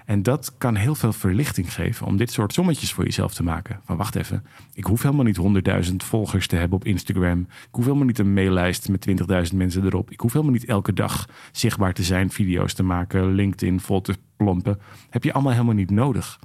En 0.04 0.22
dat 0.22 0.54
kan 0.58 0.74
heel 0.74 0.94
veel 0.94 1.12
verlichting 1.12 1.74
geven 1.74 2.06
om 2.06 2.16
dit 2.16 2.30
soort 2.30 2.52
sommetjes 2.52 2.92
voor 2.92 3.04
jezelf 3.04 3.34
te 3.34 3.42
maken. 3.42 3.80
Van 3.84 3.96
wacht 3.96 4.14
even, 4.14 4.44
ik 4.72 4.84
hoef 4.84 5.02
helemaal 5.02 5.24
niet 5.24 5.86
100.000 5.90 5.96
volgers 5.96 6.46
te 6.46 6.56
hebben 6.56 6.78
op 6.78 6.84
Instagram. 6.84 7.40
Ik 7.40 7.68
hoef 7.70 7.84
helemaal 7.84 8.06
niet 8.06 8.18
een 8.18 8.32
maillijst 8.32 8.88
met 8.88 9.08
20.000 9.50 9.56
mensen 9.56 9.84
erop. 9.84 10.10
Ik 10.10 10.20
hoef 10.20 10.32
helemaal 10.32 10.54
niet 10.54 10.64
elke 10.64 10.92
dag 10.92 11.28
zichtbaar 11.52 11.92
te 11.92 12.02
zijn, 12.02 12.30
video's 12.30 12.74
te 12.74 12.82
maken, 12.82 13.34
LinkedIn 13.34 13.80
vol 13.80 14.00
te 14.00 14.14
plompen. 14.36 14.80
Heb 15.10 15.24
je 15.24 15.32
allemaal 15.32 15.52
helemaal 15.52 15.74
niet 15.74 15.90
nodig. 15.90 16.38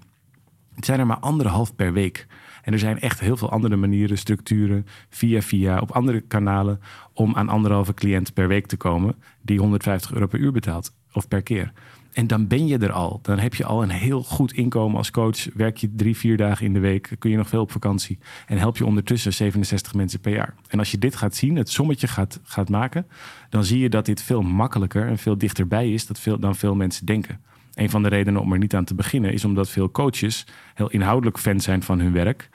Het 0.75 0.85
zijn 0.85 0.99
er 0.99 1.05
maar 1.05 1.19
anderhalf 1.19 1.75
per 1.75 1.93
week. 1.93 2.27
En 2.61 2.73
er 2.73 2.79
zijn 2.79 2.99
echt 2.99 3.19
heel 3.19 3.37
veel 3.37 3.49
andere 3.49 3.75
manieren, 3.75 4.17
structuren, 4.17 4.85
via 5.09 5.41
via, 5.41 5.79
op 5.79 5.91
andere 5.91 6.21
kanalen, 6.21 6.79
om 7.13 7.35
aan 7.35 7.49
anderhalve 7.49 7.93
cliënt 7.93 8.33
per 8.33 8.47
week 8.47 8.65
te 8.65 8.77
komen 8.77 9.15
die 9.41 9.59
150 9.59 10.11
euro 10.11 10.27
per 10.27 10.39
uur 10.39 10.51
betaalt 10.51 10.95
of 11.13 11.27
per 11.27 11.41
keer. 11.41 11.71
En 12.13 12.27
dan 12.27 12.47
ben 12.47 12.67
je 12.67 12.77
er 12.77 12.91
al. 12.91 13.19
Dan 13.21 13.39
heb 13.39 13.55
je 13.55 13.65
al 13.65 13.83
een 13.83 13.89
heel 13.89 14.23
goed 14.23 14.51
inkomen 14.51 14.97
als 14.97 15.11
coach. 15.11 15.53
Werk 15.53 15.77
je 15.77 15.95
drie, 15.95 16.17
vier 16.17 16.37
dagen 16.37 16.65
in 16.65 16.73
de 16.73 16.79
week. 16.79 17.15
Kun 17.19 17.31
je 17.31 17.37
nog 17.37 17.49
veel 17.49 17.61
op 17.61 17.71
vakantie. 17.71 18.17
En 18.47 18.57
help 18.57 18.77
je 18.77 18.85
ondertussen 18.85 19.33
67 19.33 19.93
mensen 19.93 20.19
per 20.19 20.31
jaar. 20.31 20.53
En 20.67 20.79
als 20.79 20.91
je 20.91 20.97
dit 20.97 21.15
gaat 21.15 21.35
zien, 21.35 21.55
het 21.55 21.69
sommetje 21.69 22.07
gaat, 22.07 22.39
gaat 22.43 22.69
maken. 22.69 23.07
Dan 23.49 23.63
zie 23.63 23.79
je 23.79 23.89
dat 23.89 24.05
dit 24.05 24.21
veel 24.21 24.41
makkelijker 24.41 25.07
en 25.07 25.17
veel 25.17 25.37
dichterbij 25.37 25.91
is 25.93 26.07
dat 26.07 26.19
veel, 26.19 26.39
dan 26.39 26.55
veel 26.55 26.75
mensen 26.75 27.05
denken. 27.05 27.39
Een 27.73 27.89
van 27.89 28.03
de 28.03 28.09
redenen 28.09 28.41
om 28.41 28.53
er 28.53 28.59
niet 28.59 28.75
aan 28.75 28.85
te 28.85 28.95
beginnen 28.95 29.33
is 29.33 29.45
omdat 29.45 29.69
veel 29.69 29.91
coaches 29.91 30.45
heel 30.73 30.89
inhoudelijk 30.89 31.39
fan 31.39 31.59
zijn 31.59 31.83
van 31.83 31.99
hun 31.99 32.13
werk. 32.13 32.49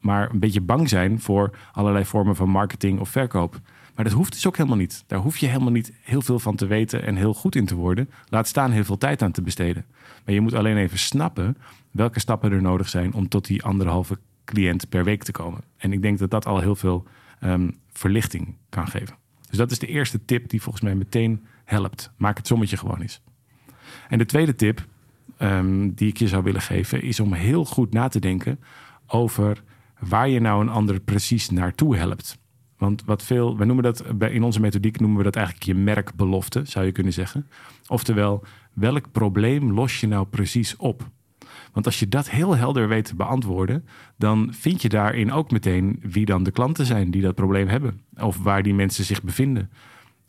Maar 0.00 0.30
een 0.30 0.38
beetje 0.38 0.60
bang 0.60 0.88
zijn 0.88 1.20
voor 1.20 1.56
allerlei 1.72 2.04
vormen 2.04 2.36
van 2.36 2.48
marketing 2.48 3.00
of 3.00 3.08
verkoop. 3.08 3.60
Maar 3.96 4.04
dat 4.04 4.14
hoeft 4.14 4.32
dus 4.32 4.46
ook 4.46 4.56
helemaal 4.56 4.78
niet. 4.78 5.04
Daar 5.06 5.18
hoef 5.18 5.36
je 5.36 5.46
helemaal 5.46 5.72
niet 5.72 5.92
heel 6.02 6.22
veel 6.22 6.38
van 6.38 6.56
te 6.56 6.66
weten 6.66 7.02
en 7.02 7.16
heel 7.16 7.34
goed 7.34 7.56
in 7.56 7.66
te 7.66 7.74
worden. 7.74 8.10
Laat 8.28 8.48
staan 8.48 8.70
heel 8.70 8.84
veel 8.84 8.98
tijd 8.98 9.22
aan 9.22 9.32
te 9.32 9.42
besteden. 9.42 9.84
Maar 10.24 10.34
je 10.34 10.40
moet 10.40 10.54
alleen 10.54 10.76
even 10.76 10.98
snappen 10.98 11.56
welke 11.90 12.20
stappen 12.20 12.52
er 12.52 12.62
nodig 12.62 12.88
zijn 12.88 13.12
om 13.12 13.28
tot 13.28 13.46
die 13.46 13.62
anderhalve 13.62 14.18
cliënt 14.44 14.88
per 14.88 15.04
week 15.04 15.22
te 15.22 15.32
komen. 15.32 15.60
En 15.76 15.92
ik 15.92 16.02
denk 16.02 16.18
dat 16.18 16.30
dat 16.30 16.46
al 16.46 16.60
heel 16.60 16.76
veel 16.76 17.06
um, 17.40 17.78
verlichting 17.92 18.56
kan 18.68 18.88
geven. 18.88 19.16
Dus 19.48 19.58
dat 19.58 19.70
is 19.70 19.78
de 19.78 19.86
eerste 19.86 20.24
tip 20.24 20.48
die 20.48 20.62
volgens 20.62 20.84
mij 20.84 20.94
meteen 20.94 21.46
helpt. 21.64 22.10
Maak 22.16 22.36
het 22.36 22.46
sommetje 22.46 22.76
gewoon 22.76 23.00
eens. 23.00 23.20
En 24.08 24.18
de 24.18 24.26
tweede 24.26 24.54
tip 24.54 24.86
um, 25.38 25.94
die 25.94 26.08
ik 26.08 26.16
je 26.16 26.28
zou 26.28 26.42
willen 26.42 26.60
geven 26.60 27.02
is 27.02 27.20
om 27.20 27.32
heel 27.32 27.64
goed 27.64 27.92
na 27.92 28.08
te 28.08 28.18
denken 28.18 28.60
over 29.06 29.62
waar 29.98 30.28
je 30.28 30.40
nou 30.40 30.60
een 30.60 30.68
ander 30.68 31.00
precies 31.00 31.50
naartoe 31.50 31.96
helpt. 31.96 32.38
Want 32.78 33.04
wat 33.04 33.22
veel, 33.22 33.56
we 33.56 33.64
noemen 33.64 33.84
dat 33.84 34.04
in 34.30 34.42
onze 34.42 34.60
methodiek 34.60 35.00
noemen 35.00 35.18
we 35.18 35.24
dat 35.24 35.36
eigenlijk 35.36 35.66
je 35.66 35.74
merkbelofte, 35.74 36.62
zou 36.64 36.86
je 36.86 36.92
kunnen 36.92 37.12
zeggen. 37.12 37.46
Oftewel, 37.86 38.44
welk 38.72 39.12
probleem 39.12 39.72
los 39.72 40.00
je 40.00 40.06
nou 40.06 40.26
precies 40.26 40.76
op? 40.76 41.10
Want 41.72 41.86
als 41.86 41.98
je 41.98 42.08
dat 42.08 42.30
heel 42.30 42.56
helder 42.56 42.88
weet 42.88 43.04
te 43.04 43.14
beantwoorden, 43.14 43.84
dan 44.16 44.48
vind 44.52 44.82
je 44.82 44.88
daarin 44.88 45.32
ook 45.32 45.50
meteen 45.50 45.98
wie 46.02 46.24
dan 46.24 46.42
de 46.42 46.50
klanten 46.50 46.86
zijn 46.86 47.10
die 47.10 47.22
dat 47.22 47.34
probleem 47.34 47.68
hebben. 47.68 48.00
Of 48.16 48.38
waar 48.42 48.62
die 48.62 48.74
mensen 48.74 49.04
zich 49.04 49.22
bevinden. 49.22 49.70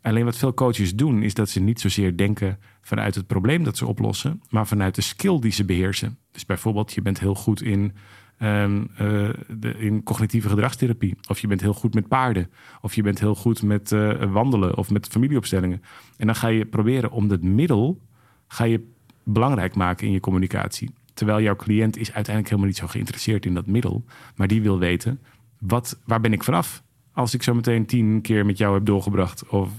Alleen 0.01 0.25
wat 0.25 0.37
veel 0.37 0.53
coaches 0.53 0.95
doen, 0.95 1.23
is 1.23 1.33
dat 1.33 1.49
ze 1.49 1.59
niet 1.59 1.79
zozeer 1.79 2.17
denken 2.17 2.59
vanuit 2.81 3.15
het 3.15 3.27
probleem 3.27 3.63
dat 3.63 3.77
ze 3.77 3.85
oplossen, 3.85 4.41
maar 4.49 4.67
vanuit 4.67 4.95
de 4.95 5.01
skill 5.01 5.39
die 5.39 5.51
ze 5.51 5.65
beheersen. 5.65 6.17
Dus 6.31 6.45
bijvoorbeeld, 6.45 6.93
je 6.93 7.01
bent 7.01 7.19
heel 7.19 7.35
goed 7.35 7.61
in 7.61 7.93
Ehm, 8.37 8.83
eh, 8.95 9.29
de, 9.47 9.73
in 9.77 10.03
cognitieve 10.03 10.49
gedragstherapie. 10.49 11.17
Of 11.27 11.39
je 11.39 11.47
bent 11.47 11.61
heel 11.61 11.73
goed 11.73 11.93
met 11.93 12.07
paarden. 12.07 12.49
Of 12.81 12.95
je 12.95 13.01
bent 13.01 13.19
heel 13.19 13.35
goed 13.35 13.63
met 13.63 13.91
uh, 13.91 14.23
wandelen 14.31 14.77
of 14.77 14.89
met 14.89 15.07
familieopstellingen. 15.07 15.81
En 16.17 16.25
dan 16.25 16.35
ga 16.35 16.47
je 16.47 16.65
proberen 16.65 17.11
om 17.11 17.27
dat 17.27 17.41
middel 17.41 18.01
ga 18.47 18.63
je 18.63 18.87
belangrijk 19.23 19.75
maken 19.75 20.07
in 20.07 20.13
je 20.13 20.19
communicatie. 20.19 20.93
Terwijl 21.13 21.41
jouw 21.41 21.55
cliënt 21.55 21.97
is 21.97 22.13
uiteindelijk 22.13 22.45
helemaal 22.47 22.65
niet 22.65 22.77
zo 22.77 22.87
geïnteresseerd 22.87 23.45
in 23.45 23.53
dat 23.53 23.65
middel. 23.65 24.05
Maar 24.35 24.47
die 24.47 24.61
wil 24.61 24.79
weten, 24.79 25.19
wat, 25.59 25.99
waar 26.05 26.21
ben 26.21 26.33
ik 26.33 26.43
vanaf? 26.43 26.83
Als 27.13 27.33
ik 27.33 27.43
zo 27.43 27.53
meteen 27.53 27.85
tien 27.85 28.21
keer 28.21 28.45
met 28.45 28.57
jou 28.57 28.73
heb 28.73 28.85
doorgebracht. 28.85 29.47
Of, 29.47 29.69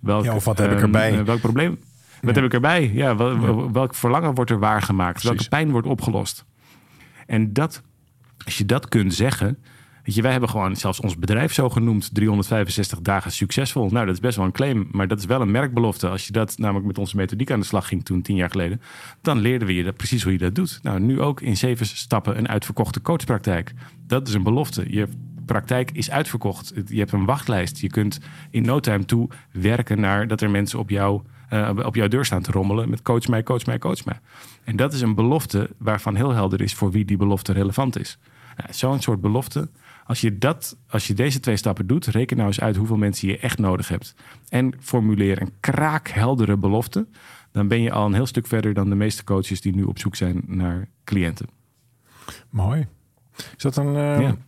welk, 0.00 0.24
ja, 0.24 0.34
of 0.34 0.44
wat 0.44 0.58
heb 0.58 0.72
ik 0.72 0.80
erbij? 0.80 1.18
Uh, 1.18 1.24
welk 1.24 1.40
probleem? 1.40 1.78
Wat 2.22 2.34
heb 2.34 2.44
ik 2.44 2.54
erbij? 2.54 2.90
Ja, 2.92 3.16
wel, 3.16 3.72
welk 3.72 3.94
verlangen 3.94 4.34
wordt 4.34 4.50
er 4.50 4.58
waargemaakt? 4.58 5.22
Welke 5.22 5.48
pijn 5.48 5.70
wordt 5.70 5.86
opgelost? 5.86 6.44
En 7.26 7.52
dat 7.52 7.82
als 8.48 8.58
je 8.58 8.66
dat 8.66 8.88
kunt 8.88 9.14
zeggen. 9.14 9.58
Weet 10.04 10.14
je, 10.14 10.22
wij 10.22 10.30
hebben 10.30 10.50
gewoon 10.50 10.76
zelfs 10.76 11.00
ons 11.00 11.18
bedrijf 11.18 11.52
zo 11.52 11.68
genoemd: 11.68 12.14
365 12.14 13.00
dagen 13.00 13.32
succesvol. 13.32 13.88
Nou, 13.90 14.06
dat 14.06 14.14
is 14.14 14.20
best 14.20 14.36
wel 14.36 14.44
een 14.44 14.52
claim, 14.52 14.88
maar 14.90 15.08
dat 15.08 15.18
is 15.18 15.24
wel 15.24 15.40
een 15.40 15.50
merkbelofte. 15.50 16.08
Als 16.08 16.26
je 16.26 16.32
dat 16.32 16.58
namelijk 16.58 16.86
met 16.86 16.98
onze 16.98 17.16
methodiek 17.16 17.50
aan 17.50 17.60
de 17.60 17.66
slag 17.66 17.88
ging 17.88 18.04
toen, 18.04 18.22
tien 18.22 18.36
jaar 18.36 18.50
geleden, 18.50 18.80
dan 19.20 19.38
leerden 19.38 19.68
we 19.68 19.74
je 19.74 19.84
dat, 19.84 19.96
precies 19.96 20.22
hoe 20.22 20.32
je 20.32 20.38
dat 20.38 20.54
doet. 20.54 20.78
Nou, 20.82 21.00
nu 21.00 21.20
ook 21.20 21.40
in 21.40 21.56
zeven 21.56 21.86
stappen 21.86 22.38
een 22.38 22.48
uitverkochte 22.48 23.02
coachpraktijk. 23.02 23.72
Dat 24.06 24.28
is 24.28 24.34
een 24.34 24.42
belofte. 24.42 24.92
Je 24.92 25.08
praktijk 25.46 25.90
is 25.90 26.10
uitverkocht. 26.10 26.72
Je 26.86 26.98
hebt 26.98 27.12
een 27.12 27.24
wachtlijst. 27.24 27.78
Je 27.78 27.88
kunt 27.88 28.20
in 28.50 28.62
no 28.62 28.80
time 28.80 29.04
toe 29.04 29.28
werken 29.52 30.00
naar 30.00 30.26
dat 30.26 30.40
er 30.40 30.50
mensen 30.50 30.78
op 30.78 30.90
jou. 30.90 31.22
Uh, 31.52 31.70
op 31.84 31.94
jouw 31.94 32.08
deur 32.08 32.24
staan 32.24 32.42
te 32.42 32.52
rommelen 32.52 32.90
met 32.90 33.02
coach 33.02 33.28
mij, 33.28 33.42
coach 33.42 33.66
mij, 33.66 33.78
coach 33.78 34.04
mij. 34.04 34.20
En 34.64 34.76
dat 34.76 34.92
is 34.92 35.00
een 35.00 35.14
belofte 35.14 35.70
waarvan 35.78 36.14
heel 36.14 36.32
helder 36.32 36.60
is 36.60 36.74
voor 36.74 36.90
wie 36.90 37.04
die 37.04 37.16
belofte 37.16 37.52
relevant 37.52 37.98
is. 37.98 38.18
Nou, 38.58 38.72
Zo'n 38.72 39.00
soort 39.00 39.20
belofte. 39.20 39.68
Als 40.04 40.20
je, 40.20 40.38
dat, 40.38 40.76
als 40.88 41.06
je 41.06 41.14
deze 41.14 41.40
twee 41.40 41.56
stappen 41.56 41.86
doet, 41.86 42.06
reken 42.06 42.36
nou 42.36 42.48
eens 42.48 42.60
uit 42.60 42.76
hoeveel 42.76 42.96
mensen 42.96 43.28
je 43.28 43.38
echt 43.38 43.58
nodig 43.58 43.88
hebt. 43.88 44.14
En 44.48 44.74
formuleer 44.80 45.42
een 45.42 45.52
kraakheldere 45.60 46.56
belofte. 46.56 47.06
Dan 47.52 47.68
ben 47.68 47.82
je 47.82 47.92
al 47.92 48.06
een 48.06 48.14
heel 48.14 48.26
stuk 48.26 48.46
verder 48.46 48.74
dan 48.74 48.88
de 48.88 48.94
meeste 48.94 49.24
coaches 49.24 49.60
die 49.60 49.74
nu 49.74 49.82
op 49.82 49.98
zoek 49.98 50.16
zijn 50.16 50.42
naar 50.46 50.88
cliënten. 51.04 51.46
Mooi. 52.50 52.86
Is 53.56 53.62
dat 53.62 53.76
een, 53.76 53.94
uh, 53.94 54.20
een, 54.20 54.38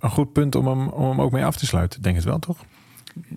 een, 0.00 0.10
goed 0.10 0.32
punt 0.32 0.54
om 0.54 0.66
hem, 0.66 0.88
om 0.88 1.08
hem 1.08 1.20
ook 1.20 1.32
mee 1.32 1.44
af 1.44 1.56
te 1.56 1.66
sluiten? 1.66 2.02
Denk 2.02 2.16
het 2.16 2.24
wel, 2.24 2.38
toch? 2.38 2.64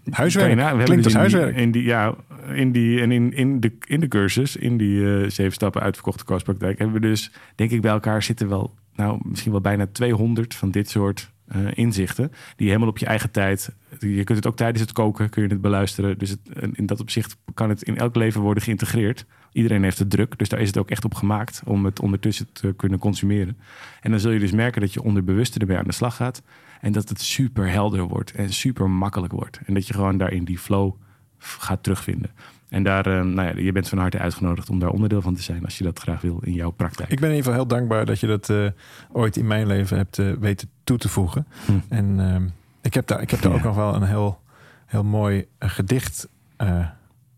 Huiswerk. 0.09 0.55
Nou, 0.55 0.77
we 0.77 0.83
Klinkt 0.83 1.05
als 1.05 1.13
huiswerk. 1.13 1.55
In 1.55 1.71
die, 1.71 1.83
ja, 1.83 2.15
in 2.53 2.71
die, 2.71 3.01
en 3.01 3.11
in, 3.11 3.33
in, 3.33 3.59
de, 3.59 3.77
in 3.87 3.99
de 3.99 4.07
cursus, 4.07 4.55
in 4.55 4.77
die 4.77 4.99
uh, 4.99 5.29
zeven 5.29 5.53
stappen 5.53 5.81
uitverkochte 5.81 6.23
kostpraktijk, 6.23 6.77
hebben 6.77 7.01
we 7.01 7.07
dus, 7.07 7.31
denk 7.55 7.71
ik, 7.71 7.81
bij 7.81 7.91
elkaar 7.91 8.23
zitten 8.23 8.49
wel 8.49 8.73
nou, 8.95 9.19
misschien 9.23 9.51
wel 9.51 9.61
bijna 9.61 9.87
200 9.91 10.55
van 10.55 10.71
dit 10.71 10.89
soort 10.89 11.33
uh, 11.55 11.67
inzichten. 11.73 12.31
Die 12.55 12.67
helemaal 12.67 12.89
op 12.89 12.97
je 12.97 13.05
eigen 13.05 13.31
tijd. 13.31 13.75
Je 13.99 14.23
kunt 14.23 14.37
het 14.37 14.47
ook 14.47 14.55
tijdens 14.55 14.81
het 14.81 14.91
koken 14.91 15.29
kun 15.29 15.43
je 15.43 15.49
het 15.49 15.61
beluisteren. 15.61 16.17
Dus 16.17 16.29
het, 16.29 16.39
in 16.73 16.85
dat 16.85 16.99
opzicht 16.99 17.37
kan 17.53 17.69
het 17.69 17.81
in 17.81 17.97
elk 17.97 18.15
leven 18.15 18.41
worden 18.41 18.63
geïntegreerd. 18.63 19.25
Iedereen 19.51 19.83
heeft 19.83 19.99
het 19.99 20.09
druk, 20.09 20.37
dus 20.37 20.49
daar 20.49 20.59
is 20.59 20.67
het 20.67 20.77
ook 20.77 20.89
echt 20.89 21.05
op 21.05 21.13
gemaakt 21.13 21.61
om 21.65 21.85
het 21.85 21.99
ondertussen 21.99 22.47
te 22.51 22.73
kunnen 22.73 22.99
consumeren. 22.99 23.57
En 24.01 24.11
dan 24.11 24.19
zul 24.19 24.31
je 24.31 24.39
dus 24.39 24.51
merken 24.51 24.81
dat 24.81 24.93
je 24.93 25.03
onderbewuster 25.03 25.61
erbij 25.61 25.77
aan 25.77 25.85
de 25.85 25.91
slag 25.91 26.15
gaat. 26.15 26.41
En 26.81 26.91
dat 26.91 27.09
het 27.09 27.21
super 27.21 27.69
helder 27.69 28.03
wordt 28.03 28.31
en 28.31 28.53
super 28.53 28.89
makkelijk 28.89 29.33
wordt. 29.33 29.59
En 29.65 29.73
dat 29.73 29.87
je 29.87 29.93
gewoon 29.93 30.17
daarin 30.17 30.43
die 30.43 30.57
flow 30.57 30.93
gaat 31.37 31.83
terugvinden. 31.83 32.31
En 32.69 32.83
daar, 32.83 33.05
eh, 33.05 33.21
nou 33.21 33.47
ja, 33.47 33.61
je 33.63 33.71
bent 33.71 33.89
van 33.89 33.97
harte 33.97 34.19
uitgenodigd 34.19 34.69
om 34.69 34.79
daar 34.79 34.89
onderdeel 34.89 35.21
van 35.21 35.35
te 35.35 35.41
zijn 35.41 35.63
als 35.63 35.77
je 35.77 35.83
dat 35.83 35.99
graag 35.99 36.21
wil 36.21 36.39
in 36.43 36.53
jouw 36.53 36.69
praktijk. 36.69 37.09
Ik 37.09 37.19
ben 37.19 37.29
in 37.29 37.35
ieder 37.35 37.51
geval 37.51 37.67
heel 37.67 37.77
dankbaar 37.77 38.05
dat 38.05 38.19
je 38.19 38.27
dat 38.27 38.49
eh, 38.49 38.65
ooit 39.11 39.37
in 39.37 39.47
mijn 39.47 39.67
leven 39.67 39.97
hebt 39.97 40.19
eh, 40.19 40.31
weten 40.39 40.69
toe 40.83 40.97
te 40.97 41.09
voegen. 41.09 41.47
Hm. 41.65 41.71
En 41.89 42.53
ik 42.81 42.93
heb 42.93 43.07
daar, 43.07 43.21
ik 43.21 43.31
heb 43.31 43.41
daar 43.41 43.51
Ja. 43.51 43.57
ook 43.57 43.63
nog 43.63 43.75
wel 43.75 43.95
een 43.95 44.03
heel, 44.03 44.41
heel 44.85 45.03
mooi 45.03 45.47
gedicht 45.59 46.29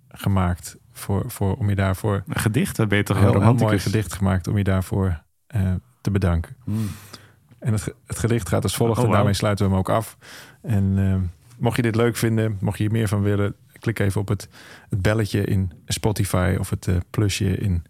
gemaakt. 0.09 0.77
Voor, 0.91 1.31
voor, 1.31 1.55
om 1.55 1.69
je 1.69 1.75
daarvoor. 1.75 2.23
Een 2.27 2.39
gedicht, 2.39 2.75
daar 2.75 2.87
ben 2.87 2.97
je 2.97 3.03
toch 3.03 3.17
Een 3.17 3.23
een 3.23 3.31
heel, 3.31 3.41
heel 3.41 3.53
mooi 3.53 3.79
gedicht 3.79 4.13
gemaakt 4.13 4.47
om 4.47 4.57
je 4.57 4.63
daarvoor 4.63 5.23
te 6.01 6.11
bedanken. 6.11 6.55
Hm. 6.63 6.71
En 7.59 7.73
het, 7.73 7.93
het 8.05 8.19
gedicht 8.19 8.49
gaat 8.49 8.63
als 8.63 8.75
volgt. 8.75 8.99
Oh, 8.99 9.05
en 9.05 9.11
daarmee 9.11 9.33
sluiten 9.33 9.65
we 9.65 9.71
hem 9.71 9.79
ook 9.79 9.89
af. 9.89 10.17
En 10.61 11.31
mocht 11.57 11.75
je 11.75 11.81
dit 11.81 11.95
leuk 11.95 12.15
vinden, 12.15 12.57
mocht 12.61 12.77
je 12.77 12.83
hier 12.83 12.91
meer 12.91 13.07
van 13.07 13.21
willen, 13.21 13.55
klik 13.79 13.99
even 13.99 14.21
op 14.21 14.27
het, 14.27 14.47
het 14.89 15.01
belletje 15.01 15.43
in 15.43 15.71
Spotify 15.85 16.55
of 16.59 16.69
het 16.69 16.87
eh, 16.87 16.95
plusje 17.09 17.57
in, 17.57 17.83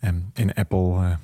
ehm, 0.00 0.14
in 0.34 0.54
Apple 0.54 1.04
eh, 1.04 1.14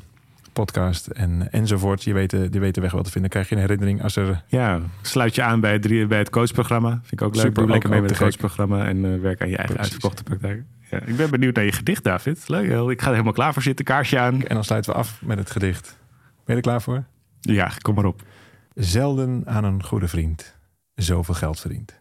Podcast 0.53 1.07
en, 1.07 1.53
enzovoort. 1.53 2.03
Je 2.05 2.13
weet, 2.13 2.31
de- 2.31 2.49
je 2.51 2.59
weet 2.59 2.75
de 2.75 2.81
weg 2.81 2.93
wel 2.93 3.03
te 3.03 3.11
vinden. 3.11 3.31
krijg 3.31 3.49
je 3.49 3.55
een 3.55 3.61
herinnering 3.61 4.03
als 4.03 4.17
er. 4.17 4.43
Ja, 4.47 4.81
sluit 5.03 5.35
je 5.35 5.43
aan 5.43 5.61
bij 5.61 5.73
het, 5.73 5.83
drie, 5.83 6.07
bij 6.07 6.19
het 6.19 6.31
coachprogramma. 6.31 6.91
Vind 6.91 7.13
ik 7.13 7.23
ook 7.23 7.35
leuk. 7.35 7.45
Super, 7.45 7.63
Doe 7.63 7.71
lekker 7.71 7.89
ook- 7.89 7.95
mee 7.95 8.05
met 8.05 8.17
te 8.17 8.25
het 8.25 8.33
coachprogramma 8.33 8.87
en 8.87 9.15
eh, 9.15 9.21
werk 9.21 9.41
aan 9.43 9.49
je 9.49 9.57
eigen 9.57 9.75
Precies. 9.75 9.93
uitverkochte 9.93 10.23
praktijk. 10.23 10.63
Ja, 10.91 11.01
ik 11.07 11.17
ben 11.17 11.31
benieuwd 11.31 11.55
naar 11.55 11.65
je 11.65 11.73
gedicht, 11.73 12.05
David. 12.05 12.49
Leuk. 12.49 12.67
heel. 12.67 12.91
Ik 12.91 12.99
ga 13.01 13.07
er 13.07 13.13
helemaal 13.13 13.33
klaar 13.33 13.53
voor 13.53 13.63
zitten. 13.63 13.85
Kaarsje 13.85 14.19
aan. 14.19 14.43
En 14.43 14.55
dan 14.55 14.65
sluiten 14.65 14.93
we 14.93 14.99
af 14.99 15.23
met 15.25 15.39
het 15.39 15.51
gedicht. 15.51 15.99
Ben 16.19 16.31
je 16.45 16.55
er 16.55 16.61
klaar 16.61 16.83
voor? 16.83 17.05
Ja, 17.41 17.71
kom 17.81 17.95
maar 17.95 18.05
op. 18.05 18.23
Zelden 18.75 19.43
aan 19.47 19.65
een 19.65 19.85
goede 19.85 20.09
vriend 20.09 20.57
zoveel 20.95 21.35
geld 21.35 21.61
verdiend. 21.61 22.01